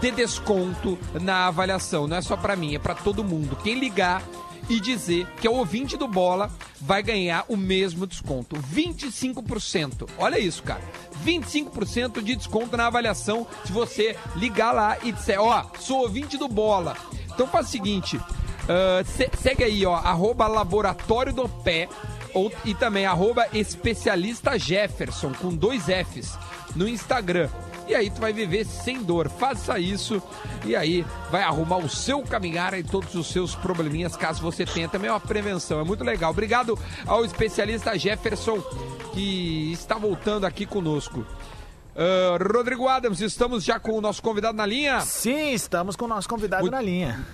de 0.00 0.10
desconto 0.10 0.98
na 1.20 1.46
avaliação. 1.46 2.06
Não 2.06 2.18
é 2.18 2.22
só 2.22 2.36
para 2.36 2.56
mim, 2.56 2.74
é 2.74 2.78
para 2.78 2.94
todo 2.94 3.24
mundo. 3.24 3.56
Quem 3.56 3.78
ligar 3.78 4.22
e 4.68 4.80
dizer 4.80 5.26
que 5.40 5.46
é 5.46 5.50
o 5.50 5.54
ouvinte 5.54 5.96
do 5.96 6.08
Bola 6.08 6.50
vai 6.80 7.02
ganhar 7.02 7.44
o 7.48 7.56
mesmo 7.56 8.06
desconto. 8.06 8.56
25%. 8.56 10.08
Olha 10.18 10.38
isso, 10.38 10.62
cara. 10.62 10.82
25% 11.24 12.22
de 12.22 12.36
desconto 12.36 12.76
na 12.76 12.86
avaliação 12.86 13.46
se 13.64 13.72
você 13.72 14.16
ligar 14.36 14.72
lá 14.72 14.98
e 15.02 15.12
disser, 15.12 15.40
ó, 15.40 15.64
sou 15.78 16.00
ouvinte 16.00 16.36
do 16.36 16.48
Bola. 16.48 16.96
Então 17.32 17.46
faz 17.46 17.68
o 17.68 17.70
seguinte, 17.70 18.16
uh, 18.16 19.04
se, 19.04 19.30
segue 19.40 19.64
aí, 19.64 19.84
ó, 19.86 19.94
arroba 19.94 20.46
laboratório 20.46 21.32
do 21.32 21.48
pé 21.48 21.88
ou, 22.32 22.52
e 22.64 22.74
também 22.74 23.06
arroba 23.06 23.46
especialista 23.52 24.58
Jefferson, 24.58 25.32
com 25.32 25.54
dois 25.54 25.84
Fs, 25.84 26.36
no 26.74 26.88
Instagram. 26.88 27.48
E 27.86 27.94
aí 27.94 28.10
tu 28.10 28.20
vai 28.20 28.32
viver 28.32 28.64
sem 28.64 29.02
dor. 29.02 29.28
Faça 29.28 29.78
isso 29.78 30.22
e 30.64 30.74
aí 30.74 31.04
vai 31.30 31.42
arrumar 31.42 31.78
o 31.78 31.88
seu 31.88 32.22
caminhar 32.22 32.72
e 32.74 32.82
todos 32.82 33.14
os 33.14 33.26
seus 33.26 33.54
probleminhas, 33.54 34.16
caso 34.16 34.40
você 34.40 34.64
tenha 34.64 34.88
também 34.88 35.10
uma 35.10 35.20
prevenção. 35.20 35.80
É 35.80 35.84
muito 35.84 36.02
legal. 36.02 36.30
Obrigado 36.30 36.78
ao 37.06 37.24
especialista 37.24 37.98
Jefferson 37.98 38.60
que 39.12 39.72
está 39.72 39.96
voltando 39.96 40.44
aqui 40.44 40.64
conosco. 40.64 41.26
Uh, 41.94 42.52
Rodrigo 42.52 42.88
Adams, 42.88 43.20
estamos 43.20 43.62
já 43.62 43.78
com 43.78 43.92
o 43.92 44.00
nosso 44.00 44.20
convidado 44.20 44.56
na 44.56 44.66
linha? 44.66 45.00
Sim, 45.00 45.52
estamos 45.52 45.94
com 45.94 46.06
o 46.06 46.08
nosso 46.08 46.28
convidado 46.28 46.62
Muito... 46.62 46.74
na 46.74 46.80
linha. 46.80 47.24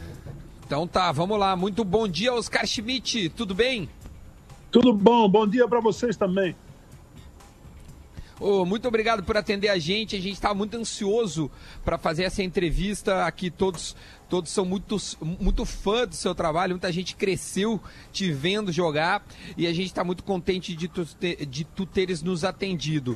Então 0.66 0.86
tá, 0.86 1.10
vamos 1.12 1.38
lá. 1.38 1.56
Muito 1.56 1.82
bom 1.82 2.06
dia, 2.06 2.34
Oscar 2.34 2.66
Schmidt. 2.66 3.30
Tudo 3.30 3.54
bem? 3.54 3.88
Tudo 4.70 4.92
bom. 4.92 5.28
Bom 5.28 5.46
dia 5.46 5.66
para 5.66 5.80
vocês 5.80 6.16
também. 6.16 6.54
Oh, 8.42 8.64
muito 8.64 8.88
obrigado 8.88 9.22
por 9.22 9.36
atender 9.36 9.68
a 9.68 9.78
gente. 9.78 10.16
A 10.16 10.20
gente 10.20 10.32
está 10.32 10.54
muito 10.54 10.74
ansioso 10.74 11.50
para 11.84 11.98
fazer 11.98 12.24
essa 12.24 12.42
entrevista 12.42 13.26
aqui. 13.26 13.50
Todos, 13.50 13.94
todos 14.30 14.50
são 14.50 14.64
muito, 14.64 14.96
muito 15.20 15.66
fã 15.66 16.06
do 16.06 16.14
seu 16.14 16.34
trabalho. 16.34 16.72
Muita 16.72 16.90
gente 16.90 17.14
cresceu 17.14 17.78
te 18.10 18.32
vendo 18.32 18.72
jogar 18.72 19.22
e 19.58 19.66
a 19.66 19.72
gente 19.74 19.88
está 19.88 20.02
muito 20.02 20.24
contente 20.24 20.74
de 20.74 20.88
tu, 20.88 21.06
de 21.46 21.64
tu 21.64 21.84
teres 21.84 22.22
nos 22.22 22.42
atendido. 22.42 23.12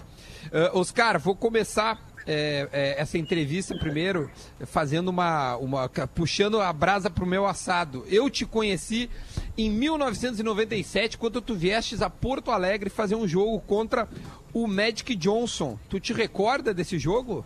Uh, 0.46 0.78
Oscar, 0.78 1.18
vou 1.18 1.34
começar 1.34 1.98
é, 2.26 2.68
é, 2.72 3.00
essa 3.00 3.18
entrevista 3.18 3.76
primeiro 3.78 4.30
fazendo 4.66 5.08
uma, 5.08 5.56
uma 5.56 5.88
puxando 5.88 6.60
a 6.60 6.72
brasa 6.72 7.10
pro 7.10 7.26
meu 7.26 7.46
assado. 7.46 8.04
Eu 8.08 8.28
te 8.30 8.44
conheci 8.44 9.10
em 9.56 9.70
1997 9.70 11.16
quando 11.16 11.40
tu 11.40 11.54
viestes 11.54 12.02
a 12.02 12.10
Porto 12.10 12.50
Alegre 12.50 12.90
fazer 12.90 13.14
um 13.14 13.26
jogo 13.26 13.60
contra 13.60 14.08
o 14.52 14.66
Magic 14.66 15.14
Johnson. 15.14 15.78
Tu 15.88 16.00
te 16.00 16.12
recorda 16.12 16.74
desse 16.74 16.98
jogo? 16.98 17.44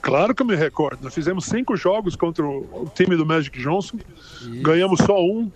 Claro 0.00 0.34
que 0.34 0.42
eu 0.42 0.46
me 0.46 0.56
recordo. 0.56 1.02
Nós 1.02 1.14
fizemos 1.14 1.44
cinco 1.44 1.76
jogos 1.76 2.16
contra 2.16 2.46
o 2.46 2.90
time 2.94 3.16
do 3.16 3.26
Magic 3.26 3.60
Johnson, 3.60 3.98
Isso. 4.40 4.62
ganhamos 4.62 5.00
só 5.00 5.20
um, 5.20 5.50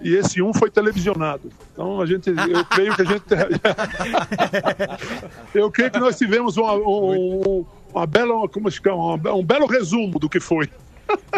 e 0.00 0.14
esse 0.14 0.40
um 0.42 0.52
foi 0.52 0.70
televisionado. 0.70 1.50
Então 1.72 2.00
a 2.00 2.06
gente, 2.06 2.28
eu 2.28 2.64
creio 2.70 2.94
que 2.94 3.02
a 3.02 3.04
gente, 3.04 3.24
eu 5.54 5.70
creio 5.70 5.90
que 5.90 5.98
nós 5.98 6.16
tivemos 6.16 6.56
uma, 6.56 6.74
um, 6.74 7.64
uma 7.92 8.06
bela, 8.06 8.48
como 8.48 8.70
se 8.70 8.80
chama, 8.82 9.14
um 9.34 9.44
belo 9.44 9.66
resumo 9.66 10.18
do 10.18 10.28
que 10.28 10.40
foi. 10.40 10.68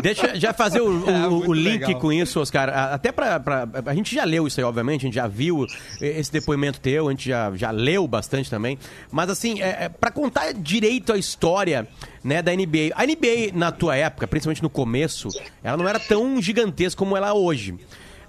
Deixa 0.02 0.38
já 0.38 0.52
fazer 0.52 0.80
o, 0.80 1.04
o, 1.04 1.10
é, 1.10 1.28
o 1.28 1.52
link 1.52 1.80
legal. 1.80 2.00
com 2.00 2.12
isso, 2.12 2.40
Oscar. 2.40 2.68
Até 2.68 3.12
pra, 3.12 3.38
pra, 3.38 3.68
A 3.86 3.94
gente 3.94 4.14
já 4.14 4.24
leu 4.24 4.46
isso 4.46 4.60
aí, 4.60 4.64
obviamente, 4.64 5.02
a 5.02 5.06
gente 5.06 5.14
já 5.14 5.26
viu 5.26 5.66
esse 6.00 6.32
depoimento 6.32 6.80
teu, 6.80 7.08
a 7.08 7.10
gente 7.10 7.28
já, 7.28 7.52
já 7.54 7.70
leu 7.70 8.06
bastante 8.06 8.48
também. 8.48 8.78
Mas, 9.10 9.30
assim, 9.30 9.60
é, 9.60 9.84
é, 9.84 9.88
para 9.88 10.10
contar 10.10 10.52
direito 10.52 11.12
a 11.12 11.18
história 11.18 11.86
né, 12.22 12.42
da 12.42 12.52
NBA. 12.54 12.90
A 12.94 13.04
NBA, 13.04 13.52
na 13.54 13.72
tua 13.72 13.96
época, 13.96 14.26
principalmente 14.26 14.62
no 14.62 14.70
começo, 14.70 15.28
ela 15.62 15.76
não 15.76 15.88
era 15.88 15.98
tão 15.98 16.40
gigantesca 16.40 16.98
como 16.98 17.16
ela 17.16 17.28
é 17.28 17.32
hoje 17.32 17.76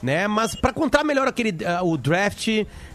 né? 0.01 0.27
Mas 0.27 0.55
para 0.55 0.73
contar 0.73 1.03
melhor 1.03 1.27
aquele 1.27 1.51
uh, 1.51 1.85
o 1.85 1.97
draft 1.97 2.47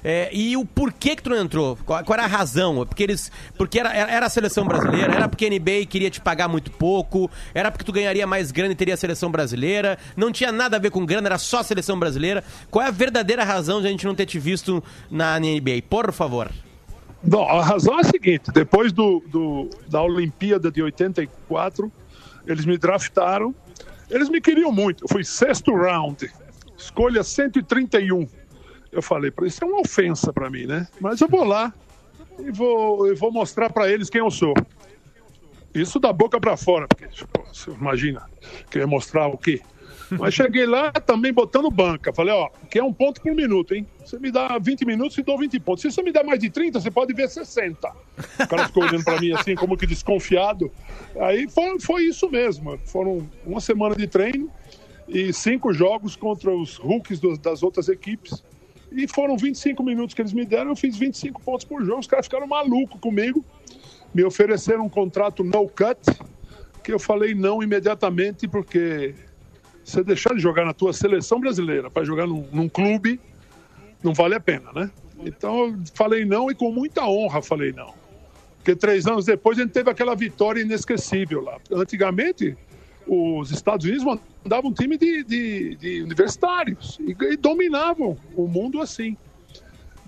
é, 0.04 0.30
e 0.32 0.56
o 0.56 0.64
porquê 0.64 1.16
que 1.16 1.22
tu 1.22 1.30
não 1.30 1.36
entrou, 1.36 1.76
qual, 1.84 2.02
qual, 2.04 2.18
era 2.18 2.24
a 2.24 2.28
razão? 2.28 2.84
Porque 2.86 3.02
eles, 3.02 3.30
porque 3.56 3.78
era, 3.78 3.92
era 3.94 4.26
a 4.26 4.28
seleção 4.28 4.66
brasileira, 4.66 5.14
era 5.14 5.28
porque 5.28 5.46
a 5.46 5.50
NBA 5.50 5.86
queria 5.88 6.10
te 6.10 6.20
pagar 6.20 6.48
muito 6.48 6.70
pouco, 6.70 7.30
era 7.54 7.70
porque 7.70 7.84
tu 7.84 7.92
ganharia 7.92 8.26
mais 8.26 8.50
grana 8.50 8.72
e 8.72 8.76
teria 8.76 8.94
a 8.94 8.96
seleção 8.96 9.30
brasileira, 9.30 9.98
não 10.16 10.32
tinha 10.32 10.50
nada 10.50 10.76
a 10.76 10.80
ver 10.80 10.90
com 10.90 11.04
grana, 11.04 11.28
era 11.28 11.38
só 11.38 11.60
a 11.60 11.64
seleção 11.64 11.98
brasileira. 11.98 12.42
Qual 12.70 12.84
é 12.84 12.88
a 12.88 12.92
verdadeira 12.92 13.44
razão 13.44 13.80
de 13.80 13.86
a 13.86 13.90
gente 13.90 14.06
não 14.06 14.14
ter 14.14 14.26
te 14.26 14.38
visto 14.38 14.82
na 15.10 15.38
NBA? 15.38 15.82
Por 15.88 16.12
favor. 16.12 16.50
Bom, 17.22 17.48
a 17.48 17.62
razão 17.64 17.98
é 17.98 18.02
a 18.02 18.04
seguinte: 18.04 18.50
depois 18.52 18.92
do, 18.92 19.22
do 19.26 19.70
da 19.88 20.02
Olimpíada 20.02 20.70
de 20.70 20.82
84, 20.82 21.90
eles 22.46 22.64
me 22.64 22.78
draftaram. 22.78 23.54
Eles 24.08 24.28
me 24.28 24.40
queriam 24.40 24.70
muito. 24.70 25.02
Eu 25.04 25.08
fui 25.08 25.24
sexto 25.24 25.74
round 25.74 26.30
escolha 26.86 27.22
131. 27.22 28.26
Eu 28.90 29.02
falei, 29.02 29.32
isso 29.42 29.62
é 29.62 29.66
uma 29.66 29.80
ofensa 29.80 30.32
para 30.32 30.48
mim, 30.48 30.66
né? 30.66 30.86
Mas 31.00 31.20
eu 31.20 31.28
vou 31.28 31.44
lá 31.44 31.72
e 32.38 32.50
vou, 32.50 33.06
eu 33.06 33.16
vou 33.16 33.32
mostrar 33.32 33.70
para 33.70 33.90
eles 33.90 34.08
quem 34.08 34.20
eu 34.20 34.30
sou. 34.30 34.54
Isso 35.74 35.98
da 35.98 36.12
boca 36.12 36.40
para 36.40 36.56
fora, 36.56 36.86
porque 36.88 37.06
pô, 37.26 37.42
você 37.52 37.70
imagina, 37.70 38.22
querer 38.70 38.86
mostrar 38.86 39.26
o 39.26 39.36
quê? 39.36 39.60
Mas 40.18 40.34
cheguei 40.34 40.64
lá 40.66 40.92
também 40.92 41.32
botando 41.32 41.68
banca. 41.68 42.12
Falei, 42.12 42.32
ó, 42.32 42.48
que 42.70 42.78
é 42.78 42.84
um 42.84 42.92
ponto 42.92 43.20
por 43.20 43.34
minuto, 43.34 43.74
hein? 43.74 43.84
Você 44.04 44.18
me 44.20 44.30
dá 44.30 44.56
20 44.56 44.86
minutos 44.86 45.18
e 45.18 45.22
dou 45.22 45.36
20 45.36 45.58
pontos. 45.58 45.82
Se 45.82 45.90
você 45.90 46.00
me 46.00 46.12
der 46.12 46.24
mais 46.24 46.38
de 46.38 46.48
30, 46.48 46.80
você 46.80 46.90
pode 46.92 47.12
ver 47.12 47.28
60. 47.28 47.88
O 47.88 48.46
cara 48.46 48.66
ficou 48.68 48.84
olhando 48.84 49.04
para 49.04 49.20
mim 49.20 49.32
assim, 49.32 49.56
como 49.56 49.76
que 49.76 49.84
desconfiado. 49.84 50.70
Aí 51.20 51.48
foi, 51.50 51.80
foi 51.80 52.02
isso 52.04 52.30
mesmo. 52.30 52.78
Foram 52.84 53.28
uma 53.44 53.60
semana 53.60 53.96
de 53.96 54.06
treino 54.06 54.48
e 55.08 55.32
cinco 55.32 55.72
jogos 55.72 56.16
contra 56.16 56.50
os 56.50 56.76
rookies 56.76 57.20
do, 57.20 57.36
das 57.38 57.62
outras 57.62 57.88
equipes. 57.88 58.42
E 58.90 59.06
foram 59.08 59.36
25 59.36 59.82
minutos 59.82 60.14
que 60.14 60.22
eles 60.22 60.32
me 60.32 60.44
deram, 60.44 60.70
eu 60.70 60.76
fiz 60.76 60.96
25 60.96 61.40
pontos 61.42 61.64
por 61.64 61.84
jogo. 61.84 62.00
Os 62.00 62.06
caras 62.06 62.26
ficaram 62.26 62.46
malucos 62.46 63.00
comigo, 63.00 63.44
me 64.14 64.24
ofereceram 64.24 64.86
um 64.86 64.88
contrato 64.88 65.44
no 65.44 65.68
cut, 65.68 66.00
que 66.82 66.92
eu 66.92 66.98
falei 66.98 67.34
não 67.34 67.62
imediatamente, 67.62 68.48
porque 68.48 69.14
você 69.84 70.02
deixar 70.02 70.34
de 70.34 70.40
jogar 70.40 70.64
na 70.64 70.72
tua 70.72 70.92
seleção 70.92 71.38
brasileira 71.38 71.90
para 71.90 72.04
jogar 72.04 72.26
num, 72.26 72.46
num, 72.52 72.68
clube, 72.68 73.20
não 74.02 74.12
vale 74.12 74.34
a 74.34 74.40
pena, 74.40 74.72
né? 74.72 74.90
Então 75.24 75.66
eu 75.66 75.78
falei 75.94 76.24
não 76.24 76.50
e 76.50 76.54
com 76.54 76.72
muita 76.72 77.04
honra 77.06 77.42
falei 77.42 77.72
não. 77.72 77.94
Porque 78.56 78.74
três 78.74 79.06
anos 79.06 79.26
depois 79.26 79.58
a 79.58 79.62
gente 79.62 79.72
teve 79.72 79.88
aquela 79.88 80.14
vitória 80.16 80.60
inesquecível 80.60 81.40
lá. 81.40 81.58
Antigamente, 81.72 82.56
os 83.06 83.50
Estados 83.50 83.84
Unidos 83.86 84.04
mandavam 84.44 84.70
um 84.70 84.74
time 84.74 84.96
de, 84.98 85.22
de, 85.24 85.76
de 85.76 86.02
universitários 86.02 86.98
e, 87.00 87.16
e 87.32 87.36
dominavam 87.36 88.16
o 88.36 88.46
mundo 88.46 88.80
assim. 88.80 89.16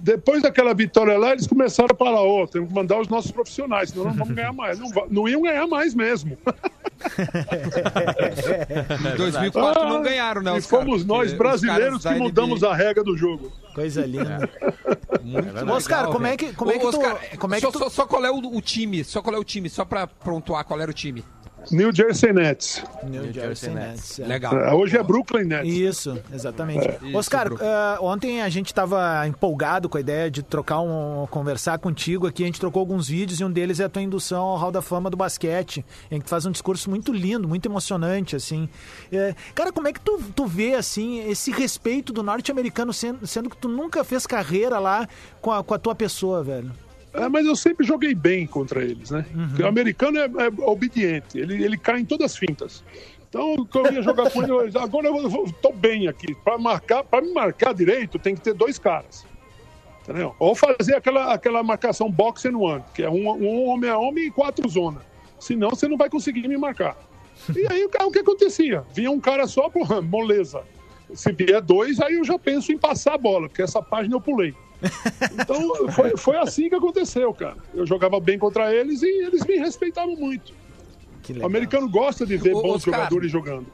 Depois 0.00 0.42
daquela 0.42 0.72
vitória 0.74 1.18
lá, 1.18 1.32
eles 1.32 1.46
começaram 1.48 1.92
a 1.92 1.96
falar: 1.96 2.22
Ó, 2.22 2.46
temos 2.46 2.68
que 2.68 2.74
mandar 2.74 3.00
os 3.00 3.08
nossos 3.08 3.32
profissionais, 3.32 3.90
senão 3.90 4.04
não 4.04 4.12
vamos 4.14 4.32
ganhar 4.34 4.52
mais. 4.52 4.78
Não, 4.78 4.88
não 5.10 5.28
iam 5.28 5.42
ganhar 5.42 5.66
mais 5.66 5.92
mesmo. 5.92 6.38
Em 9.12 9.16
2004 9.18 9.88
não 9.88 10.02
ganharam, 10.02 10.42
né? 10.42 10.56
E 10.56 10.62
fomos 10.62 11.04
nós, 11.04 11.32
porque 11.32 11.32
os 11.32 11.38
brasileiros, 11.60 12.02
que 12.04 12.14
mudamos 12.14 12.62
a 12.62 12.74
regra 12.74 13.02
do 13.02 13.16
jogo. 13.16 13.52
Coisa 13.74 14.04
linda. 14.06 14.48
Muito 15.22 15.72
Oscar, 15.72 15.98
legal, 15.98 16.12
como 16.12 16.26
é 16.26 16.36
que- 16.36 16.52
como 16.54 16.70
é 16.70 16.74
Ô, 16.76 16.78
que 16.78 16.90
tu- 16.90 16.96
Oscar, 16.98 17.38
como 17.38 17.54
é 17.54 17.56
que 17.58 17.66
só, 17.66 17.70
tu- 17.72 17.78
só, 17.80 17.88
só 17.90 18.06
qual 18.06 18.24
é 18.24 18.30
o, 18.30 18.36
o 18.36 18.60
time? 18.62 19.04
Só 19.04 19.20
qual 19.20 19.34
é 19.36 19.38
o 19.38 19.44
time? 19.44 19.68
Só 19.68 19.84
pra 19.84 20.06
pontuar 20.06 20.64
qual 20.64 20.80
era 20.80 20.90
o 20.90 20.94
time. 20.94 21.24
New 21.70 21.94
Jersey 21.94 22.32
Nets. 22.32 22.82
New 23.02 23.32
Jersey 23.32 23.70
Nets. 23.70 24.18
é. 24.18 24.26
Legal. 24.26 24.58
É, 24.58 24.72
hoje 24.72 24.96
é 24.96 25.02
Brooklyn 25.02 25.44
Nets. 25.44 25.72
Isso, 25.72 26.18
exatamente. 26.32 26.86
É. 26.86 27.16
Oscar, 27.16 27.52
Isso, 27.52 27.62
ah, 27.62 27.98
ontem 28.00 28.42
a 28.42 28.48
gente 28.48 28.66
estava 28.66 29.26
empolgado 29.26 29.88
com 29.88 29.98
a 29.98 30.00
ideia 30.00 30.30
de 30.30 30.42
trocar 30.42 30.80
um, 30.80 31.26
conversar 31.30 31.78
contigo 31.78 32.26
aqui. 32.26 32.42
A 32.42 32.46
gente 32.46 32.60
trocou 32.60 32.80
alguns 32.80 33.08
vídeos 33.08 33.40
e 33.40 33.44
um 33.44 33.50
deles 33.50 33.80
é 33.80 33.84
a 33.84 33.88
tua 33.88 34.02
indução 34.02 34.42
ao 34.42 34.56
Hall 34.56 34.72
da 34.72 34.82
Fama 34.82 35.10
do 35.10 35.16
basquete, 35.16 35.84
em 36.10 36.18
que 36.18 36.24
tu 36.24 36.30
faz 36.30 36.46
um 36.46 36.50
discurso 36.50 36.88
muito 36.90 37.12
lindo, 37.12 37.48
muito 37.48 37.66
emocionante, 37.66 38.34
assim. 38.36 38.68
É, 39.12 39.34
cara, 39.54 39.72
como 39.72 39.88
é 39.88 39.92
que 39.92 40.00
tu, 40.00 40.20
tu 40.34 40.46
vê, 40.46 40.74
assim, 40.74 41.28
esse 41.28 41.50
respeito 41.50 42.12
do 42.12 42.22
norte-americano, 42.22 42.92
sendo, 42.92 43.26
sendo 43.26 43.50
que 43.50 43.56
tu 43.56 43.68
nunca 43.68 44.02
fez 44.04 44.26
carreira 44.26 44.78
lá 44.78 45.08
com 45.40 45.52
a, 45.52 45.62
com 45.62 45.74
a 45.74 45.78
tua 45.78 45.94
pessoa, 45.94 46.42
velho? 46.42 46.72
É, 47.24 47.28
mas 47.28 47.46
eu 47.46 47.56
sempre 47.56 47.84
joguei 47.86 48.14
bem 48.14 48.46
contra 48.46 48.82
eles, 48.82 49.10
né? 49.10 49.24
Porque 49.48 49.62
o 49.62 49.66
americano 49.66 50.18
é, 50.18 50.24
é 50.24 50.62
obediente, 50.68 51.38
ele, 51.38 51.62
ele 51.62 51.76
cai 51.76 52.00
em 52.00 52.04
todas 52.04 52.32
as 52.32 52.36
fintas. 52.36 52.84
Então, 53.28 53.66
quando 53.70 53.86
eu 53.88 53.92
ia 53.94 54.02
jogar 54.02 54.30
com 54.30 54.42
ele, 54.42 54.78
agora 54.78 55.06
eu 55.08 55.28
vou- 55.28 55.52
tô 55.60 55.72
bem 55.72 56.08
aqui. 56.08 56.34
Para 56.36 56.56
marcar, 56.56 57.04
para 57.04 57.20
me 57.20 57.32
marcar 57.32 57.74
direito, 57.74 58.18
tem 58.18 58.34
que 58.34 58.40
ter 58.40 58.54
dois 58.54 58.78
caras. 58.78 59.26
Entendeu? 60.02 60.34
Ou 60.38 60.54
fazer 60.54 60.94
aquela, 60.96 61.34
aquela 61.34 61.62
marcação 61.62 62.10
box 62.10 62.46
and 62.46 62.56
one, 62.56 62.82
que 62.94 63.02
é 63.02 63.10
um, 63.10 63.28
um 63.30 63.66
homem 63.68 63.90
a 63.90 63.98
homem 63.98 64.28
e 64.28 64.30
quatro 64.30 64.66
zona. 64.68 65.02
Senão 65.38 65.68
você 65.70 65.86
não 65.86 65.98
vai 65.98 66.08
conseguir 66.08 66.48
me 66.48 66.56
marcar. 66.56 66.96
E 67.54 67.66
aí 67.70 67.84
o 67.84 67.88
que- 67.90 68.02
o 68.02 68.10
que 68.10 68.18
acontecia? 68.20 68.82
Vinha 68.94 69.10
um 69.10 69.20
cara 69.20 69.46
só, 69.46 69.68
porra, 69.68 70.00
moleza. 70.00 70.62
Se 71.14 71.30
vier 71.32 71.60
dois, 71.60 72.00
aí 72.00 72.14
eu 72.14 72.24
já 72.24 72.38
penso 72.38 72.72
em 72.72 72.78
passar 72.78 73.14
a 73.14 73.18
bola, 73.18 73.48
porque 73.48 73.62
essa 73.62 73.82
página 73.82 74.14
eu 74.16 74.20
pulei. 74.20 74.54
Então 75.32 75.90
foi, 75.92 76.16
foi 76.16 76.36
assim 76.36 76.68
que 76.68 76.74
aconteceu, 76.74 77.32
cara. 77.34 77.56
Eu 77.74 77.86
jogava 77.86 78.20
bem 78.20 78.38
contra 78.38 78.74
eles 78.74 79.02
e 79.02 79.06
eles 79.06 79.44
me 79.44 79.56
respeitavam 79.56 80.14
muito. 80.16 80.52
O 81.40 81.46
americano 81.46 81.88
gosta 81.88 82.24
de 82.24 82.36
ver 82.36 82.54
Ô, 82.54 82.62
bons 82.62 82.76
Oscar. 82.76 82.94
jogadores 82.94 83.30
jogando. 83.30 83.66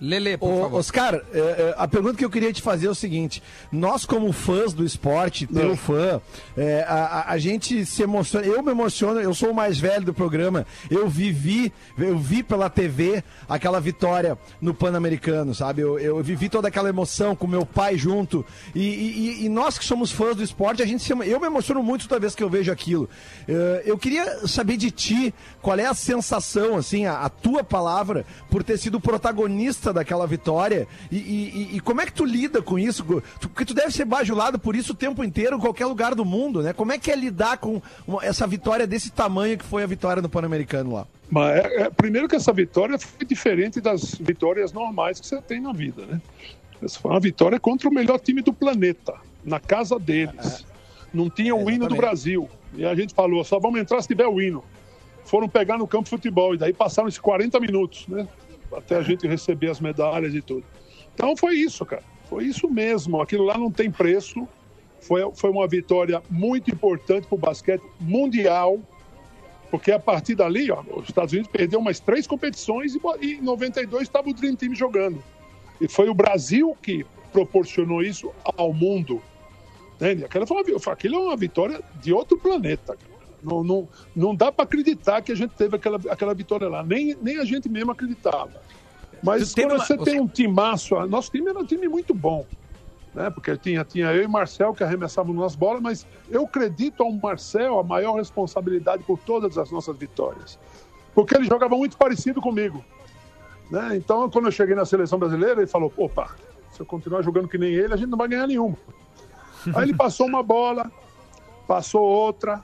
Lele, 0.00 0.36
por 0.36 0.50
Ô, 0.52 0.60
favor. 0.62 0.78
Oscar, 0.80 1.14
é, 1.14 1.38
é, 1.38 1.74
a 1.78 1.88
pergunta 1.88 2.16
que 2.18 2.24
eu 2.24 2.28
queria 2.30 2.52
te 2.52 2.60
fazer 2.60 2.86
é 2.86 2.90
o 2.90 2.94
seguinte: 2.94 3.42
nós, 3.72 4.04
como 4.04 4.30
fãs 4.32 4.72
do 4.74 4.84
esporte, 4.84 5.46
teu 5.46 5.74
fã, 5.76 6.20
é, 6.56 6.84
a, 6.86 6.94
a- 7.04 7.30
a 7.32 7.38
gente 7.38 7.84
se 7.86 8.02
emociona. 8.02 8.46
Eu 8.46 8.62
me 8.62 8.70
emociono, 8.70 9.20
eu 9.20 9.32
sou 9.32 9.50
o 9.50 9.54
mais 9.54 9.78
velho 9.78 10.04
do 10.04 10.12
programa. 10.14 10.66
Eu 10.90 11.08
vivi, 11.08 11.72
eu 11.98 12.18
vi 12.18 12.42
pela 12.42 12.68
TV 12.68 13.24
aquela 13.48 13.80
vitória 13.80 14.36
no 14.60 14.74
Pan-Americano, 14.74 15.54
sabe? 15.54 15.80
Eu, 15.82 15.98
eu 15.98 16.22
vivi 16.22 16.48
toda 16.48 16.68
aquela 16.68 16.88
emoção 16.90 17.34
com 17.34 17.46
meu 17.46 17.64
pai 17.64 17.96
junto. 17.96 18.44
E, 18.74 18.80
e- 18.80 19.44
e 19.46 19.48
nós 19.48 19.78
que 19.78 19.84
somos 19.84 20.10
fãs 20.12 20.36
do 20.36 20.42
esporte, 20.42 20.82
a 20.82 20.86
gente 20.86 21.02
se, 21.02 21.12
eu 21.12 21.40
me 21.40 21.46
emociono 21.46 21.82
muito 21.82 22.06
toda 22.08 22.20
vez 22.20 22.34
que 22.34 22.42
eu 22.42 22.50
vejo 22.50 22.70
aquilo. 22.70 23.08
Eu 23.84 23.96
queria 23.96 24.46
saber 24.46 24.76
de 24.76 24.90
ti 24.90 25.34
qual 25.62 25.78
é 25.78 25.86
a 25.86 25.94
sensação, 25.94 26.76
assim, 26.76 27.06
a, 27.06 27.20
a 27.20 27.28
tua 27.28 27.64
palavra, 27.64 28.26
por 28.50 28.62
ter 28.62 28.76
sido 28.78 29.00
protagonista 29.00 29.85
daquela 29.92 30.26
vitória 30.26 30.86
e, 31.10 31.16
e- 31.16 31.76
e- 31.76 31.80
como 31.80 32.00
é 32.00 32.06
que 32.06 32.12
tu 32.12 32.24
lida 32.24 32.60
com 32.62 32.78
isso? 32.78 33.04
Porque 33.40 33.64
tu 33.64 33.74
deve 33.74 33.90
ser 33.92 34.04
bajulado 34.04 34.58
por 34.58 34.74
isso 34.76 34.92
o 34.92 34.96
tempo 34.96 35.22
inteiro 35.24 35.56
em 35.56 35.60
qualquer 35.60 35.86
lugar 35.86 36.14
do 36.14 36.24
mundo, 36.24 36.62
né? 36.62 36.72
Como 36.72 36.92
é 36.92 36.98
que 36.98 37.10
é 37.10 37.16
lidar 37.16 37.58
com 37.58 37.80
essa 38.22 38.46
vitória 38.46 38.86
desse 38.86 39.10
tamanho 39.10 39.56
que 39.58 39.64
foi 39.64 39.82
a 39.82 39.86
vitória 39.86 40.20
no 40.22 40.28
Pan-Americano 40.28 40.92
lá? 40.94 41.06
Mas 41.30 41.56
é- 41.64 41.82
é- 41.82 41.90
primeiro 41.90 42.28
que 42.28 42.36
essa 42.36 42.52
vitória 42.52 42.98
foi 42.98 43.26
diferente 43.26 43.80
das 43.80 44.14
vitórias 44.14 44.72
normais 44.72 45.20
que 45.20 45.26
você 45.26 45.40
tem 45.42 45.60
na 45.60 45.72
vida, 45.72 46.04
né? 46.06 46.20
Essa 46.82 46.98
foi 47.00 47.10
uma 47.10 47.20
vitória 47.20 47.58
contra 47.58 47.88
o 47.88 47.92
melhor 47.92 48.20
time 48.20 48.42
do 48.42 48.52
planeta, 48.52 49.14
na 49.44 49.58
casa 49.58 49.98
deles. 49.98 50.64
Não 51.12 51.30
tinha 51.30 51.54
o 51.54 51.70
hino 51.70 51.88
do. 51.88 51.96
Brasil. 51.96 52.48
E 52.74 52.84
a 52.84 52.94
gente 52.94 53.14
falou, 53.14 53.42
só 53.42 53.58
vamos 53.58 53.80
entrar 53.80 54.00
se 54.02 54.08
tiver 54.08 54.26
o 54.26 54.40
hino. 54.40 54.62
Foram 55.24 55.48
pegar 55.48 55.78
no 55.78 55.88
campo 55.88 56.04
de 56.04 56.10
futebol, 56.10 56.54
e 56.54 56.58
daí 56.58 56.72
passaram 56.72 57.08
esses 57.08 57.18
40 57.18 57.58
minutos, 57.58 58.06
né? 58.06 58.28
Até 58.72 58.96
a 58.96 59.02
gente 59.02 59.26
receber 59.26 59.70
as 59.70 59.80
medalhas 59.80 60.34
e 60.34 60.42
tudo. 60.42 60.64
Então 61.14 61.36
foi 61.36 61.54
isso, 61.54 61.84
cara. 61.84 62.02
Foi 62.28 62.44
isso 62.44 62.68
mesmo. 62.68 63.20
Aquilo 63.20 63.44
lá 63.44 63.56
não 63.56 63.70
tem 63.70 63.90
preço. 63.90 64.46
Foi, 65.00 65.20
foi 65.34 65.50
uma 65.50 65.66
vitória 65.68 66.22
muito 66.28 66.70
importante 66.70 67.26
para 67.26 67.34
o 67.36 67.38
basquete 67.38 67.82
mundial. 68.00 68.80
Porque 69.70 69.90
a 69.90 69.98
partir 69.98 70.34
dali, 70.34 70.70
ó, 70.70 70.82
os 70.96 71.08
Estados 71.08 71.32
Unidos 71.32 71.50
perdeu 71.50 71.80
umas 71.80 72.00
três 72.00 72.26
competições 72.26 72.94
e, 73.20 73.32
em 73.34 73.42
92 73.42 74.02
estava 74.02 74.28
o 74.28 74.34
Dream 74.34 74.54
Team 74.54 74.74
jogando. 74.74 75.22
E 75.80 75.88
foi 75.88 76.08
o 76.08 76.14
Brasil 76.14 76.76
que 76.80 77.04
proporcionou 77.32 78.02
isso 78.02 78.32
ao 78.56 78.72
mundo. 78.72 79.20
Entende? 79.96 80.24
Aquela 80.24 80.46
foi 80.46 80.62
uma, 80.62 80.92
aquilo 80.92 81.16
é 81.16 81.18
uma 81.18 81.36
vitória 81.36 81.82
de 82.00 82.12
outro 82.12 82.38
planeta. 82.38 82.96
cara. 82.96 83.15
Não, 83.46 83.62
não, 83.62 83.88
não 84.14 84.34
dá 84.34 84.50
para 84.50 84.64
acreditar 84.64 85.22
que 85.22 85.30
a 85.30 85.36
gente 85.36 85.52
teve 85.54 85.76
aquela, 85.76 86.00
aquela 86.10 86.34
vitória 86.34 86.68
lá. 86.68 86.82
Nem, 86.82 87.16
nem 87.22 87.38
a 87.38 87.44
gente 87.44 87.68
mesmo 87.68 87.92
acreditava. 87.92 88.50
Mas 89.22 89.54
teve 89.54 89.68
quando 89.68 89.78
uma- 89.78 89.84
você 89.86 89.96
tem 89.96 90.20
um 90.20 90.26
timaço, 90.26 90.96
ah, 90.96 91.06
nosso 91.06 91.30
time 91.30 91.48
era 91.48 91.58
um 91.58 91.64
time 91.64 91.86
muito 91.88 92.12
bom. 92.12 92.44
Né? 93.14 93.30
Porque 93.30 93.56
tinha, 93.56 93.84
tinha 93.84 94.12
eu 94.12 94.24
e 94.24 94.26
Marcel 94.28 94.74
que 94.74 94.82
arremessávamos 94.84 95.40
nas 95.40 95.54
bolas, 95.54 95.80
mas 95.80 96.06
eu 96.28 96.44
acredito 96.44 97.02
ao 97.02 97.12
Marcel 97.12 97.78
a 97.78 97.82
maior 97.84 98.16
responsabilidade 98.16 99.04
por 99.04 99.18
todas 99.18 99.56
as 99.56 99.70
nossas 99.70 99.96
vitórias. 99.96 100.58
Porque 101.14 101.34
ele 101.34 101.44
jogava 101.46 101.76
muito 101.76 101.96
parecido 101.96 102.42
comigo. 102.42 102.84
Né? 103.70 103.96
Então, 103.96 104.28
quando 104.28 104.46
eu 104.46 104.52
cheguei 104.52 104.74
na 104.74 104.84
seleção 104.84 105.18
brasileira, 105.18 105.60
ele 105.60 105.66
falou: 105.66 105.90
opa, 105.96 106.36
se 106.72 106.80
eu 106.80 106.84
continuar 106.86 107.22
jogando 107.22 107.48
que 107.48 107.56
nem 107.56 107.72
ele, 107.72 107.94
a 107.94 107.96
gente 107.96 108.10
não 108.10 108.18
vai 108.18 108.28
ganhar 108.28 108.46
nenhuma. 108.46 108.76
Aí 109.74 109.84
ele 109.84 109.94
passou 109.94 110.26
uma 110.26 110.42
bola, 110.42 110.92
passou 111.66 112.02
outra, 112.02 112.62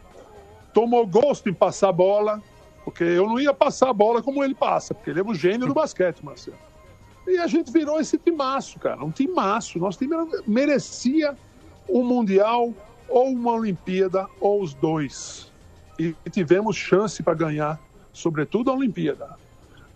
tomou 0.72 1.06
gosto 1.06 1.48
em 1.48 1.54
passar 1.54 1.88
a 1.88 1.92
bola, 1.92 2.42
porque 2.84 3.04
eu 3.04 3.26
não 3.26 3.38
ia 3.38 3.54
passar 3.54 3.90
a 3.90 3.92
bola 3.92 4.22
como 4.22 4.42
ele 4.42 4.54
passa, 4.54 4.94
porque 4.94 5.10
ele 5.10 5.20
é 5.20 5.22
o 5.22 5.34
gênio 5.34 5.66
do 5.66 5.74
basquete, 5.74 6.24
Marcelo. 6.24 6.56
E 7.26 7.38
a 7.38 7.46
gente 7.46 7.70
virou 7.70 8.00
esse 8.00 8.18
timaço, 8.18 8.78
cara, 8.80 9.04
um 9.04 9.10
timaço. 9.10 9.78
Nosso 9.78 9.98
time 9.98 10.14
merecia 10.46 11.36
um 11.88 12.02
Mundial, 12.02 12.72
ou 13.08 13.28
uma 13.28 13.52
Olimpíada, 13.52 14.26
ou 14.40 14.62
os 14.62 14.74
dois. 14.74 15.52
E 15.98 16.14
tivemos 16.30 16.76
chance 16.76 17.22
para 17.22 17.34
ganhar, 17.34 17.80
sobretudo 18.12 18.70
a 18.70 18.74
Olimpíada. 18.74 19.36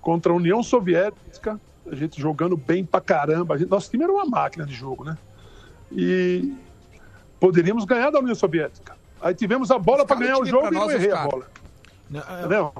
Contra 0.01 0.33
a 0.33 0.37
União 0.37 0.63
Soviética, 0.63 1.61
a 1.91 1.95
gente 1.95 2.21
jogando 2.21 2.57
bem 2.57 2.85
pra 2.85 3.01
caramba. 3.01 3.59
Gente- 3.59 3.71
nosso 3.71 3.91
time 3.91 4.05
era 4.05 4.13
uma 4.13 4.27
máquina 4.27 4.65
de 4.65 4.75
jogo, 4.75 5.03
né? 5.03 5.19
E 5.91 6.55
poderíamos 7.41 7.85
ganhar 7.85 8.11
da 8.11 8.21
União 8.21 8.35
Soviética. 8.35 8.97
Aí 9.27 9.35
tivemos 9.35 9.73
a 9.73 9.79
bola 9.79 10.07
para 10.07 10.17
ganhar 10.21 10.39
o 10.39 10.45
jogo 10.47 10.69
e 10.69 10.71
não 10.71 10.89
errei 10.91 11.11
a 11.11 11.27
bola. 11.27 11.47
Entendeu? 12.39 12.73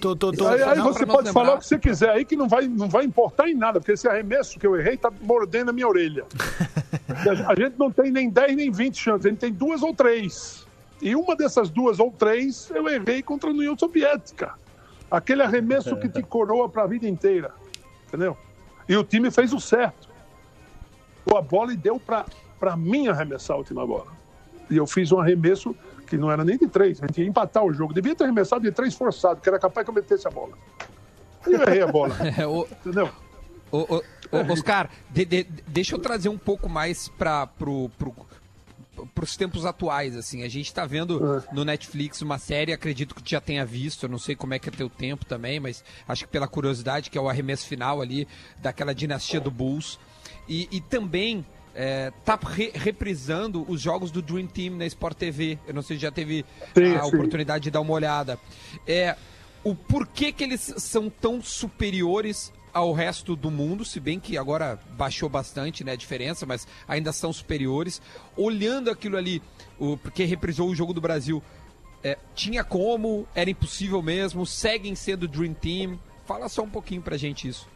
Tô, 0.00 0.16
tô, 0.16 0.32
tô, 0.32 0.48
aí 0.48 0.62
aí 0.62 0.78
não, 0.78 0.84
você 0.90 1.04
pode 1.04 1.30
falar 1.30 1.44
lembrar- 1.44 1.56
o 1.56 1.58
que 1.58 1.66
você 1.66 1.78
quiser 1.78 2.08
aí 2.08 2.24
que 2.24 2.34
não 2.34 2.48
vai, 2.48 2.66
não 2.66 2.88
vai 2.88 3.04
importar 3.04 3.46
em 3.50 3.54
nada, 3.54 3.78
porque 3.78 3.92
esse 3.92 4.08
arremesso 4.08 4.58
que 4.58 4.66
eu 4.66 4.74
errei 4.74 4.96
tá 4.96 5.12
mordendo 5.20 5.68
a 5.68 5.72
minha 5.74 5.86
orelha. 5.86 6.24
A, 7.46 7.52
a 7.52 7.54
gente 7.54 7.78
não 7.78 7.90
tem 7.92 8.10
nem 8.10 8.30
10 8.30 8.56
nem 8.56 8.70
20 8.70 8.96
chances, 8.98 9.26
a 9.26 9.28
gente 9.28 9.38
tem 9.38 9.52
duas 9.52 9.82
ou 9.82 9.94
três. 9.94 10.66
E 11.02 11.14
uma 11.14 11.36
dessas 11.36 11.68
duas 11.68 12.00
ou 12.00 12.10
três 12.10 12.70
eu 12.70 12.88
errei 12.88 13.22
contra 13.22 13.50
a 13.50 13.52
União 13.52 13.76
Soviética. 13.78 14.54
Aquele 15.10 15.42
arremesso 15.42 15.94
que 15.98 16.08
te 16.08 16.22
coroa 16.22 16.68
para 16.68 16.84
a 16.84 16.86
vida 16.86 17.06
inteira. 17.06 17.52
Entendeu? 18.08 18.36
E 18.88 18.96
o 18.96 19.04
time 19.04 19.30
fez 19.30 19.52
o 19.52 19.60
certo. 19.60 20.08
Pô, 21.26 21.36
A 21.36 21.42
bola 21.42 21.72
e 21.74 21.76
deu 21.76 22.00
para 22.00 22.76
mim 22.76 23.08
arremessar 23.08 23.54
a 23.54 23.58
última 23.58 23.86
bola. 23.86 24.15
E 24.70 24.76
eu 24.76 24.86
fiz 24.86 25.12
um 25.12 25.20
arremesso 25.20 25.74
que 26.06 26.16
não 26.16 26.30
era 26.30 26.44
nem 26.44 26.56
de 26.56 26.68
três, 26.68 27.02
a 27.02 27.06
gente 27.06 27.20
ia 27.20 27.26
empatar 27.26 27.64
o 27.64 27.72
jogo. 27.72 27.92
Devia 27.92 28.14
ter 28.14 28.24
arremessado 28.24 28.62
de 28.62 28.70
três 28.72 28.94
forçado, 28.94 29.40
que 29.40 29.48
era 29.48 29.58
capaz 29.58 29.84
que 29.84 29.90
eu 29.90 29.94
metesse 29.94 30.26
a 30.26 30.30
bola. 30.30 30.56
E 31.46 31.52
eu 31.52 31.62
errei 31.62 31.82
a 31.82 31.86
bola. 31.86 32.14
É, 32.38 32.46
o- 32.46 32.66
Entendeu? 32.84 33.10
Ô, 33.70 33.78
ô, 33.96 34.02
ô, 34.30 34.52
Oscar, 34.52 34.88
de- 35.10 35.24
de- 35.24 35.46
deixa 35.66 35.94
eu 35.94 35.98
trazer 35.98 36.28
um 36.28 36.38
pouco 36.38 36.68
mais 36.68 37.08
para 37.08 37.46
pro, 37.48 37.88
pro, 37.98 38.14
os 39.20 39.36
tempos 39.36 39.66
atuais, 39.66 40.16
assim. 40.16 40.44
A 40.44 40.48
gente 40.48 40.72
tá 40.72 40.86
vendo 40.86 41.42
no 41.52 41.64
Netflix 41.64 42.22
uma 42.22 42.38
série, 42.38 42.72
acredito 42.72 43.14
que 43.14 43.28
já 43.28 43.40
tenha 43.40 43.64
visto, 43.66 44.04
eu 44.04 44.08
não 44.08 44.18
sei 44.18 44.36
como 44.36 44.54
é 44.54 44.58
que 44.60 44.68
é 44.68 44.72
teu 44.72 44.88
tempo 44.88 45.24
também, 45.24 45.58
mas 45.58 45.84
acho 46.06 46.24
que 46.24 46.30
pela 46.30 46.46
curiosidade, 46.46 47.10
que 47.10 47.18
é 47.18 47.20
o 47.20 47.28
arremesso 47.28 47.66
final 47.66 48.00
ali 48.00 48.26
daquela 48.58 48.94
dinastia 48.94 49.40
do 49.40 49.50
Bulls. 49.50 49.98
E, 50.48 50.68
e 50.70 50.80
também 50.80 51.44
é, 51.76 52.10
tá 52.24 52.38
re- 52.42 52.72
reprisando 52.74 53.64
os 53.70 53.80
jogos 53.82 54.10
do 54.10 54.22
Dream 54.22 54.46
Team 54.46 54.74
na 54.76 54.86
Sport 54.86 55.16
TV. 55.18 55.58
Eu 55.68 55.74
não 55.74 55.82
sei 55.82 55.96
se 55.96 56.02
já 56.02 56.10
teve 56.10 56.44
Sim, 56.74 56.94
a 56.96 57.02
sim. 57.02 57.08
oportunidade 57.14 57.64
de 57.64 57.70
dar 57.70 57.82
uma 57.82 57.92
olhada. 57.92 58.38
É, 58.86 59.14
o 59.62 59.74
porquê 59.74 60.32
que 60.32 60.42
eles 60.42 60.74
são 60.78 61.10
tão 61.10 61.42
superiores 61.42 62.52
ao 62.72 62.92
resto 62.92 63.36
do 63.36 63.50
mundo, 63.50 63.84
se 63.84 64.00
bem 64.00 64.18
que 64.20 64.36
agora 64.36 64.78
baixou 64.96 65.28
bastante 65.28 65.82
né, 65.84 65.92
a 65.92 65.96
diferença, 65.96 66.44
mas 66.46 66.66
ainda 66.88 67.12
são 67.12 67.32
superiores. 67.32 68.00
Olhando 68.36 68.90
aquilo 68.90 69.16
ali, 69.16 69.42
o, 69.78 69.96
porque 69.96 70.24
reprisou 70.24 70.68
o 70.68 70.74
jogo 70.74 70.92
do 70.92 71.00
Brasil, 71.00 71.42
é, 72.02 72.18
tinha 72.34 72.62
como, 72.64 73.26
era 73.34 73.50
impossível 73.50 74.00
mesmo, 74.02 74.44
seguem 74.46 74.94
sendo 74.94 75.26
Dream 75.28 75.54
Team. 75.54 75.98
Fala 76.24 76.48
só 76.48 76.62
um 76.62 76.68
pouquinho 76.70 77.00
pra 77.02 77.16
gente 77.16 77.48
isso. 77.48 77.68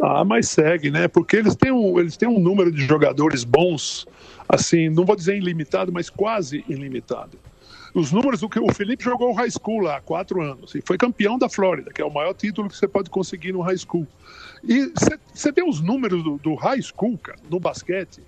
Ah, 0.00 0.24
mas 0.24 0.48
segue, 0.48 0.90
né? 0.90 1.08
Porque 1.08 1.36
eles 1.36 1.54
têm, 1.54 1.72
um, 1.72 1.98
eles 1.98 2.16
têm 2.16 2.28
um 2.28 2.40
número 2.40 2.70
de 2.70 2.84
jogadores 2.84 3.44
bons, 3.44 4.06
assim, 4.48 4.88
não 4.88 5.04
vou 5.04 5.16
dizer 5.16 5.36
ilimitado, 5.36 5.92
mas 5.92 6.10
quase 6.10 6.64
ilimitado. 6.68 7.38
Os 7.94 8.10
números, 8.10 8.42
o 8.42 8.48
que 8.48 8.58
o 8.58 8.72
Felipe 8.72 9.04
jogou 9.04 9.32
high 9.34 9.50
school 9.50 9.80
lá 9.80 9.98
há 9.98 10.00
quatro 10.00 10.40
anos 10.40 10.74
e 10.74 10.80
foi 10.80 10.96
campeão 10.96 11.38
da 11.38 11.48
Flórida, 11.48 11.92
que 11.92 12.00
é 12.00 12.04
o 12.04 12.12
maior 12.12 12.32
título 12.32 12.68
que 12.68 12.76
você 12.76 12.88
pode 12.88 13.10
conseguir 13.10 13.52
no 13.52 13.60
high 13.60 13.76
school. 13.76 14.06
E 14.64 14.90
você 15.34 15.52
vê 15.52 15.62
os 15.62 15.80
números 15.80 16.24
do, 16.24 16.38
do 16.38 16.54
high 16.54 16.80
school, 16.80 17.18
cara, 17.18 17.38
no 17.50 17.60
basquete, 17.60 18.22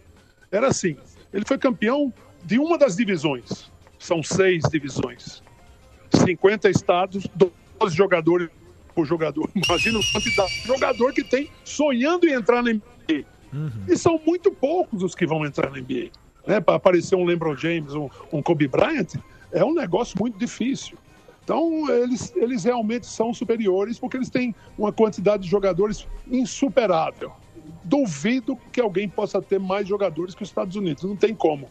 era 0.53 0.69
assim: 0.69 0.97
ele 1.33 1.47
foi 1.47 1.57
campeão 1.57 2.12
de 2.45 2.59
uma 2.59 2.77
das 2.77 2.97
divisões, 2.97 3.71
são 3.99 4.23
seis 4.23 4.65
divisões, 4.71 5.43
50 6.12 6.69
estados, 6.69 7.27
12 7.35 7.97
jogadores 7.97 8.51
por 8.95 9.07
jogador. 9.07 9.51
Imagina 9.55 9.99
a 9.99 10.12
quantidade 10.12 10.55
de 10.55 10.66
jogador 10.66 11.12
que 11.12 11.24
tem 11.24 11.51
sonhando 11.64 12.26
em 12.26 12.32
entrar 12.32 12.62
na 12.62 12.72
NBA. 12.72 13.24
E 13.88 13.97
são 13.97 14.20
muito 14.26 14.51
poucos 14.51 15.03
os 15.03 15.14
que 15.14 15.26
vão 15.26 15.45
entrar 15.45 15.70
na 15.70 15.78
NBA. 15.78 16.11
Né? 16.47 16.61
Para 16.61 16.74
aparecer 16.74 17.14
um 17.14 17.24
LeBron 17.24 17.57
James, 17.57 17.95
um, 17.95 18.09
um 18.32 18.42
Kobe 18.42 18.66
Bryant, 18.66 19.14
é 19.53 19.64
um 19.64 19.72
negócio 19.72 20.16
muito 20.18 20.38
difícil. 20.38 20.99
Então, 21.45 21.88
eles, 21.90 22.32
eles 22.34 22.64
realmente 22.64 23.07
são 23.07 23.32
superiores 23.32 23.99
porque 23.99 24.16
eles 24.16 24.30
têm 24.30 24.55
uma 24.78 24.90
quantidade 24.90 25.45
de 25.45 25.49
jogadores 25.49 26.09
insuperável. 26.30 27.32
Duvido 27.84 28.59
que 28.72 28.80
alguém 28.80 29.09
possa 29.09 29.40
ter 29.42 29.61
mais 29.61 29.86
jogadores 29.86 30.34
que 30.34 30.42
os 30.42 30.49
Estados 30.49 30.74
Unidos, 30.74 31.05
não 31.05 31.16
tem 31.16 31.34
como. 31.34 31.68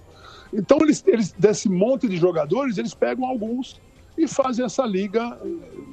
Então, 0.53 0.77
eles, 0.81 1.03
eles 1.07 1.31
desse 1.31 1.67
monte 1.67 2.07
de 2.07 2.17
jogadores, 2.17 2.77
eles 2.77 2.93
pegam 2.93 3.25
alguns 3.25 3.81
e 4.17 4.27
fazem 4.27 4.63
essa 4.65 4.85
liga 4.85 5.39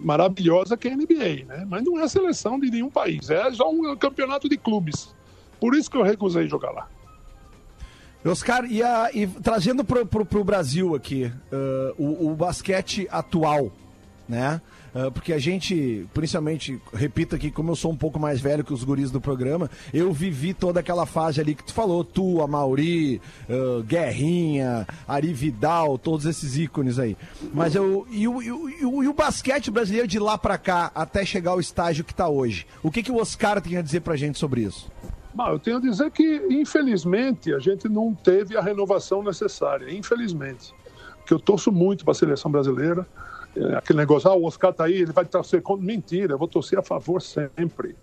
maravilhosa 0.03 0.77
que 0.77 0.89
é 0.89 0.93
a 0.93 0.97
NBA, 0.97 1.45
né? 1.47 1.67
Mas 1.69 1.83
não 1.85 1.99
é 1.99 2.07
seleção 2.09 2.59
de 2.61 2.71
nenhum 2.71 2.91
país, 2.91 3.31
é 3.31 3.51
só 3.53 3.71
um 3.71 3.97
campeonato 3.97 4.49
de 4.49 4.57
clubes. 4.57 5.15
Por 5.61 5.75
isso 5.75 5.91
que 5.91 5.97
eu 5.97 6.03
recusei 6.03 6.49
jogar 6.49 6.71
lá. 6.71 6.89
Oscar, 8.25 8.67
e, 8.71 8.83
a- 8.83 9.11
e 9.15 9.27
trazendo 9.27 9.83
pro, 9.83 10.05
pro 10.05 10.45
Brasil 10.45 10.95
aqui, 10.95 11.33
ah, 11.53 11.95
o, 11.99 12.31
o 12.31 12.35
basquete 12.35 13.09
atual, 13.11 13.73
né? 14.29 14.61
Ah, 14.95 15.11
porque 15.11 15.33
a 15.33 15.39
gente, 15.39 16.07
principalmente, 16.13 16.81
repito 16.93 17.37
aqui, 17.37 17.51
como 17.51 17.71
eu 17.71 17.77
sou 17.77 17.93
um 17.93 17.97
pouco 17.97 18.19
mais 18.19 18.41
velho 18.41 18.65
que 18.65 18.73
os 18.73 18.83
guris 18.83 19.11
do 19.11 19.21
programa, 19.21 19.71
eu 19.95 20.13
vivi 20.13 20.53
toda 20.53 20.81
aquela 20.81 21.07
fase 21.07 21.41
ali 21.41 21.55
que 21.55 21.63
tu 21.65 21.73
falou, 21.73 22.03
tu, 22.05 22.43
a 22.43 22.47
Mauri, 22.49 23.21
ah, 23.49 23.83
Guerrinha, 23.87 24.87
Ari 25.07 25.33
Vidal, 25.33 25.97
todos 25.99 26.27
esses 26.27 26.57
ícones 26.57 26.99
aí. 26.99 27.17
Mas 27.55 27.75
eu. 27.75 28.07
E 28.11 28.27
o, 28.27 28.43
e 28.43 28.51
o- 28.53 29.03
e 29.05 29.09
o- 29.09 29.15
basquete 29.15 29.71
brasileiro 29.71 30.09
de 30.09 30.19
lá 30.19 30.39
pra 30.39 30.57
cá, 30.57 30.91
até 30.95 31.25
chegar 31.27 31.51
ao 31.53 31.61
estágio 31.61 32.03
que 32.05 32.15
tá 32.15 32.27
hoje? 32.29 32.67
O 32.83 32.91
que, 32.91 33.03
que 33.03 33.13
o 33.13 33.17
Oscar 33.21 33.61
tem 33.61 33.77
a 33.77 33.83
dizer 33.83 34.01
pra 34.01 34.17
gente 34.17 34.39
sobre 34.39 34.63
isso? 34.63 34.91
Bom, 35.35 35.47
eu 35.49 35.59
tenho 35.59 35.77
a 35.77 35.81
dizer 35.81 36.11
que, 36.11 36.25
infelizmente, 36.51 37.53
a 37.55 37.59
gente 37.59 37.89
não 37.89 38.15
teve 38.15 38.57
a 38.57 38.61
renovação 38.63 39.23
necessária. 39.23 39.93
Infelizmente. 39.93 40.73
Porque 41.19 41.35
eu 41.35 41.39
torço 41.39 41.71
muito 41.71 42.05
para 42.05 42.13
a 42.13 42.15
seleção 42.15 42.51
brasileira. 42.51 43.07
É, 43.57 43.75
aquele 43.77 43.99
negócio, 43.99 44.31
ah, 44.31 44.35
o 44.35 44.45
Oscar 44.45 44.73
tá 44.73 44.85
aí, 44.85 44.95
ele 45.03 45.13
vai 45.13 45.25
torcer 45.25 45.63
contra. 45.63 45.85
Mentira, 45.85 46.35
eu 46.35 46.39
vou 46.39 46.49
torcer 46.49 46.79
a 46.79 46.83
favor 46.83 47.21
sempre. 47.21 47.97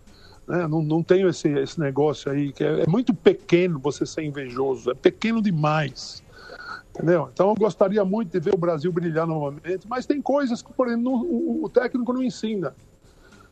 né? 0.47 0.67
Não, 0.67 0.81
não 0.81 1.01
tenho 1.03 1.29
esse, 1.29 1.47
esse 1.49 1.79
negócio 1.79 2.31
aí, 2.31 2.51
que 2.51 2.63
é, 2.63 2.81
é 2.83 2.87
muito 2.87 3.13
pequeno 3.13 3.79
você 3.79 4.05
ser 4.05 4.23
invejoso. 4.23 4.91
É 4.91 4.93
pequeno 4.93 5.41
demais. 5.41 6.23
Entendeu? 6.89 7.29
Então 7.31 7.49
eu 7.49 7.55
gostaria 7.55 8.03
muito 8.03 8.31
de 8.31 8.39
ver 8.39 8.55
o 8.55 8.57
Brasil 8.57 8.91
brilhar 8.91 9.27
novamente, 9.27 9.87
mas 9.87 10.05
tem 10.05 10.21
coisas 10.21 10.61
que, 10.63 10.73
por 10.73 10.87
exemplo, 10.87 11.03
não- 11.03 11.21
o, 11.21 11.63
o 11.65 11.69
técnico 11.69 12.11
não 12.11 12.23
ensina. 12.23 12.75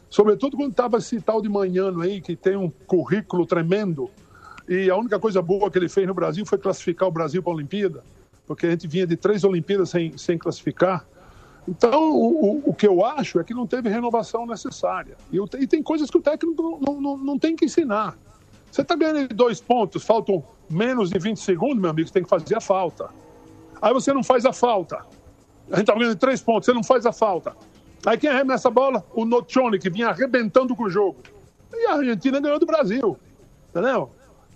Sobretudo 0.10 0.58
quando 0.58 0.72
estava 0.72 0.98
esse 0.98 1.20
tal 1.22 1.42
de 1.42 1.50
Manhano 1.50 2.02
aí, 2.02 2.22
que 2.22 2.36
tem 2.36 2.56
um 2.56 2.70
currículo 2.88 3.46
tremendo, 3.46 4.10
e 4.68 4.90
a 4.90 4.98
única 4.98 5.20
coisa 5.20 5.42
boa 5.42 5.70
que 5.70 5.78
ele 5.78 5.90
fez 5.90 6.08
no 6.08 6.14
Brasil 6.14 6.46
foi 6.46 6.58
classificar 6.58 7.08
o 7.08 7.12
Brasil 7.12 7.44
para 7.44 7.52
a 7.52 7.56
Olimpíada, 7.56 8.04
porque 8.48 8.66
a 8.66 8.72
gente 8.72 8.88
vinha 8.88 9.06
de 9.06 9.16
três 9.16 9.44
Olimpíadas 9.44 9.90
sem, 9.90 10.18
sem 10.18 10.38
classificar. 10.38 11.06
Então, 11.68 12.12
o, 12.14 12.62
o- 12.70 12.74
que 12.74 12.88
eu 12.88 13.04
acho 13.04 13.40
é 13.40 13.44
que 13.44 13.54
não 13.54 13.66
teve 13.66 13.90
renovação 13.90 14.46
necessária. 14.46 15.18
E, 15.32 15.40
o- 15.40 15.50
e 15.60 15.66
tem 15.66 15.82
coisas 15.82 16.10
que 16.10 16.18
o 16.18 16.22
técnico 16.22 16.80
não, 16.80 17.02
não- 17.02 17.18
não, 17.18 17.40
tem 17.40 17.56
que 17.56 17.66
ensinar. 17.66 18.18
Você 18.72 18.82
está 18.82 18.96
ganhando 18.96 19.34
dois 19.34 19.60
pontos, 19.62 20.04
faltam 20.04 20.44
menos 20.70 21.10
de 21.10 21.18
20 21.18 21.40
segundos, 21.40 21.78
meu 21.80 21.90
amigo, 21.90 22.08
você 22.08 22.14
tem 22.14 22.24
que 22.24 22.30
fazer 22.30 22.56
a 22.56 22.62
falta. 22.62 23.10
Aí 23.82 23.94
você 23.94 24.14
não 24.14 24.24
faz 24.24 24.46
a 24.46 24.54
falta. 24.54 24.98
A 25.72 25.78
gente 25.78 25.82
estava 25.82 26.00
ganhando 26.00 26.18
três 26.18 26.42
pontos, 26.42 26.66
você 26.66 26.74
não 26.74 26.84
faz 26.84 27.06
a 27.06 27.12
falta. 27.12 27.56
Aí 28.06 28.18
quem 28.18 28.30
arremessa 28.30 28.68
a 28.68 28.72
bola? 28.72 29.04
O 29.16 29.26
Nocione, 29.26 29.80
que 29.80 29.90
vinha 29.90 30.10
arrebentando 30.10 30.76
com 30.76 30.84
o 30.84 30.90
jogo. 30.90 31.18
E 31.74 31.88
a 31.88 31.94
Argentina 31.96 32.40
ganhou 32.40 32.60
do 32.60 32.66
Brasil. 32.66 33.18
Entendeu? 33.70 34.12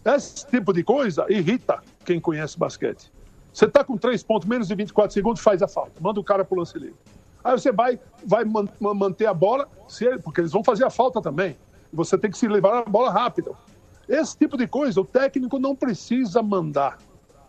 Esse 0.05 0.45
tipo 0.45 0.71
de 0.71 0.83
coisa 0.83 1.25
irrita 1.29 1.81
quem 2.05 2.19
conhece 2.19 2.57
basquete. 2.57 3.11
Você 3.53 3.65
está 3.65 3.83
com 3.83 3.97
três 3.97 4.23
pontos, 4.23 4.47
menos 4.47 4.67
de 4.67 4.75
24 4.75 5.13
segundos, 5.13 5.41
faz 5.41 5.61
a 5.61 5.67
falta. 5.67 5.93
Manda 5.99 6.19
o 6.19 6.23
cara 6.23 6.45
pro 6.45 6.57
lance 6.59 6.77
livre. 6.77 6.95
Aí 7.43 7.51
você 7.57 7.71
vai, 7.71 7.99
vai 8.25 8.43
man- 8.45 8.67
man- 8.79 8.93
manter 8.93 9.25
a 9.25 9.33
bola, 9.33 9.67
ele- 10.01 10.19
porque 10.19 10.41
eles 10.41 10.51
vão 10.51 10.63
fazer 10.63 10.83
a 10.85 10.89
falta 10.89 11.21
também. 11.21 11.57
Você 11.91 12.17
tem 12.17 12.29
que 12.29 12.37
se 12.37 12.47
levar 12.47 12.79
a 12.79 12.83
bola 12.83 13.09
rápido. 13.11 13.55
Esse 14.07 14.37
tipo 14.37 14.57
de 14.57 14.67
coisa, 14.67 14.99
o 15.01 15.05
técnico 15.05 15.57
não 15.59 15.75
precisa 15.75 16.41
mandar. 16.41 16.97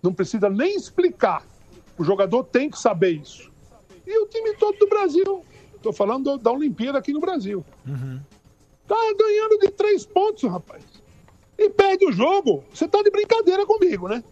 Não 0.03 0.12
precisa 0.12 0.48
nem 0.48 0.74
explicar. 0.76 1.44
O 1.98 2.05
jogador 2.05 2.44
tem 2.44 2.70
que 2.70 2.78
saber 2.78 3.11
isso. 3.11 3.51
E 4.07 4.18
o 4.18 4.26
time 4.26 4.55
todo 4.57 4.78
do 4.78 4.88
Brasil. 4.88 5.44
Estou 5.74 5.92
falando 5.92 6.36
da 6.38 6.51
Olimpíada 6.53 6.98
aqui 6.98 7.12
no 7.12 7.20
Brasil. 7.20 7.64
Tá 8.86 8.96
ganhando 9.18 9.59
de 9.59 9.70
três 9.70 10.05
pontos, 10.07 10.42
rapaz. 10.51 10.82
E 11.59 11.68
perde 11.70 12.07
o 12.07 12.12
jogo. 12.12 12.64
Você 12.72 12.88
tá 12.88 13.03
de 13.03 13.11
brincadeira 13.11 13.66
comigo, 13.66 14.09
né? 14.09 14.22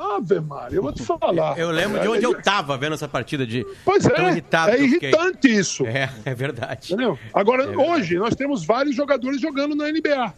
Ave 0.00 0.38
Maria, 0.40 0.76
eu 0.78 0.82
vou 0.82 0.92
te 0.92 1.02
falar. 1.02 1.58
Eu 1.58 1.70
lembro 1.70 2.00
de 2.00 2.06
onde 2.06 2.24
eu 2.24 2.40
tava 2.40 2.76
vendo 2.78 2.94
essa 2.94 3.08
partida 3.08 3.44
de. 3.44 3.66
Pois 3.84 4.04
tão 4.04 4.26
é, 4.26 4.30
irritado 4.30 4.70
é 4.70 4.80
irritante 4.80 5.48
isso. 5.48 5.84
É, 5.86 6.08
é 6.24 6.34
verdade. 6.34 6.92
Entendeu? 6.94 7.18
Agora, 7.34 7.64
É 7.64 7.66
verdade. 7.66 7.90
hoje, 7.90 8.16
nós 8.16 8.36
temos 8.36 8.64
vários 8.64 8.94
jogadores 8.94 9.40
jogando 9.40 9.74
na 9.74 9.90
NBA. 9.90 10.32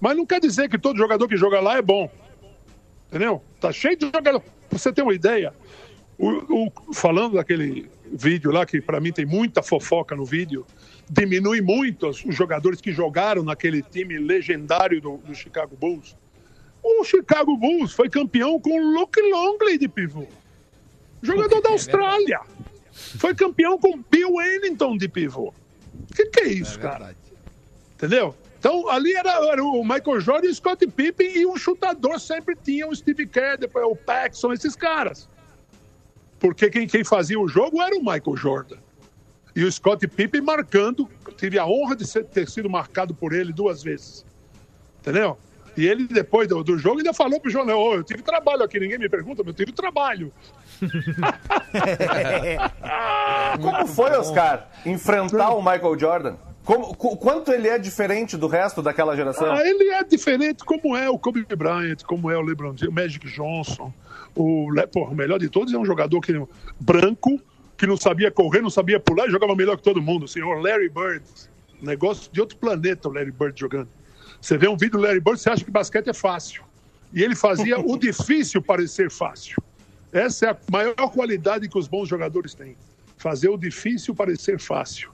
Mas 0.00 0.16
não 0.16 0.26
quer 0.26 0.40
dizer 0.40 0.68
que 0.68 0.76
todo 0.76 0.96
jogador 0.98 1.28
que 1.28 1.36
joga 1.36 1.60
lá 1.60 1.76
é 1.76 1.82
bom. 1.82 2.10
Entendeu? 3.08 3.42
Tá 3.60 3.70
cheio 3.70 3.96
de 3.96 4.06
jogador. 4.06 4.40
Pra 4.68 4.78
você 4.78 4.92
ter 4.92 5.02
uma 5.02 5.14
ideia, 5.14 5.54
o, 6.18 6.66
o- 6.66 6.92
falando 6.92 7.34
daquele 7.34 7.88
vídeo 8.12 8.50
lá, 8.50 8.66
que 8.66 8.80
pra 8.80 9.00
mim 9.00 9.12
tem 9.12 9.24
muita 9.24 9.62
fofoca 9.62 10.16
no 10.16 10.24
vídeo, 10.24 10.66
diminui 11.08 11.60
muito 11.60 12.08
os, 12.08 12.24
os 12.24 12.34
jogadores 12.34 12.80
que 12.80 12.90
jogaram 12.92 13.44
naquele 13.44 13.82
time 13.82 14.18
legendário 14.18 15.00
do, 15.00 15.16
do 15.18 15.34
Chicago 15.34 15.76
Bulls. 15.80 16.16
O 16.84 17.02
Chicago 17.02 17.56
Bulls 17.56 17.92
foi 17.92 18.10
campeão 18.10 18.60
com 18.60 18.70
o 18.78 18.92
Luke 18.94 19.20
Longley 19.20 19.78
de 19.78 19.88
pivô. 19.88 20.26
Jogador 21.22 21.62
da 21.62 21.70
Austrália. 21.70 22.40
Foi 22.92 23.34
campeão 23.34 23.78
com 23.78 24.02
Bill 24.10 24.34
Wellington 24.34 24.96
de 24.98 25.08
pivô. 25.08 25.52
O 26.10 26.14
que, 26.14 26.26
que 26.26 26.40
é 26.40 26.48
isso, 26.48 26.78
cara? 26.78 27.16
Entendeu? 27.94 28.34
Então, 28.58 28.88
ali 28.88 29.14
era, 29.14 29.30
era 29.50 29.64
o 29.64 29.82
Michael 29.82 30.20
Jordan 30.20 30.46
e 30.48 30.50
o 30.50 30.54
Scott 30.54 30.86
Pippen 30.86 31.36
e 31.38 31.46
um 31.46 31.56
chutador 31.56 32.20
sempre 32.20 32.54
tinha 32.56 32.86
o 32.86 32.94
Steve 32.94 33.26
Kerr, 33.26 33.58
depois 33.58 33.84
o 33.86 33.96
Paxson, 33.96 34.52
esses 34.52 34.76
caras. 34.76 35.28
Porque 36.38 36.68
quem, 36.70 36.86
quem 36.86 37.04
fazia 37.04 37.38
o 37.40 37.48
jogo 37.48 37.80
era 37.82 37.94
o 37.96 38.00
Michael 38.00 38.36
Jordan. 38.36 38.76
E 39.56 39.64
o 39.64 39.70
Scott 39.72 40.06
Pippen 40.08 40.40
marcando, 40.42 41.08
tive 41.36 41.58
a 41.58 41.66
honra 41.66 41.94
de 41.96 42.06
ser- 42.06 42.24
ter 42.24 42.48
sido 42.48 42.68
marcado 42.68 43.14
por 43.14 43.32
ele 43.32 43.52
duas 43.52 43.82
vezes. 43.82 44.24
Entendeu? 45.00 45.38
E 45.76 45.86
ele, 45.86 46.06
depois 46.06 46.46
do, 46.48 46.62
do 46.62 46.78
jogo, 46.78 46.98
ainda 46.98 47.12
falou 47.12 47.40
pro 47.40 47.50
João 47.50 47.66
"Ô, 47.68 47.94
eu 47.94 48.04
tive 48.04 48.22
trabalho 48.22 48.62
aqui, 48.62 48.78
ninguém 48.78 48.98
me 48.98 49.08
pergunta, 49.08 49.42
mas 49.44 49.48
eu 49.48 49.54
tive 49.54 49.72
trabalho. 49.72 50.32
Como 53.60 53.86
foi, 53.86 54.10
Oscar, 54.12 54.68
enfrentar 54.84 55.50
o 55.50 55.60
Michael 55.62 55.98
Jordan? 55.98 56.36
Como, 56.64 56.94
qu- 56.96 57.16
quanto 57.18 57.52
ele 57.52 57.68
é 57.68 57.78
diferente 57.78 58.36
do 58.36 58.46
resto 58.46 58.80
daquela 58.82 59.14
geração? 59.14 59.52
Ah, 59.52 59.60
ele 59.66 59.90
é 59.90 60.02
diferente 60.02 60.64
como 60.64 60.96
é 60.96 61.10
o 61.10 61.18
Kobe 61.18 61.44
Bryant, 61.44 62.02
como 62.06 62.30
é 62.30 62.38
o 62.38 62.40
LeBron 62.40 62.74
James, 62.76 62.88
o 62.88 62.92
Magic 62.92 63.26
Johnson. 63.30 63.92
O, 64.34 64.68
porra, 64.90 65.10
o 65.12 65.14
melhor 65.14 65.38
de 65.38 65.48
todos 65.50 65.72
é 65.74 65.78
um 65.78 65.84
jogador 65.84 66.20
que, 66.22 66.32
branco, 66.80 67.38
que 67.76 67.86
não 67.86 67.98
sabia 67.98 68.30
correr, 68.30 68.62
não 68.62 68.70
sabia 68.70 68.98
pular 68.98 69.26
e 69.26 69.30
jogava 69.30 69.54
melhor 69.54 69.76
que 69.76 69.82
todo 69.82 70.00
mundo. 70.00 70.24
O 70.24 70.28
senhor 70.28 70.58
Larry 70.62 70.88
Bird. 70.88 71.22
Negócio 71.82 72.32
de 72.32 72.40
outro 72.40 72.56
planeta 72.56 73.10
o 73.10 73.12
Larry 73.12 73.30
Bird 73.30 73.60
jogando. 73.60 73.88
Você 74.40 74.58
vê 74.58 74.68
um 74.68 74.76
vídeo 74.76 74.98
do 74.98 75.04
Larry 75.04 75.20
Bird, 75.20 75.40
você 75.40 75.50
acha 75.50 75.64
que 75.64 75.70
basquete 75.70 76.08
é 76.08 76.14
fácil. 76.14 76.62
E 77.12 77.22
ele 77.22 77.34
fazia 77.34 77.78
o 77.78 77.96
difícil 77.98 78.60
parecer 78.60 79.10
fácil. 79.10 79.62
Essa 80.12 80.46
é 80.46 80.50
a 80.50 80.56
maior 80.70 81.10
qualidade 81.12 81.68
que 81.68 81.78
os 81.78 81.88
bons 81.88 82.08
jogadores 82.08 82.54
têm. 82.54 82.76
Fazer 83.16 83.48
o 83.48 83.56
difícil 83.56 84.14
parecer 84.14 84.60
fácil. 84.60 85.10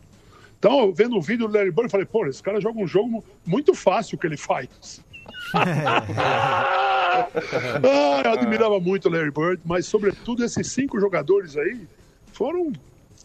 Então, 0.58 0.92
vendo 0.92 1.16
o 1.16 1.22
vídeo 1.22 1.48
do 1.48 1.54
Larry 1.54 1.70
Bird, 1.70 1.84
eu 1.84 1.90
falei, 1.90 2.06
pô, 2.06 2.26
esse 2.26 2.42
cara 2.42 2.60
joga 2.60 2.78
um 2.78 2.86
jogo 2.86 3.24
muito 3.46 3.72
fácil 3.74 4.18
que 4.18 4.26
ele 4.26 4.36
faz. 4.36 5.00
ah, 5.54 7.28
eu 8.22 8.30
admirava 8.32 8.78
muito 8.78 9.08
o 9.08 9.10
Larry 9.10 9.30
Bird, 9.30 9.62
mas 9.64 9.86
sobretudo 9.86 10.44
esses 10.44 10.70
cinco 10.70 11.00
jogadores 11.00 11.56
aí 11.56 11.80
foram 12.32 12.72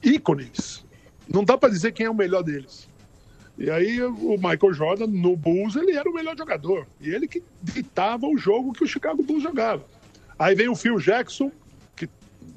ícones. 0.01 0.85
Não 1.27 1.43
dá 1.43 1.57
para 1.57 1.69
dizer 1.69 1.91
quem 1.91 2.05
é 2.05 2.09
o 2.09 2.15
melhor 2.15 2.41
deles. 2.41 2.87
E 3.57 3.69
aí 3.69 4.01
o 4.03 4.35
Michael 4.35 4.73
Jordan 4.73 5.07
no 5.07 5.35
Bulls 5.35 5.75
ele 5.75 5.93
era 5.93 6.09
o 6.09 6.13
melhor 6.13 6.37
jogador 6.37 6.85
e 6.99 7.09
ele 7.09 7.27
que 7.27 7.41
ditava 7.63 8.27
o 8.27 8.37
jogo 8.37 8.73
que 8.73 8.83
o 8.83 8.87
Chicago 8.87 9.23
Bulls 9.23 9.43
jogava. 9.43 9.85
Aí 10.37 10.53
vem 10.55 10.67
o 10.67 10.75
Phil 10.75 10.97
Jackson 10.97 11.49
que 11.95 12.09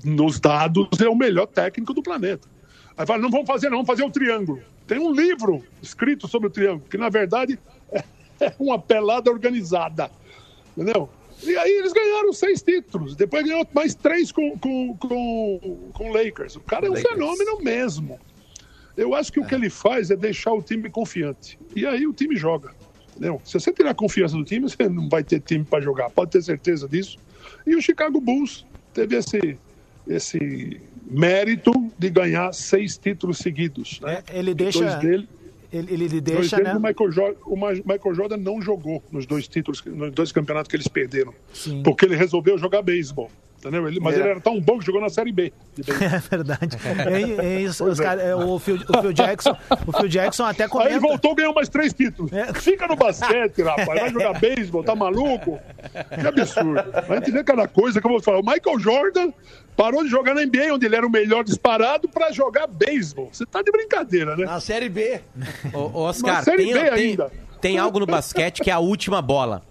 nos 0.04 0.40
dados 0.40 0.88
é 1.00 1.08
o 1.08 1.14
melhor 1.14 1.46
técnico 1.46 1.94
do 1.94 2.02
planeta. 2.02 2.48
Aí 2.96 3.06
fala 3.06 3.20
não 3.20 3.30
vamos 3.30 3.46
fazer 3.46 3.70
não, 3.70 3.78
vamos 3.78 3.86
fazer 3.86 4.02
o 4.02 4.10
triângulo. 4.10 4.60
Tem 4.88 4.98
um 4.98 5.12
livro 5.12 5.64
escrito 5.80 6.26
sobre 6.26 6.48
o 6.48 6.50
triângulo 6.50 6.88
que 6.90 6.98
na 6.98 7.08
verdade 7.08 7.58
é 8.40 8.52
uma 8.58 8.78
pelada 8.78 9.30
organizada, 9.30 10.10
entendeu? 10.76 11.08
E 11.44 11.56
aí 11.56 11.70
eles 11.70 11.92
ganharam 11.92 12.32
seis 12.32 12.60
títulos. 12.60 13.14
Depois 13.14 13.44
ganhou 13.44 13.64
mais 13.72 13.94
três 13.94 14.32
com 14.32 14.58
com, 14.58 14.96
com, 14.96 15.90
com 15.92 16.12
Lakers. 16.12 16.56
O 16.56 16.60
cara 16.60 16.88
é 16.88 16.90
um 16.90 16.94
Lakers. 16.94 17.14
fenômeno 17.14 17.62
mesmo. 17.62 18.18
Eu 18.98 19.14
acho 19.14 19.32
que 19.32 19.38
o 19.38 19.46
que 19.46 19.54
ele 19.54 19.70
faz 19.70 20.10
é 20.10 20.16
deixar 20.16 20.52
o 20.52 20.60
time 20.60 20.90
confiante. 20.90 21.56
E 21.74 21.86
aí 21.86 22.04
o 22.04 22.12
time 22.12 22.34
joga. 22.36 22.72
Entendeu? 23.10 23.40
Se 23.44 23.52
você 23.58 23.72
tirar 23.72 23.90
a 23.90 23.94
confiança 23.94 24.36
do 24.36 24.44
time, 24.44 24.66
você 24.68 24.88
não 24.88 25.08
vai 25.08 25.22
ter 25.22 25.40
time 25.40 25.64
para 25.64 25.80
jogar. 25.80 26.10
Pode 26.10 26.32
ter 26.32 26.42
certeza 26.42 26.88
disso. 26.88 27.16
E 27.64 27.76
o 27.76 27.80
Chicago 27.80 28.20
Bulls 28.20 28.66
teve 28.92 29.16
esse, 29.16 29.56
esse 30.06 30.80
mérito 31.08 31.72
de 31.96 32.10
ganhar 32.10 32.52
seis 32.52 32.98
títulos 32.98 33.38
seguidos. 33.38 34.00
Né? 34.00 34.22
Ele 34.32 34.50
E 34.50 34.54
deixa. 34.54 34.80
dois 34.80 34.94
dele, 34.96 35.28
Ele, 35.72 35.94
ele 35.94 36.08
dois 36.20 36.50
deixa, 36.50 36.58
né? 36.58 36.74
o, 36.74 36.80
Michael 36.80 37.12
Jordan, 37.12 37.40
o 37.46 37.56
Michael 37.56 38.14
Jordan 38.14 38.36
não 38.38 38.60
jogou 38.60 39.02
nos 39.12 39.26
dois 39.26 39.46
títulos, 39.46 39.82
nos 39.84 40.12
dois 40.12 40.32
campeonatos 40.32 40.68
que 40.68 40.76
eles 40.76 40.88
perderam. 40.88 41.32
Sim. 41.54 41.82
Porque 41.84 42.04
ele 42.04 42.16
resolveu 42.16 42.58
jogar 42.58 42.82
beisebol. 42.82 43.30
Entendeu? 43.58 43.88
Ele, 43.88 43.98
mas 44.00 44.14
É. 44.16 44.20
ele 44.20 44.28
era 44.28 44.40
tão 44.40 44.60
bom 44.60 44.78
que 44.78 44.86
jogou 44.86 45.00
na 45.00 45.08
Série 45.08 45.32
B. 45.32 45.52
É 46.00 46.18
verdade. 46.18 46.76
É, 47.40 47.46
é 47.56 47.60
isso, 47.60 47.84
os 47.84 47.98
cara- 47.98 48.22
é, 48.22 48.34
o, 48.34 48.58
Phil, 48.58 48.76
o 48.76 49.00
Phil 49.02 49.12
Jackson, 49.12 49.56
o 49.86 49.92
Phil 49.92 50.08
Jackson 50.08 50.44
até 50.44 50.64
Aí 50.64 50.68
comenta. 50.68 50.90
ele 50.90 51.00
voltou 51.00 51.32
a 51.32 51.34
ganhar 51.34 51.52
mais 51.52 51.68
três 51.68 51.92
títulos. 51.92 52.30
Fica 52.60 52.86
no 52.86 52.94
basquete, 52.96 53.62
rapaz. 53.62 53.86
Vai 53.86 54.10
jogar 54.10 54.32
beisebol, 54.40 54.84
tá 54.84 54.94
maluco? 54.94 55.58
Que 56.20 56.26
absurdo. 56.26 56.84
A 57.08 57.14
gente 57.16 57.30
vê 57.32 57.42
cada 57.44 57.66
coisa 57.66 58.00
que 58.00 58.06
eu 58.06 58.10
vou 58.10 58.22
falar. 58.22 58.38
O 58.40 58.44
Michael 58.44 58.78
Jordan 58.78 59.32
parou 59.76 60.02
de 60.04 60.08
jogar 60.10 60.34
na 60.34 60.44
NBA, 60.44 60.72
onde 60.74 60.86
ele 60.86 60.96
era 60.96 61.06
o 61.06 61.10
melhor 61.10 61.42
disparado, 61.44 62.08
pra 62.08 62.30
jogar 62.32 62.66
beisebol. 62.68 63.28
Você 63.32 63.44
tá 63.46 63.60
de 63.62 63.70
brincadeira, 63.72 64.36
né? 64.36 64.44
Na 64.44 64.60
Série 64.60 64.88
B. 64.88 65.20
Ô, 65.72 66.00
Oscar, 66.02 66.36
Na 66.36 66.42
Série 66.42 66.64
tem, 66.64 66.72
B 66.74 66.80
tem, 66.80 66.90
ainda. 66.90 67.32
tem 67.60 67.78
algo 67.78 67.98
no 68.00 68.06
basquete 68.06 68.60
que 68.62 68.70
é 68.70 68.72
a 68.72 68.78
última 68.78 69.20
bola. 69.22 69.62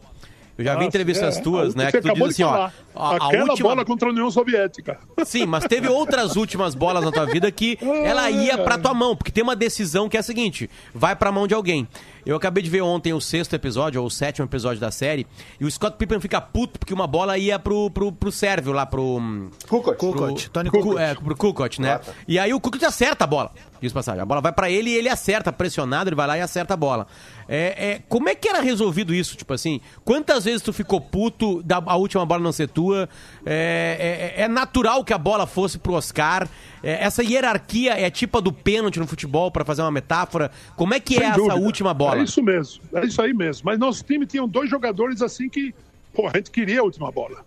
Eu 0.57 0.63
já 0.63 0.71
vi 0.71 0.77
Nossa, 0.77 0.87
entrevistas 0.87 1.37
é, 1.37 1.41
tuas, 1.41 1.75
a- 1.75 1.77
né? 1.77 1.91
Que 1.91 2.01
tu 2.01 2.13
diz 2.13 2.23
assim, 2.23 2.43
ó. 2.43 2.53
A, 2.55 2.71
a 2.95 3.15
Aquela 3.27 3.51
última 3.51 3.69
bola 3.69 3.85
contra 3.85 4.09
a 4.09 4.11
União 4.11 4.31
Soviética. 4.31 4.97
Sim, 5.23 5.45
mas 5.45 5.65
teve 5.65 5.87
outras 5.87 6.35
últimas 6.35 6.73
bolas 6.73 7.03
na 7.05 7.11
tua 7.11 7.25
vida 7.27 7.51
que 7.51 7.77
ela 8.03 8.27
ia 8.31 8.57
pra 8.57 8.77
tua 8.77 8.93
mão, 8.93 9.15
porque 9.15 9.31
tem 9.31 9.43
uma 9.43 9.55
decisão 9.55 10.09
que 10.09 10.17
é 10.17 10.19
a 10.19 10.23
seguinte: 10.23 10.67
vai 10.95 11.15
pra 11.15 11.31
mão 11.31 11.45
de 11.47 11.53
alguém. 11.53 11.87
Eu 12.25 12.35
acabei 12.35 12.61
de 12.61 12.69
ver 12.69 12.81
ontem 12.81 13.13
o 13.13 13.21
sexto 13.21 13.53
episódio, 13.53 14.01
ou 14.01 14.07
o 14.07 14.11
sétimo 14.11 14.45
episódio 14.45 14.81
da 14.81 14.91
série, 14.91 15.25
e 15.61 15.63
o 15.63 15.71
Scott 15.71 15.95
Pippen 15.95 16.19
fica 16.19 16.41
puto 16.41 16.77
porque 16.79 16.93
uma 16.93 17.07
bola 17.07 17.37
ia 17.37 17.57
pro, 17.57 17.89
pro, 17.89 18.11
pro 18.11 18.31
Sérvio 18.31 18.73
lá, 18.73 18.85
pro. 18.85 19.49
Kukoc. 19.69 19.95
Kukoc, 19.97 20.49
Tony 20.49 20.69
Ku- 20.69 20.79
Kukoc. 20.81 20.99
É, 20.99 21.13
pro 21.15 21.35
Kukoc, 21.37 21.79
né? 21.79 21.99
E 22.27 22.37
aí 22.39 22.53
o 22.53 22.59
Kukoc 22.59 22.83
acerta 22.83 23.23
a 23.23 23.27
bola, 23.27 23.51
diz 23.79 23.93
passagem. 23.93 24.21
A 24.21 24.25
bola 24.25 24.41
vai 24.41 24.51
pra 24.51 24.69
ele 24.69 24.89
e 24.89 24.95
ele 24.95 25.07
acerta, 25.07 25.53
pressionado, 25.53 26.09
ele 26.09 26.15
vai 26.17 26.27
lá 26.27 26.37
e 26.37 26.41
acerta 26.41 26.73
a 26.73 26.77
bola. 26.77 27.07
É, 27.49 27.91
é, 27.91 28.01
como 28.09 28.27
é 28.27 28.35
que 28.35 28.49
era 28.49 28.59
resolvido 28.61 29.13
isso? 29.13 29.37
Tipo 29.37 29.53
assim, 29.53 29.79
quantas 30.03 30.43
vezes 30.45 30.61
tu 30.61 30.73
ficou 30.73 30.99
puto 30.99 31.63
da 31.63 31.77
a 31.85 31.95
última 31.95 32.25
bola 32.25 32.41
não 32.43 32.51
ser 32.51 32.67
tua? 32.67 33.07
É, 33.45 34.33
é- 34.37 34.41
é 34.43 34.47
natural 34.47 35.03
que 35.03 35.13
a 35.13 35.17
bola 35.17 35.47
fosse 35.47 35.77
pro 35.77 35.93
Oscar? 35.93 36.47
É, 36.83 37.03
essa 37.03 37.23
hierarquia 37.23 37.93
é 37.99 38.09
tipo 38.09 38.37
a 38.37 38.41
do 38.41 38.51
pênalti 38.51 38.99
no 38.99 39.07
futebol, 39.07 39.49
pra 39.49 39.63
fazer 39.63 39.81
uma 39.81 39.91
metáfora? 39.91 40.51
Como 40.75 40.93
é 40.93 40.99
que 40.99 41.15
Sem 41.15 41.23
é 41.23 41.27
essa 41.27 41.37
dúvida. 41.37 41.55
última 41.55 41.93
bola? 41.93 42.19
É 42.19 42.23
isso 42.23 42.43
mesmo, 42.43 42.81
é 42.93 43.05
isso 43.05 43.21
aí 43.21 43.33
mesmo. 43.33 43.63
Mas 43.65 43.79
nosso 43.79 44.03
time 44.03 44.25
tinha 44.25 44.45
dois 44.45 44.69
jogadores 44.69 45.21
assim 45.21 45.47
que, 45.47 45.73
pô, 46.13 46.27
a 46.27 46.31
gente 46.35 46.51
queria 46.51 46.81
a 46.81 46.83
última 46.83 47.11
bola. 47.11 47.45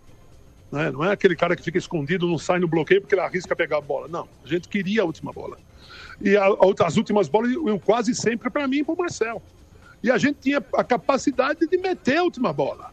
Né? 0.72 0.90
Não 0.90 1.04
é 1.04 1.12
aquele 1.12 1.34
cara 1.36 1.54
que 1.56 1.62
fica 1.62 1.76
escondido, 1.78 2.26
não 2.28 2.38
sai 2.38 2.58
no 2.58 2.68
bloqueio 2.68 3.00
porque 3.00 3.14
ele 3.14 3.22
arrisca 3.22 3.54
pegar 3.54 3.78
a 3.78 3.80
bola. 3.80 4.08
Não, 4.08 4.26
a 4.44 4.48
gente 4.48 4.68
queria 4.68 5.02
a 5.02 5.04
última 5.04 5.32
bola. 5.32 5.58
E 6.22 6.36
a- 6.36 6.46
a- 6.46 6.86
as 6.86 6.96
últimas 6.96 7.28
bolas 7.28 7.50
iam 7.50 7.78
quase 7.78 8.14
sempre 8.14 8.48
para 8.50 8.66
mim 8.68 8.78
e 8.78 8.84
para 8.84 8.94
o 8.94 8.96
Marcel. 8.98 9.42
E 10.02 10.10
a 10.10 10.18
gente 10.18 10.40
tinha 10.40 10.64
a 10.74 10.84
capacidade 10.84 11.66
de 11.66 11.78
meter 11.78 12.18
a 12.18 12.22
última 12.24 12.52
bola. 12.52 12.90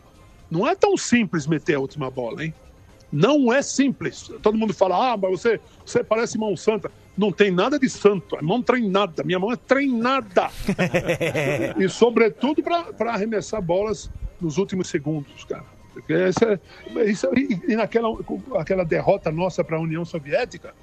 Não 0.50 0.68
é 0.68 0.76
tão 0.76 0.96
simples 0.98 1.48
meter 1.48 1.76
a 1.76 1.80
última 1.80 2.10
bola, 2.10 2.44
hein? 2.44 2.54
Não 3.12 3.52
é 3.52 3.62
simples. 3.62 4.30
Todo 4.42 4.58
mundo 4.58 4.74
fala, 4.74 5.14
ah, 5.14 5.18
mas 5.18 5.32
você, 5.32 5.60
você 5.86 6.04
parece 6.04 6.38
mão 6.38 6.56
santa. 6.58 6.92
Não 7.18 7.32
tem 7.32 7.50
nada 7.50 7.80
de 7.80 7.90
santo, 7.90 8.36
é 8.38 8.42
mão 8.42 8.62
treinada. 8.62 9.24
Minha 9.24 9.40
mão 9.40 9.52
é 9.52 9.56
treinada. 9.56 10.50
e, 11.80 11.90
sobretudo, 11.90 12.62
para 12.62 13.14
arremessar 13.14 13.62
bolas 13.62 14.12
nos 14.40 14.58
últimos 14.58 14.90
segundos, 14.90 15.46
cara. 15.46 15.66
É- 16.10 17.10
isso, 17.10 17.28
e, 17.36 17.72
e 17.72 17.76
naquela 17.76 18.10
aquela 18.56 18.86
derrota 18.86 19.32
nossa 19.32 19.64
para 19.64 19.78
a 19.78 19.80
União 19.80 20.06
Soviética, 20.06 20.76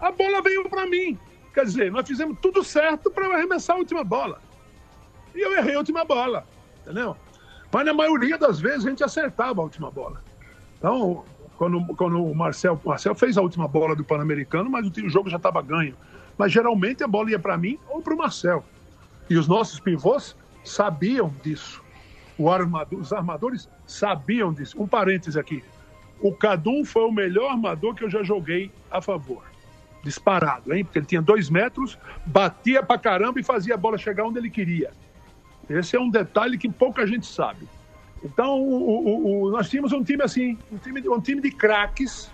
a 0.00 0.10
bola 0.10 0.42
veio 0.42 0.68
para 0.68 0.86
mim. 0.86 1.16
Quer 1.52 1.64
dizer, 1.66 1.92
nós 1.92 2.06
fizemos 2.06 2.36
tudo 2.42 2.64
certo 2.64 3.12
para 3.12 3.32
arremessar 3.36 3.76
a 3.76 3.78
última 3.78 4.02
bola. 4.02 4.42
E 5.34 5.40
eu 5.40 5.56
errei 5.56 5.74
a 5.74 5.78
última 5.78 6.04
bola, 6.04 6.46
entendeu? 6.82 7.16
Mas 7.72 7.84
na 7.84 7.92
maioria 7.92 8.38
das 8.38 8.60
vezes 8.60 8.86
a 8.86 8.90
gente 8.90 9.02
acertava 9.02 9.60
a 9.60 9.64
última 9.64 9.90
bola. 9.90 10.22
Então, 10.78 11.24
quando, 11.56 11.84
quando 11.96 12.24
o 12.24 12.34
Marcel, 12.34 12.80
Marcel 12.84 13.14
fez 13.14 13.36
a 13.36 13.42
última 13.42 13.66
bola 13.66 13.96
do 13.96 14.04
Pan-Americano, 14.04 14.70
mas 14.70 14.86
o, 14.86 15.08
jogo 15.08 15.28
já 15.28 15.38
estava 15.38 15.60
ganho. 15.60 15.96
Mas 16.38 16.52
geralmente 16.52 17.02
a 17.02 17.08
bola 17.08 17.30
ia 17.30 17.38
para 17.38 17.56
mim 17.56 17.78
ou 17.88 18.00
para 18.00 18.14
o 18.14 18.16
Marcel. 18.16 18.64
E 19.28 19.36
os 19.36 19.48
nossos 19.48 19.80
pivôs 19.80 20.36
sabiam 20.64 21.34
disso. 21.42 21.82
Armador, 22.48 23.00
os 23.00 23.12
armadores 23.12 23.68
sabiam 23.86 24.52
disso. 24.52 24.80
Um 24.80 24.86
parêntese 24.86 25.38
aqui. 25.38 25.62
O 26.20 26.32
Cadum 26.32 26.84
foi 26.84 27.04
o 27.04 27.12
melhor 27.12 27.50
armador 27.50 27.94
que 27.94 28.04
eu 28.04 28.10
já 28.10 28.22
joguei 28.22 28.70
a 28.90 29.00
favor. 29.00 29.42
Disparado, 30.02 30.74
hein? 30.74 30.84
Porque 30.84 30.98
ele 30.98 31.06
tinha 31.06 31.22
dois 31.22 31.48
metros, 31.48 31.98
batia 32.26 32.82
pra 32.82 32.98
caramba 32.98 33.40
e 33.40 33.42
fazia 33.42 33.74
a 33.74 33.76
bola 33.76 33.96
chegar 33.96 34.24
onde 34.24 34.38
ele 34.38 34.50
queria. 34.50 34.90
Esse 35.68 35.96
é 35.96 36.00
um 36.00 36.10
detalhe 36.10 36.58
que 36.58 36.68
pouca 36.68 37.06
gente 37.06 37.26
sabe. 37.26 37.68
Então, 38.24 38.58
o- 38.60 39.06
o- 39.06 39.42
o- 39.44 39.50
nós 39.50 39.68
tínhamos 39.68 39.92
um 39.92 40.02
time 40.02 40.22
assim, 40.22 40.58
um 40.72 40.78
time, 40.78 41.00
de- 41.00 41.08
um 41.08 41.20
time 41.20 41.40
de 41.42 41.50
craques, 41.50 42.30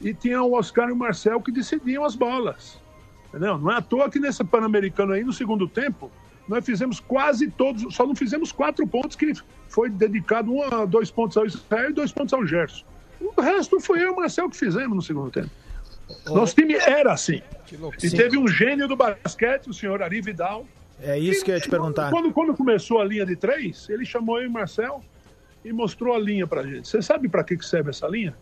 e 0.00 0.12
tinha 0.12 0.42
o 0.42 0.54
Oscar 0.54 0.88
e 0.88 0.92
o 0.92 0.96
Marcel 0.96 1.40
que 1.40 1.52
decidiam 1.52 2.04
as 2.04 2.16
bolas. 2.16 2.80
Entendeu? 3.28 3.56
Não 3.56 3.70
é 3.70 3.76
à 3.76 3.80
toa 3.80 4.10
que 4.10 4.18
nesse 4.18 4.42
Pan-Americano 4.42 5.12
aí, 5.12 5.22
no 5.22 5.32
segundo 5.32 5.68
tempo, 5.68 6.10
nós 6.48 6.64
fizemos 6.64 6.98
quase 6.98 7.48
todos, 7.50 7.94
só 7.94 8.04
não 8.04 8.14
fizemos 8.16 8.50
quatro 8.50 8.86
pontos, 8.86 9.16
que 9.16 9.32
foi 9.68 9.88
dedicado 9.88 10.52
um 10.52 10.62
a 10.62 10.84
dois 10.84 11.10
pontos 11.10 11.36
ao 11.36 11.46
Israel 11.46 11.90
e 11.90 11.92
dois 11.92 12.10
pontos 12.12 12.34
ao 12.34 12.44
Gerson. 12.44 12.84
O 13.20 13.40
resto 13.40 13.78
foi 13.80 14.00
eu 14.02 14.08
e 14.08 14.10
o 14.10 14.16
Marcel 14.16 14.50
que 14.50 14.56
fizemos 14.56 14.94
no 14.96 15.00
segundo 15.02 15.30
tempo. 15.30 15.50
Nosso 16.26 16.54
time 16.56 16.74
era 16.74 17.12
assim. 17.12 17.40
E 18.04 18.10
teve 18.16 18.36
um 18.36 18.48
gênio 18.48 18.88
do 18.88 18.96
basquete, 18.96 19.68
o 19.70 19.72
senhor 19.72 20.02
Ari 20.02 20.20
Vidal, 20.20 20.66
É 21.02 21.18
isso 21.18 21.44
que 21.44 21.50
eu 21.50 21.54
ia 21.56 21.60
te 21.60 21.68
perguntar. 21.68 22.10
quando, 22.10 22.32
quando 22.32 22.54
começou 22.54 23.00
a 23.00 23.04
linha 23.04 23.26
de 23.26 23.36
três, 23.36 23.88
ele 23.90 24.04
chamou 24.04 24.38
eu 24.38 24.44
e 24.44 24.46
o 24.46 24.50
Marcel 24.50 25.02
e 25.64 25.72
mostrou 25.72 26.14
a 26.14 26.18
linha 26.18 26.46
pra 26.46 26.62
gente. 26.62 26.88
Você 26.88 27.02
sabe 27.02 27.28
pra 27.28 27.42
que 27.44 27.56
que 27.56 27.64
serve 27.66 27.90
essa 27.90 28.06
linha? 28.06 28.34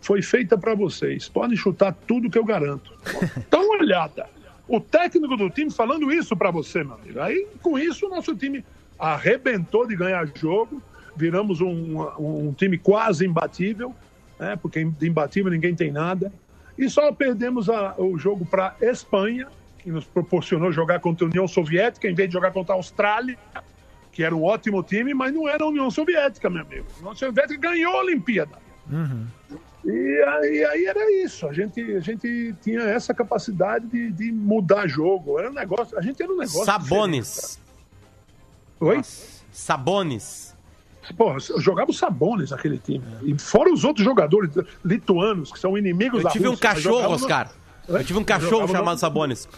Foi 0.00 0.22
feita 0.22 0.56
pra 0.56 0.74
vocês. 0.74 1.28
Podem 1.28 1.56
chutar 1.56 1.92
tudo 2.06 2.30
que 2.30 2.38
eu 2.38 2.44
garanto. 2.44 2.92
Dá 3.50 3.58
uma 3.60 3.78
olhada. 3.78 4.26
O 4.68 4.80
técnico 4.80 5.36
do 5.36 5.48
time 5.50 5.70
falando 5.70 6.12
isso 6.12 6.36
pra 6.36 6.50
você, 6.50 6.84
meu 6.84 6.94
amigo. 6.94 7.20
Aí, 7.20 7.46
com 7.62 7.78
isso, 7.78 8.06
o 8.06 8.10
nosso 8.10 8.34
time 8.36 8.64
arrebentou 8.98 9.86
de 9.86 9.96
ganhar 9.96 10.26
jogo. 10.34 10.82
Viramos 11.16 11.60
um, 11.60 12.00
um 12.18 12.52
time 12.52 12.78
quase 12.78 13.26
imbatível, 13.26 13.94
né? 14.38 14.56
porque 14.60 14.84
de 14.84 15.08
imbatível 15.08 15.50
ninguém 15.50 15.74
tem 15.74 15.90
nada. 15.90 16.32
E 16.76 16.88
só 16.88 17.10
perdemos 17.12 17.68
a- 17.68 17.94
o 17.98 18.16
jogo 18.18 18.46
para 18.46 18.76
Espanha, 18.80 19.48
que 19.88 19.92
nos 19.94 20.04
proporcionou 20.04 20.70
jogar 20.70 21.00
contra 21.00 21.24
a 21.24 21.28
União 21.28 21.48
Soviética, 21.48 22.06
em 22.08 22.14
vez 22.14 22.28
de 22.28 22.34
jogar 22.34 22.50
contra 22.52 22.74
a 22.74 22.76
Austrália, 22.76 23.38
que 24.12 24.22
era 24.22 24.36
um 24.36 24.44
ótimo 24.44 24.82
time, 24.82 25.14
mas 25.14 25.32
não 25.32 25.48
era 25.48 25.64
a 25.64 25.66
União 25.66 25.90
Soviética, 25.90 26.50
meu 26.50 26.60
amigo. 26.62 26.84
A 26.96 27.00
União 27.00 27.14
Soviética 27.16 27.58
ganhou 27.58 27.94
a 27.96 28.00
Olimpíada. 28.02 28.58
E 29.84 30.24
aí, 30.26 30.64
aí 30.64 30.84
era 30.86 31.24
isso. 31.24 31.46
A 31.46 31.52
gente, 31.54 31.80
a 31.94 32.00
gente 32.00 32.54
tinha 32.60 32.80
essa 32.80 33.14
capacidade 33.14 33.86
de, 33.86 34.10
de 34.12 34.30
mudar 34.32 34.86
jogo. 34.86 35.38
Era 35.38 35.50
um 35.50 35.54
negócio. 35.54 35.96
A 35.98 36.02
gente 36.02 36.22
era 36.22 36.30
um 36.30 36.36
negócio. 36.36 36.64
Sabones. 36.64 37.58
Oi? 38.80 39.00
Sabones. 39.50 40.54
Porra, 41.16 41.38
eu 41.48 41.60
jogava 41.60 41.90
os 41.90 41.96
Sabones 41.98 42.50
naquele 42.50 42.76
time. 42.78 43.04
E 43.22 43.38
fora 43.38 43.72
os 43.72 43.82
outros 43.84 44.04
jogadores 44.04 44.50
lituanos, 44.84 45.50
que 45.50 45.58
são 45.58 45.78
inimigos 45.78 46.18
Eu 46.18 46.24
da 46.24 46.30
tive 46.30 46.46
um 46.48 46.50
Rússia, 46.50 46.68
mas 46.68 46.76
cachorro, 46.76 46.94
jogavam 46.96 47.16
no- 47.16 47.24
Oscar. 47.24 47.52
Eu 47.88 48.04
tive 48.04 48.18
um 48.18 48.22
Eu 48.22 48.26
cachorro 48.26 48.66
no- 48.66 48.72
chamado 48.72 48.98
Sabones. 48.98 49.48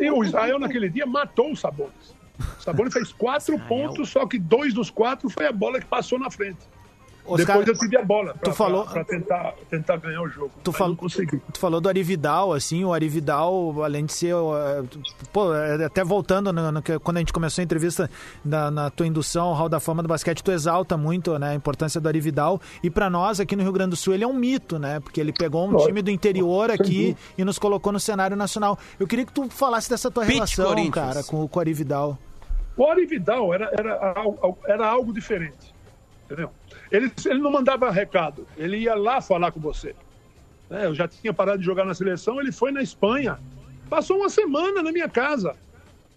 É. 0.00 0.04
E 0.04 0.10
o 0.10 0.22
Israel 0.24 0.58
naquele 0.58 0.88
dia 0.88 1.06
matou 1.06 1.52
o 1.52 1.56
Sabones. 1.56 2.14
O 2.58 2.62
Sabones 2.62 2.92
fez 2.92 3.12
quatro 3.12 3.58
pontos, 3.60 4.08
só 4.08 4.26
que 4.26 4.38
dois 4.38 4.72
dos 4.72 4.88
quatro 4.90 5.28
foi 5.28 5.46
a 5.46 5.52
bola 5.52 5.78
que 5.80 5.86
passou 5.86 6.18
na 6.18 6.30
frente. 6.30 6.58
Oscar, 7.32 7.58
Depois 7.58 7.68
eu 7.68 7.74
tive 7.78 7.96
a 7.96 8.04
bola 8.04 8.34
pra, 8.34 8.50
tu 8.50 8.56
falou- 8.56 8.84
pra- 8.84 8.92
pra 8.92 9.04
tentar, 9.04 9.54
tentar 9.68 9.96
ganhar 9.98 10.22
o 10.22 10.28
jogo. 10.28 10.50
Tu, 10.64 10.72
fal... 10.72 10.88
não 10.88 10.96
consegui. 10.96 11.40
tu 11.52 11.58
falou 11.58 11.80
do 11.80 11.88
Arividal, 11.88 12.52
assim, 12.52 12.84
o 12.84 12.92
Arividal, 12.92 13.82
além 13.82 14.04
de 14.04 14.12
ser. 14.12 14.34
Pô, 15.32 15.54
é, 15.54 15.84
até 15.84 16.02
voltando 16.04 16.52
no- 16.52 16.72
no 16.72 16.82
que- 16.82 16.98
quando 16.98 17.18
a 17.18 17.20
gente 17.20 17.32
começou 17.32 17.62
a 17.62 17.64
entrevista 17.64 18.10
na, 18.44 18.70
na 18.70 18.90
tua 18.90 19.06
indução 19.06 19.48
ao 19.48 19.54
Hall 19.54 19.68
da 19.68 19.80
Fama 19.80 20.02
do 20.02 20.08
Basquete, 20.08 20.42
tu 20.42 20.50
exalta 20.50 20.96
muito 20.96 21.38
né, 21.38 21.50
a 21.50 21.54
importância 21.54 22.00
do 22.00 22.08
Arividal. 22.08 22.60
E 22.82 22.90
pra 22.90 23.08
nós, 23.10 23.40
aqui 23.40 23.54
no 23.56 23.62
Rio 23.62 23.72
Grande 23.72 23.90
do 23.90 23.96
Sul, 23.96 24.14
ele 24.14 24.24
é 24.24 24.26
um 24.26 24.34
mito, 24.34 24.78
né? 24.78 25.00
Porque 25.00 25.20
ele 25.20 25.32
pegou 25.32 25.68
um 25.68 25.76
time 25.86 26.02
do 26.02 26.10
interior 26.10 26.70
aqui 26.70 27.16
e 27.36 27.44
nos 27.44 27.58
colocou 27.58 27.92
no 27.92 28.00
cenário 28.00 28.36
nacional. 28.36 28.78
Eu 28.98 29.06
queria 29.06 29.24
que 29.24 29.32
tu 29.32 29.48
falasse 29.50 29.88
dessa 29.88 30.10
tua 30.10 30.24
Pete 30.24 30.34
relação, 30.56 30.90
cara, 30.90 31.22
com, 31.22 31.46
com 31.46 31.58
o 31.58 31.60
Arividal. 31.60 32.18
O 32.76 32.86
Arividal 32.86 33.52
era, 33.52 33.70
era, 33.78 34.14
era 34.66 34.86
algo 34.88 35.12
diferente. 35.12 35.74
Entendeu? 36.24 36.50
Ele, 36.90 37.10
ele 37.24 37.38
não 37.38 37.52
mandava 37.52 37.90
recado, 37.90 38.46
ele 38.56 38.78
ia 38.78 38.94
lá 38.94 39.20
falar 39.20 39.52
com 39.52 39.60
você. 39.60 39.94
É, 40.70 40.86
eu 40.86 40.94
já 40.94 41.06
tinha 41.08 41.32
parado 41.32 41.58
de 41.58 41.64
jogar 41.64 41.84
na 41.84 41.94
seleção, 41.94 42.40
ele 42.40 42.52
foi 42.52 42.72
na 42.72 42.82
Espanha. 42.82 43.38
Passou 43.88 44.18
uma 44.18 44.28
semana 44.28 44.82
na 44.82 44.92
minha 44.92 45.08
casa, 45.08 45.56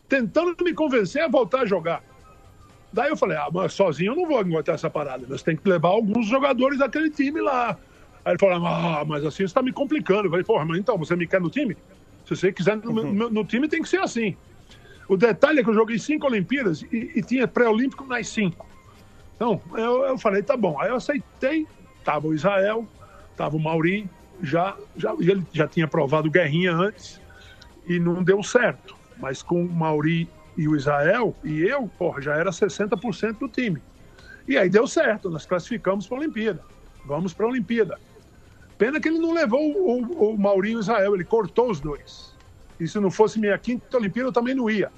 tentando 0.08 0.56
me 0.64 0.74
convencer 0.74 1.24
a 1.24 1.28
voltar 1.28 1.62
a 1.62 1.66
jogar. 1.66 2.04
Daí 2.92 3.10
eu 3.10 3.18
falei, 3.18 3.36
ah, 3.38 3.50
mas 3.52 3.74
sozinho 3.74 4.12
eu 4.12 4.16
não 4.16 4.28
vou 4.28 4.38
aguentar 4.38 4.76
essa 4.76 4.90
parada. 4.90 5.26
Nós 5.28 5.42
temos 5.42 5.62
que 5.62 5.70
levar 5.70 5.90
alguns 5.90 6.28
jogadores 6.28 6.78
daquele 6.78 7.10
time 7.10 7.42
lá. 7.42 7.78
Aí 8.24 8.34
ele 8.34 8.40
falou, 8.40 8.66
ah, 8.68 9.04
mas 9.06 9.26
assim 9.26 9.38
você 9.38 9.44
está 9.46 9.64
me 9.64 9.74
complicando. 9.74 10.26
Eu 10.26 10.30
falei, 10.30 10.46
porra, 10.46 10.64
mas 10.66 10.78
então, 10.78 10.98
você 10.98 11.16
me 11.16 11.28
quer 11.28 11.42
no 11.42 11.50
time? 11.50 11.76
Se 12.26 12.36
você 12.36 12.54
quiser 12.54 12.78
no, 12.78 12.94
no- 12.94 13.30
no 13.32 13.44
time, 13.46 13.68
tem 13.68 13.82
que 13.82 13.90
ser 13.90 14.00
assim. 14.00 14.38
O 15.10 15.18
detalhe 15.18 15.60
é 15.60 15.64
que 15.64 15.70
eu 15.70 15.74
joguei 15.74 15.98
cinco 15.98 16.28
Olimpíadas 16.28 16.84
e, 16.84 17.12
e 17.16 17.24
tinha 17.24 17.48
pré-olímpico 17.48 18.06
nas 18.06 18.28
cinco. 18.28 18.68
Então, 19.44 19.62
eu, 19.76 20.06
eu 20.06 20.18
falei, 20.18 20.42
tá 20.42 20.56
bom. 20.56 20.80
Aí 20.80 20.88
eu 20.88 20.96
aceitei, 20.96 21.68
tava 22.02 22.28
o 22.28 22.34
Israel, 22.34 22.88
tava 23.36 23.58
o 23.58 23.60
Mauri, 23.60 24.10
já, 24.42 24.74
já, 24.96 25.14
ele 25.20 25.46
já 25.52 25.68
tinha 25.68 25.86
provado 25.86 26.32
guerrinha 26.32 26.74
antes 26.74 27.20
e 27.86 28.00
não 28.00 28.24
deu 28.24 28.42
certo. 28.42 28.96
Mas 29.18 29.44
com 29.44 29.66
o 29.66 29.70
Mauri 29.70 30.30
e 30.56 30.66
o 30.66 30.78
Israel 30.78 31.36
e 31.44 31.62
eu, 31.62 31.92
porra, 31.98 32.22
já 32.22 32.36
era 32.36 32.52
60% 32.52 33.38
do 33.38 33.50
time. 33.50 33.82
E 34.48 34.58
aí 34.58 34.70
deu 34.70 34.88
certo, 34.88 35.30
nós 35.30 35.46
classificamos 35.46 36.08
para 36.08 36.16
a 36.16 36.20
Olimpíada. 36.22 36.64
Vamos 37.06 37.34
para 37.34 37.46
a 37.46 37.50
Olimpíada. 37.50 38.00
Pena 38.78 38.98
que 39.02 39.10
ele 39.10 39.20
não 39.20 39.34
levou 39.34 39.60
o, 39.60 40.36
o, 40.36 40.36
o 40.38 40.66
e 40.66 40.76
o 40.78 40.80
Israel, 40.80 41.16
ele 41.16 41.26
cortou 41.26 41.70
os 41.70 41.82
dois. 41.82 42.34
E 42.80 42.88
se 42.88 42.98
não 42.98 43.12
fosse 43.12 43.38
minha 43.38 43.58
quinta 43.58 43.98
Olimpíada, 43.98 44.30
eu 44.30 44.34
também 44.34 44.56
não 44.56 44.70
ia. 44.70 44.90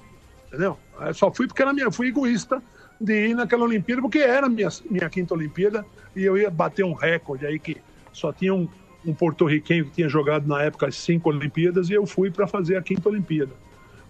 Entendeu? 0.48 0.78
Eu 1.00 1.14
só 1.16 1.34
fui 1.34 1.48
porque 1.48 1.64
era 1.64 1.74
minha, 1.74 1.92
fui 1.92 2.10
egoísta 2.10 2.62
de 3.00 3.30
ir 3.30 3.36
naquela 3.36 3.64
Olimpíada, 3.64 4.02
porque 4.02 4.20
era 4.20 4.48
minha, 4.50 4.70
minha 4.90 5.10
quinta 5.10 5.34
Olimpíada 5.34 5.86
e 6.16 6.24
eu 6.24 6.38
ia 6.38 6.50
bater 6.50 6.86
um 6.86 6.94
recorde 6.94 7.46
aí 7.46 7.60
que 7.60 7.78
só 8.14 8.32
tinha 8.32 8.54
um, 8.54 8.68
um 9.06 9.14
porto-riquenho 9.14 9.86
que 9.86 9.92
tinha 9.92 10.08
jogado 10.10 10.48
na 10.48 10.62
época 10.64 10.88
as 10.88 10.96
cinco 10.96 11.30
Olimpíadas 11.30 11.90
e 11.90 11.94
eu 11.94 12.06
fui 12.06 12.32
para 12.32 12.48
fazer 12.48 12.78
a 12.78 12.82
quinta 12.82 13.10
Olimpíada. 13.10 13.52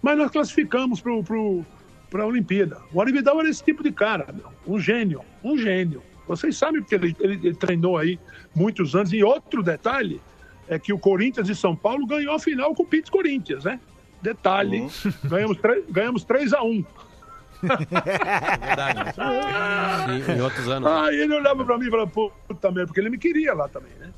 Mas 0.00 0.16
nós 0.16 0.30
classificamos 0.30 1.00
para 1.00 2.22
a 2.22 2.26
Olimpíada. 2.26 2.78
O 2.92 3.00
Arividal 3.00 3.40
era 3.40 3.48
esse 3.48 3.64
tipo 3.64 3.82
de 3.82 3.90
cara, 3.90 4.26
um 4.66 4.78
gênio, 4.78 5.20
um 5.42 5.58
gênio. 5.58 6.02
Vocês 6.28 6.56
sabem 6.56 6.80
porque 6.80 6.94
ele, 6.94 7.16
ele, 7.20 7.34
ele 7.42 7.54
treinou 7.54 7.96
aí 7.98 8.18
muitos 8.54 8.94
anos. 8.94 9.12
E 9.12 9.22
outro 9.22 9.62
detalhe 9.62 10.20
é 10.68 10.78
que 10.78 10.92
o 10.92 10.98
Corinthians 10.98 11.46
de 11.46 11.54
São 11.54 11.74
Paulo 11.74 12.06
ganhou 12.06 12.34
a 12.34 12.38
final 12.38 12.74
com 12.74 12.82
o 12.82 12.86
Pits 12.86 13.10
Corinthians, 13.10 13.64
né? 13.64 13.80
Detalhe, 14.22 14.88
ganhamos, 15.24 15.56
tre- 15.58 15.84
ganhamos 15.88 16.24
3 16.24 16.52
a 16.52 16.62
1 16.62 16.84
Verdade. 17.62 19.14
Sim, 20.26 20.32
em 20.32 20.40
outros 20.40 20.68
anos. 20.68 20.88
Aí 20.90 21.20
ele 21.20 21.34
olhava 21.34 21.64
pra 21.64 21.78
mim 21.78 21.86
e 21.86 21.90
falava, 21.90 22.10
puta 22.10 22.70
merda, 22.70 22.86
porque 22.86 23.00
ele 23.00 23.10
me 23.10 23.18
queria 23.18 23.54
lá 23.54 23.68
também, 23.68 23.92
né? 23.98 24.12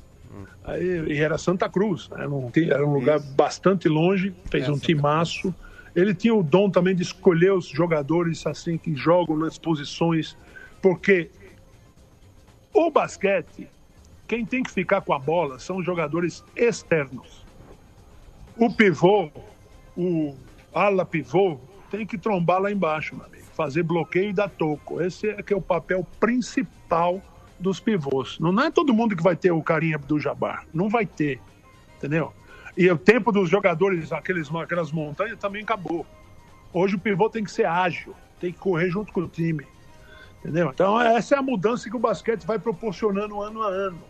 Aí, 0.63 0.83
e 1.13 1.17
era 1.17 1.37
Santa 1.37 1.67
Cruz, 1.69 2.09
né? 2.09 2.27
Não 2.27 2.51
tinha- 2.51 2.73
era 2.73 2.85
um 2.85 2.93
lugar 2.93 3.19
bastante 3.19 3.87
longe, 3.89 4.33
fez 4.49 4.67
um 4.69 4.77
timaço. 4.77 5.53
Ele 5.95 6.13
tinha 6.13 6.35
o 6.35 6.43
dom 6.43 6.69
também 6.69 6.95
de 6.95 7.01
escolher 7.01 7.51
os 7.53 7.67
jogadores 7.67 8.45
assim 8.45 8.77
que 8.77 8.95
jogam 8.95 9.35
nas 9.35 9.57
posições, 9.57 10.37
porque 10.81 11.31
o 12.73 12.91
basquete, 12.91 13.67
quem 14.27 14.45
tem 14.45 14.61
que 14.61 14.69
ficar 14.71 15.01
com 15.01 15.13
a 15.13 15.19
bola 15.19 15.57
são 15.57 15.77
os 15.77 15.85
jogadores 15.85 16.43
externos. 16.55 17.43
O 18.55 18.71
pivô, 18.71 19.31
o 19.97 20.35
ala 20.73 21.03
pivô, 21.05 21.59
tem 21.89 22.05
que 22.05 22.17
trombar 22.17 22.61
lá 22.61 22.71
embaixo, 22.71 23.15
meu 23.15 23.25
amigo. 23.25 23.45
Fazer 23.53 23.83
bloqueio 23.83 24.29
e 24.29 24.33
dar 24.33 24.49
toco. 24.49 25.01
Esse 25.01 25.29
é 25.29 25.43
que 25.43 25.53
é 25.53 25.57
o 25.57 25.61
papel 25.61 26.05
principal 26.19 27.21
dos 27.59 27.79
pivôs. 27.79 28.39
Não, 28.39 28.57
é 28.61 28.71
todo 28.71 28.93
mundo 28.93 29.15
que 29.15 29.23
vai 29.23 29.35
ter 29.35 29.51
o 29.51 29.61
carinha 29.61 29.97
do 29.97 30.19
Jabbar. 30.19 30.65
Não 30.73 30.87
vai 30.87 31.05
ter. 31.05 31.41
Entendeu? 31.97 32.33
E 32.77 32.89
o 32.89 32.97
tempo 32.97 33.31
dos 33.31 33.49
jogadores, 33.49 34.13
aqueles, 34.13 34.53
aquelas 34.55 34.91
montanhas, 34.91 35.37
também 35.37 35.63
acabou. 35.63 36.05
Hoje 36.71 36.95
o 36.95 36.99
pivô 36.99 37.29
tem 37.29 37.43
que 37.43 37.51
ser 37.51 37.65
ágil, 37.65 38.15
tem 38.39 38.53
que 38.53 38.59
correr 38.59 38.89
junto 38.89 39.11
com 39.11 39.21
o 39.21 39.27
time. 39.27 39.65
Entendeu? 40.39 40.69
Então, 40.73 40.99
essa 41.01 41.35
é 41.35 41.37
a 41.37 41.41
mudança 41.41 41.89
que 41.89 41.95
o 41.95 41.99
basquete 41.99 42.45
vai 42.45 42.57
proporcionando 42.57 43.41
ano 43.41 43.61
a 43.61 43.67
ano. 43.67 44.01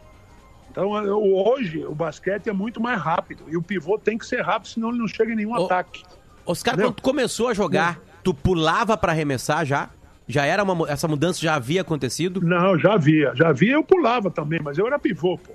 Então, 0.69 0.91
hoje, 0.91 1.83
o 1.83 1.95
basquete 1.95 2.47
é 2.47 2.53
muito 2.53 2.79
mais 2.79 3.01
rápido. 3.01 3.45
E 3.47 3.57
o 3.57 3.63
pivô 3.63 3.97
tem 3.97 4.17
que 4.17 4.25
ser 4.25 4.41
rápido, 4.41 4.67
senão 4.67 4.89
ele 4.89 4.99
não 4.99 5.07
chega 5.07 5.33
em 5.33 5.35
nenhum 5.35 5.55
ataque. 5.55 6.03
Oscar, 6.51 6.73
Entendeu? 6.73 6.89
quando 6.91 6.95
tu 6.97 7.03
começou 7.03 7.47
a 7.47 7.53
jogar, 7.53 7.99
tu 8.23 8.33
pulava 8.33 8.97
pra 8.97 9.11
arremessar 9.11 9.65
já? 9.65 9.89
Já 10.27 10.45
era 10.45 10.63
uma, 10.63 10.89
essa 10.89 11.07
mudança 11.07 11.39
já 11.41 11.55
havia 11.55 11.81
acontecido? 11.81 12.41
Não, 12.41 12.77
já 12.77 12.93
havia. 12.93 13.33
Já 13.35 13.49
havia, 13.49 13.73
eu 13.73 13.83
pulava 13.83 14.29
também, 14.31 14.59
mas 14.63 14.77
eu 14.77 14.85
era 14.87 14.97
pivô, 14.99 15.37
pô. 15.37 15.53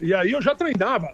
E 0.00 0.12
aí 0.14 0.32
eu 0.32 0.40
já 0.42 0.54
treinava. 0.54 1.10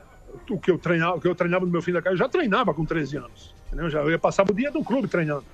O 0.51 0.59
que 0.59 0.71
eu 0.71 0.79
treinava, 0.79 1.17
o 1.17 1.21
que 1.21 1.29
eu 1.29 1.35
treinava 1.35 1.65
no 1.65 1.71
meu 1.71 1.83
fim 1.83 1.93
da 1.93 2.01
carreira, 2.03 2.15
eu 2.23 2.27
já 2.27 2.29
treinava 2.29 2.73
com 2.75 2.85
13 2.85 3.17
anos. 3.19 3.55
Entendeu? 3.69 3.89
Já, 3.91 4.01
eu 4.01 4.11
ia 4.11 4.19
passar 4.19 4.49
o 4.49 4.55
dia 4.55 4.71
do 4.71 4.83
clube 4.83 5.07
treinando. 5.09 5.45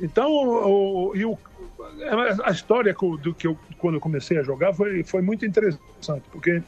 Então, 0.00 0.30
o, 0.30 1.10
o- 1.10 1.16
e 1.16 1.24
o- 1.24 1.38
a 2.44 2.50
história 2.50 2.94
do 3.22 3.34
que 3.34 3.46
eu, 3.46 3.58
quando 3.78 3.94
eu 3.94 4.00
comecei 4.00 4.38
a 4.38 4.42
jogar 4.42 4.72
foi, 4.74 5.02
foi 5.04 5.22
muito 5.22 5.44
interessante, 5.46 6.24
porque 6.32 6.62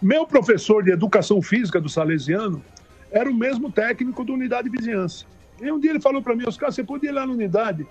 meu 0.00 0.26
professor 0.26 0.82
de 0.82 0.90
educação 0.90 1.40
física 1.42 1.80
do 1.80 1.88
Salesiano 1.88 2.62
era 3.10 3.30
o 3.30 3.34
mesmo 3.34 3.70
técnico 3.70 4.24
da 4.24 4.32
unidade 4.32 4.68
de 4.70 4.76
vizinhança. 4.76 5.24
E 5.60 5.70
um 5.70 5.78
dia 5.78 5.90
ele 5.90 6.00
falou 6.00 6.22
para 6.22 6.34
mim, 6.34 6.44
Oscar, 6.46 6.70
você 6.70 6.84
podia 6.84 7.10
ir 7.10 7.12
lá 7.12 7.26
na 7.26 7.32
unidade, 7.32 7.86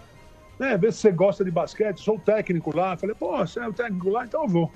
né, 0.60 0.78
ver 0.78 0.94
se 0.94 1.00
você 1.00 1.12
gosta 1.12 1.44
de 1.44 1.52
basquete, 1.52 2.00
sou 2.00 2.20
técnico 2.20 2.76
lá. 2.76 2.94
Eu 2.94 2.98
falei, 2.98 3.16
pô, 3.16 3.38
você 3.38 3.60
é 3.60 3.68
o 3.68 3.74
técnico 3.74 4.10
lá, 4.10 4.26
então 4.26 4.44
eu 4.44 4.50
vou. 4.50 4.72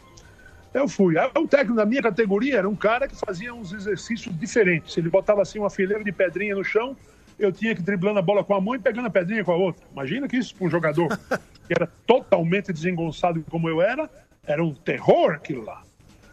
Eu 0.74 0.88
fui. 0.88 1.16
O 1.36 1.48
técnico 1.48 1.76
da 1.76 1.86
minha 1.86 2.02
categoria 2.02 2.58
era 2.58 2.70
um 2.70 2.76
cara 2.76 3.08
que 3.08 3.16
fazia 3.16 3.54
uns 3.54 3.74
exercícios 3.74 4.38
diferentes. 4.38 4.96
Ele 4.98 5.10
botava 5.10 5.42
assim 5.42 5.60
uma 5.60 5.70
fileira 5.70 6.04
de 6.04 6.12
pedrinha 6.12 6.56
no 6.56 6.64
chão, 6.64 6.96
eu 7.40 7.52
tinha 7.52 7.74
que 7.74 7.82
driblando 7.82 8.20
a 8.20 8.22
bola 8.22 8.44
com 8.44 8.54
a 8.54 8.62
mão 8.62 8.76
e 8.76 8.80
pegando 8.80 9.08
a 9.08 9.10
pedrinha 9.10 9.44
com 9.44 9.52
a 9.52 9.56
outra. 9.56 9.84
Imagina 9.92 10.28
que 10.28 10.38
isso 10.38 10.54
para 10.56 10.68
um 10.68 10.70
jogador 10.70 11.08
que 11.66 11.74
era 11.74 11.88
totalmente 12.06 12.72
desengonçado 12.72 13.44
como 13.50 13.70
eu 13.70 13.82
era, 13.82 14.10
era 14.44 14.64
um 14.64 14.74
terror 14.74 15.32
aquilo 15.32 15.64
lá. 15.64 15.82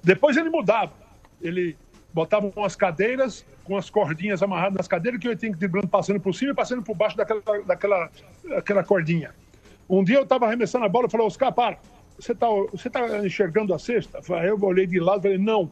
Depois 0.02 0.36
ele 0.36 0.50
mudava. 0.50 0.92
Ele 1.40 1.76
botava 2.16 2.50
umas 2.56 2.74
cadeiras 2.74 3.44
com 3.62 3.76
as 3.76 3.90
cordinhas 3.90 4.42
amarradas 4.42 4.78
nas 4.78 4.88
cadeiras 4.88 5.20
que 5.20 5.28
eu 5.28 5.36
tinha 5.36 5.52
que 5.52 5.58
driblando, 5.58 5.86
passando 5.86 6.18
por 6.18 6.34
cima 6.34 6.52
e 6.52 6.54
passando 6.54 6.82
por 6.82 6.96
baixo 6.96 7.14
daquela, 7.14 7.42
daquela, 7.66 8.10
daquela 8.42 8.82
cordinha. 8.82 9.34
Um 9.86 10.02
dia 10.02 10.16
eu 10.16 10.22
estava 10.22 10.46
arremessando 10.46 10.86
a 10.86 10.88
bola 10.88 11.08
e 11.08 11.10
falei, 11.10 11.26
Oscar, 11.26 11.52
para, 11.52 11.76
você 12.18 12.32
está 12.32 12.46
você 12.72 12.88
tá 12.88 13.18
enxergando 13.18 13.74
a 13.74 13.78
cesta? 13.78 14.18
Aí 14.34 14.48
eu 14.48 14.58
olhei 14.62 14.86
de 14.86 14.98
lado 14.98 15.18
e 15.18 15.22
falei, 15.24 15.38
não. 15.38 15.70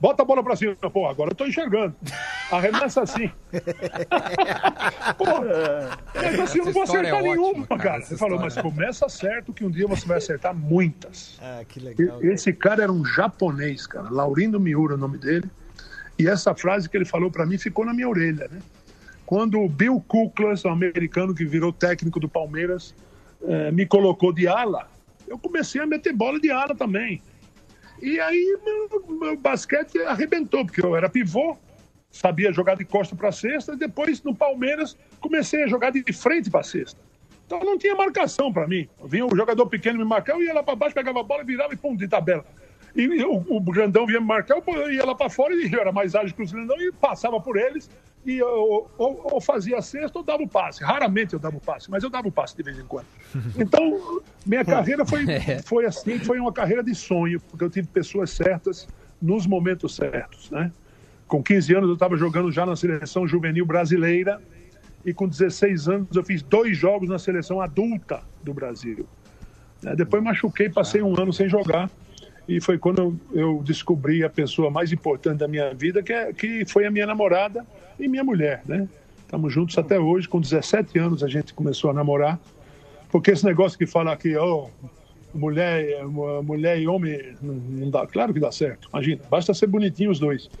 Bota 0.00 0.22
a 0.22 0.26
bola 0.26 0.42
pra 0.42 0.56
cima. 0.56 0.74
Pô, 0.76 1.06
agora 1.06 1.30
eu 1.30 1.34
tô 1.34 1.46
enxergando. 1.46 1.94
Arremessa 2.50 3.02
assim. 3.02 3.30
Pô, 5.16 5.24
mas 6.14 6.40
assim, 6.40 6.58
eu 6.58 6.64
não 6.66 6.72
vou 6.72 6.84
história 6.84 7.10
acertar 7.10 7.20
é 7.20 7.22
nenhuma, 7.22 7.66
cara. 7.66 7.82
cara, 7.82 8.04
Ele 8.06 8.18
falou, 8.18 8.38
mas 8.38 8.56
começa 8.56 9.08
certo 9.08 9.54
que 9.54 9.64
um 9.64 9.70
dia 9.70 9.86
você 9.86 10.06
vai 10.06 10.18
acertar 10.18 10.54
muitas. 10.54 11.38
Ah, 11.40 11.62
que 11.66 11.80
E- 11.80 12.26
Esse 12.26 12.52
cara 12.52 12.82
era 12.82 12.92
um 12.92 13.04
japonês, 13.04 13.86
cara. 13.86 14.08
Laurindo 14.10 14.60
Miura 14.60 14.94
é 14.94 14.96
o 14.96 14.98
nome 14.98 15.16
dele. 15.16 15.50
E 16.18 16.26
essa 16.26 16.54
frase 16.54 16.88
que 16.88 16.96
ele 16.96 17.04
falou 17.04 17.30
pra 17.30 17.44
mim 17.44 17.58
ficou 17.58 17.84
na 17.84 17.92
minha 17.92 18.08
orelha, 18.08 18.48
né? 18.50 18.60
Quando 19.26 19.60
o 19.60 19.68
Bill 19.68 20.02
Kuklas, 20.06 20.64
um 20.64 20.70
americano 20.70 21.34
que 21.34 21.44
virou 21.44 21.72
técnico 21.72 22.20
do 22.20 22.28
Palmeiras, 22.28 22.94
eh, 23.42 23.72
me 23.72 23.84
colocou 23.84 24.32
de 24.32 24.46
ala, 24.46 24.88
eu 25.26 25.36
comecei 25.36 25.80
a 25.80 25.86
meter 25.86 26.12
bola 26.12 26.38
de 26.38 26.50
ala 26.50 26.74
também. 26.74 27.20
E 28.00 28.20
aí 28.20 28.58
meu, 28.64 29.18
meu 29.18 29.36
basquete 29.36 29.98
arrebentou, 30.02 30.64
porque 30.64 30.84
eu 30.84 30.94
era 30.94 31.08
pivô, 31.08 31.56
sabia 32.10 32.52
jogar 32.52 32.76
de 32.76 32.84
costa 32.84 33.16
para 33.16 33.32
cesta, 33.32 33.72
e 33.72 33.76
depois 33.76 34.22
no 34.22 34.34
Palmeiras 34.34 34.96
comecei 35.20 35.64
a 35.64 35.66
jogar 35.66 35.90
de 35.90 36.12
frente 36.12 36.48
para 36.48 36.62
cesta. 36.62 37.00
Então 37.46 37.60
não 37.60 37.78
tinha 37.78 37.94
marcação 37.94 38.52
para 38.52 38.66
mim. 38.66 38.88
Vinha 39.04 39.26
o 39.26 39.36
jogador 39.36 39.66
pequeno 39.66 39.98
me 39.98 40.04
marcar, 40.04 40.34
eu 40.34 40.42
ia 40.42 40.54
lá 40.54 40.62
para 40.62 40.76
baixo, 40.76 40.94
pegava 40.94 41.20
a 41.20 41.22
bola, 41.22 41.44
virava 41.44 41.72
e 41.74 41.76
pum, 41.76 41.96
de 41.96 42.08
tabela. 42.08 42.44
E, 42.96 43.22
o, 43.22 43.44
o 43.48 43.60
grandão 43.60 44.06
vinha 44.06 44.20
me 44.20 44.26
marcar, 44.26 44.56
eu 44.66 44.90
ia 44.90 45.04
lá 45.04 45.14
para 45.14 45.28
fora 45.28 45.54
e 45.54 45.70
eu 45.70 45.80
era 45.80 45.92
mais 45.92 46.14
ágil 46.14 46.34
que 46.34 46.42
os 46.42 46.50
grandão 46.50 46.80
e 46.80 46.90
passava 46.90 47.38
por 47.38 47.58
eles 47.58 47.90
e 48.24 48.38
eu, 48.38 48.90
ou, 48.96 49.20
ou 49.32 49.40
fazia 49.40 49.76
a 49.76 49.82
cesta 49.82 50.18
ou 50.18 50.24
dava 50.24 50.42
o 50.42 50.48
passe. 50.48 50.82
Raramente 50.82 51.34
eu 51.34 51.38
dava 51.38 51.58
o 51.58 51.60
passe, 51.60 51.90
mas 51.90 52.02
eu 52.02 52.08
dava 52.08 52.26
o 52.26 52.32
passe 52.32 52.56
de 52.56 52.62
vez 52.62 52.78
em 52.78 52.86
quando. 52.86 53.06
Então, 53.56 54.22
minha 54.46 54.64
carreira 54.64 55.04
foi, 55.04 55.26
foi 55.62 55.84
assim, 55.84 56.18
foi 56.18 56.40
uma 56.40 56.52
carreira 56.52 56.82
de 56.82 56.94
sonho, 56.94 57.38
porque 57.38 57.62
eu 57.62 57.70
tive 57.70 57.86
pessoas 57.86 58.30
certas 58.30 58.88
nos 59.20 59.46
momentos 59.46 59.94
certos, 59.94 60.50
né? 60.50 60.72
Com 61.28 61.42
15 61.42 61.74
anos 61.74 61.88
eu 61.88 61.94
estava 61.94 62.16
jogando 62.16 62.50
já 62.50 62.64
na 62.64 62.76
seleção 62.76 63.26
juvenil 63.26 63.66
brasileira 63.66 64.40
e 65.04 65.12
com 65.12 65.28
16 65.28 65.88
anos 65.88 66.16
eu 66.16 66.24
fiz 66.24 66.40
dois 66.40 66.76
jogos 66.76 67.08
na 67.08 67.18
seleção 67.18 67.60
adulta 67.60 68.22
do 68.42 68.54
Brasil. 68.54 69.06
Né? 69.82 69.94
Depois 69.96 70.22
machuquei, 70.22 70.70
passei 70.70 71.02
um 71.02 71.20
ano 71.20 71.32
sem 71.32 71.48
jogar 71.48 71.90
e 72.48 72.60
foi 72.60 72.78
quando 72.78 73.18
eu, 73.32 73.62
descobri 73.64 74.22
a 74.22 74.30
pessoa 74.30 74.70
mais 74.70 74.92
importante 74.92 75.38
da 75.38 75.48
minha 75.48 75.74
vida, 75.74 76.02
que, 76.02 76.12
é, 76.12 76.32
que 76.32 76.64
foi 76.64 76.86
a 76.86 76.90
minha 76.90 77.06
namorada 77.06 77.66
e 77.98 78.08
minha 78.08 78.22
mulher, 78.22 78.62
né? 78.66 78.88
Estamos 79.18 79.52
juntos 79.52 79.76
até 79.76 79.98
hoje, 79.98 80.28
com 80.28 80.40
17 80.40 80.98
anos 80.98 81.24
a 81.24 81.28
gente 81.28 81.52
começou 81.52 81.90
a 81.90 81.92
namorar, 81.92 82.38
porque 83.10 83.32
esse 83.32 83.44
negócio 83.44 83.76
que 83.76 83.86
fala 83.86 84.12
aqui, 84.12 84.36
ó, 84.36 84.68
mulher, 85.36 86.04
mulher 86.42 86.78
e 86.78 86.88
homem, 86.88 87.34
não, 87.42 87.90
dá, 87.90 88.06
claro 88.06 88.32
que 88.32 88.40
dá 88.40 88.50
certo, 88.50 88.88
imagina, 88.92 89.22
basta 89.30 89.52
ser 89.54 89.66
bonitinho 89.66 90.10
os 90.10 90.18
dois. 90.18 90.48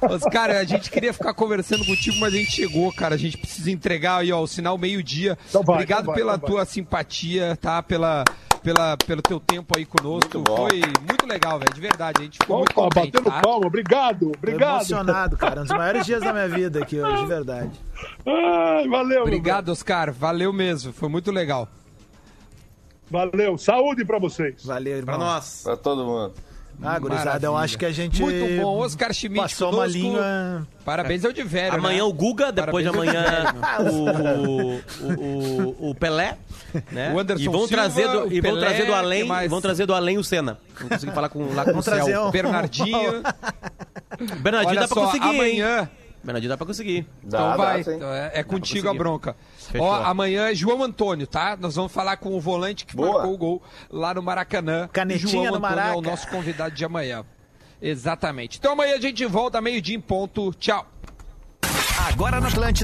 Mas, 0.00 0.22
cara, 0.24 0.60
a 0.60 0.64
gente 0.64 0.90
queria 0.90 1.12
ficar 1.12 1.34
conversando 1.34 1.84
contigo, 1.84 2.16
mas 2.20 2.34
a 2.34 2.36
gente 2.36 2.50
chegou, 2.50 2.92
cara. 2.92 3.14
A 3.14 3.18
gente 3.18 3.38
precisa 3.38 3.70
entregar 3.70 4.18
aí, 4.18 4.32
ó, 4.32 4.40
o 4.40 4.46
sinal 4.46 4.76
meio-dia. 4.76 5.38
Então 5.48 5.62
vai, 5.62 5.76
Obrigado 5.76 6.02
então 6.02 6.14
vai, 6.14 6.16
pela 6.16 6.34
então 6.34 6.48
tua 6.48 6.64
simpatia, 6.64 7.56
tá? 7.60 7.82
Pela, 7.82 8.24
pela, 8.62 8.96
pelo 8.96 9.22
teu 9.22 9.40
tempo 9.40 9.76
aí 9.76 9.84
conosco. 9.84 10.38
Muito. 10.38 10.54
Foi 10.54 10.80
muito 11.06 11.26
legal, 11.26 11.58
velho. 11.58 11.72
De 11.72 11.80
verdade. 11.80 12.20
A 12.20 12.24
gente 12.24 12.38
ficou 12.38 12.58
muito 12.58 12.72
Opa, 12.72 12.82
contente, 12.82 13.12
batendo 13.12 13.30
tá? 13.30 13.40
palma, 13.40 13.66
obrigado, 13.66 14.30
Tô 14.30 14.38
obrigado. 14.38 14.76
emocionado, 14.76 15.36
cara. 15.36 15.60
Um 15.60 15.64
dos 15.64 15.76
maiores 15.76 16.06
dias 16.06 16.20
da 16.20 16.32
minha 16.32 16.48
vida 16.48 16.82
aqui 16.82 17.00
hoje, 17.00 17.22
de 17.22 17.28
verdade. 17.28 17.70
Ai, 18.26 18.88
valeu, 18.88 19.22
Obrigado, 19.22 19.70
Oscar. 19.70 20.12
Valeu 20.12 20.52
mesmo. 20.52 20.92
Foi 20.92 21.08
muito 21.08 21.30
legal. 21.30 21.68
Valeu, 23.10 23.58
saúde 23.58 24.04
pra 24.04 24.18
vocês. 24.18 24.64
Valeu, 24.64 24.98
irmão. 24.98 25.16
Pra 25.16 25.24
nós. 25.24 25.62
Pra 25.64 25.76
todo 25.76 26.04
mundo. 26.04 26.32
Ah, 26.82 26.98
gurizada, 26.98 27.46
eu 27.46 27.56
acho 27.56 27.78
que 27.78 27.84
a 27.84 27.92
gente. 27.92 28.20
Muito 28.22 28.60
bom. 28.62 28.78
Oscar 28.78 29.12
Schmidt 29.12 29.40
Passou 29.42 29.68
uma 29.68 29.80
conosco. 29.82 29.98
linha. 29.98 30.66
Parabéns 30.84 31.24
ao 31.24 31.30
de 31.32 31.42
velho, 31.42 31.74
Amanhã 31.76 31.98
né? 31.98 32.02
o 32.04 32.12
Guga, 32.12 32.50
depois 32.50 32.84
Parabéns 32.86 33.12
de 33.12 33.18
amanhã 33.18 33.54
o, 33.78 35.04
o, 35.04 35.86
o, 35.86 35.90
o 35.90 35.94
Pelé. 35.94 36.38
Né? 36.90 37.12
O 37.14 37.18
Anderson 37.20 37.42
e 37.44 37.46
vão 37.46 37.66
Silva, 37.68 37.74
trazer 37.74 38.08
do, 38.08 38.24
o 38.26 38.32
e 38.32 38.40
vão 38.40 38.58
trazer 38.58 38.86
do 38.86 38.94
além, 38.94 39.24
mais? 39.24 39.50
vão 39.50 39.60
trazer 39.60 39.84
do 39.86 39.94
além 39.94 40.16
o 40.16 40.24
Senna. 40.24 40.58
Não 40.80 40.88
consegui 40.88 41.12
falar 41.12 41.28
com 41.28 41.54
lá 41.54 41.64
com 41.66 41.78
o 41.78 41.82
céu. 41.82 42.26
um- 42.28 42.30
Bernardinho. 42.30 43.22
Bernardinho 44.40 44.70
Olha 44.70 44.80
dá 44.80 44.88
pra 44.88 44.94
só, 44.94 45.06
conseguir, 45.06 45.40
hein? 45.40 45.62
Bernardinho 46.24 46.48
dá 46.50 46.56
pra 46.56 46.66
conseguir. 46.66 47.02
Dá, 47.22 47.38
Então 47.38 47.50
dá, 47.50 47.56
vai, 47.56 47.82
sim. 47.82 47.94
então 47.96 48.08
é, 48.12 48.30
é 48.34 48.42
contigo 48.44 48.88
a 48.88 48.94
bronca. 48.94 49.34
Fechou. 49.56 49.86
Ó, 49.86 50.02
amanhã 50.04 50.48
é 50.50 50.54
João 50.54 50.82
Antônio, 50.82 51.26
tá? 51.26 51.56
Nós 51.60 51.74
vamos 51.74 51.90
falar 51.92 52.16
com 52.16 52.34
o 52.36 52.40
volante 52.40 52.86
que 52.86 52.94
Boa. 52.94 53.12
marcou 53.14 53.34
o 53.34 53.36
gol 53.38 53.62
lá 53.90 54.14
no 54.14 54.22
Maracanã. 54.22 54.88
Canetinha 54.92 55.28
João 55.28 55.44
no 55.44 55.54
Antônio 55.56 55.66
é 55.66 55.76
o 55.76 55.76
Maraca. 55.86 56.00
nosso 56.02 56.28
convidado 56.28 56.74
de 56.74 56.84
amanhã. 56.84 57.24
Exatamente. 57.80 58.58
Então 58.58 58.72
amanhã 58.72 58.94
a 58.96 59.00
gente 59.00 59.24
volta 59.26 59.60
meio-dia 59.60 59.96
em 59.96 60.00
ponto. 60.00 60.52
Tchau. 60.54 60.86
Agora 62.08 62.40
na 62.40 62.48
Atlântida. 62.48 62.80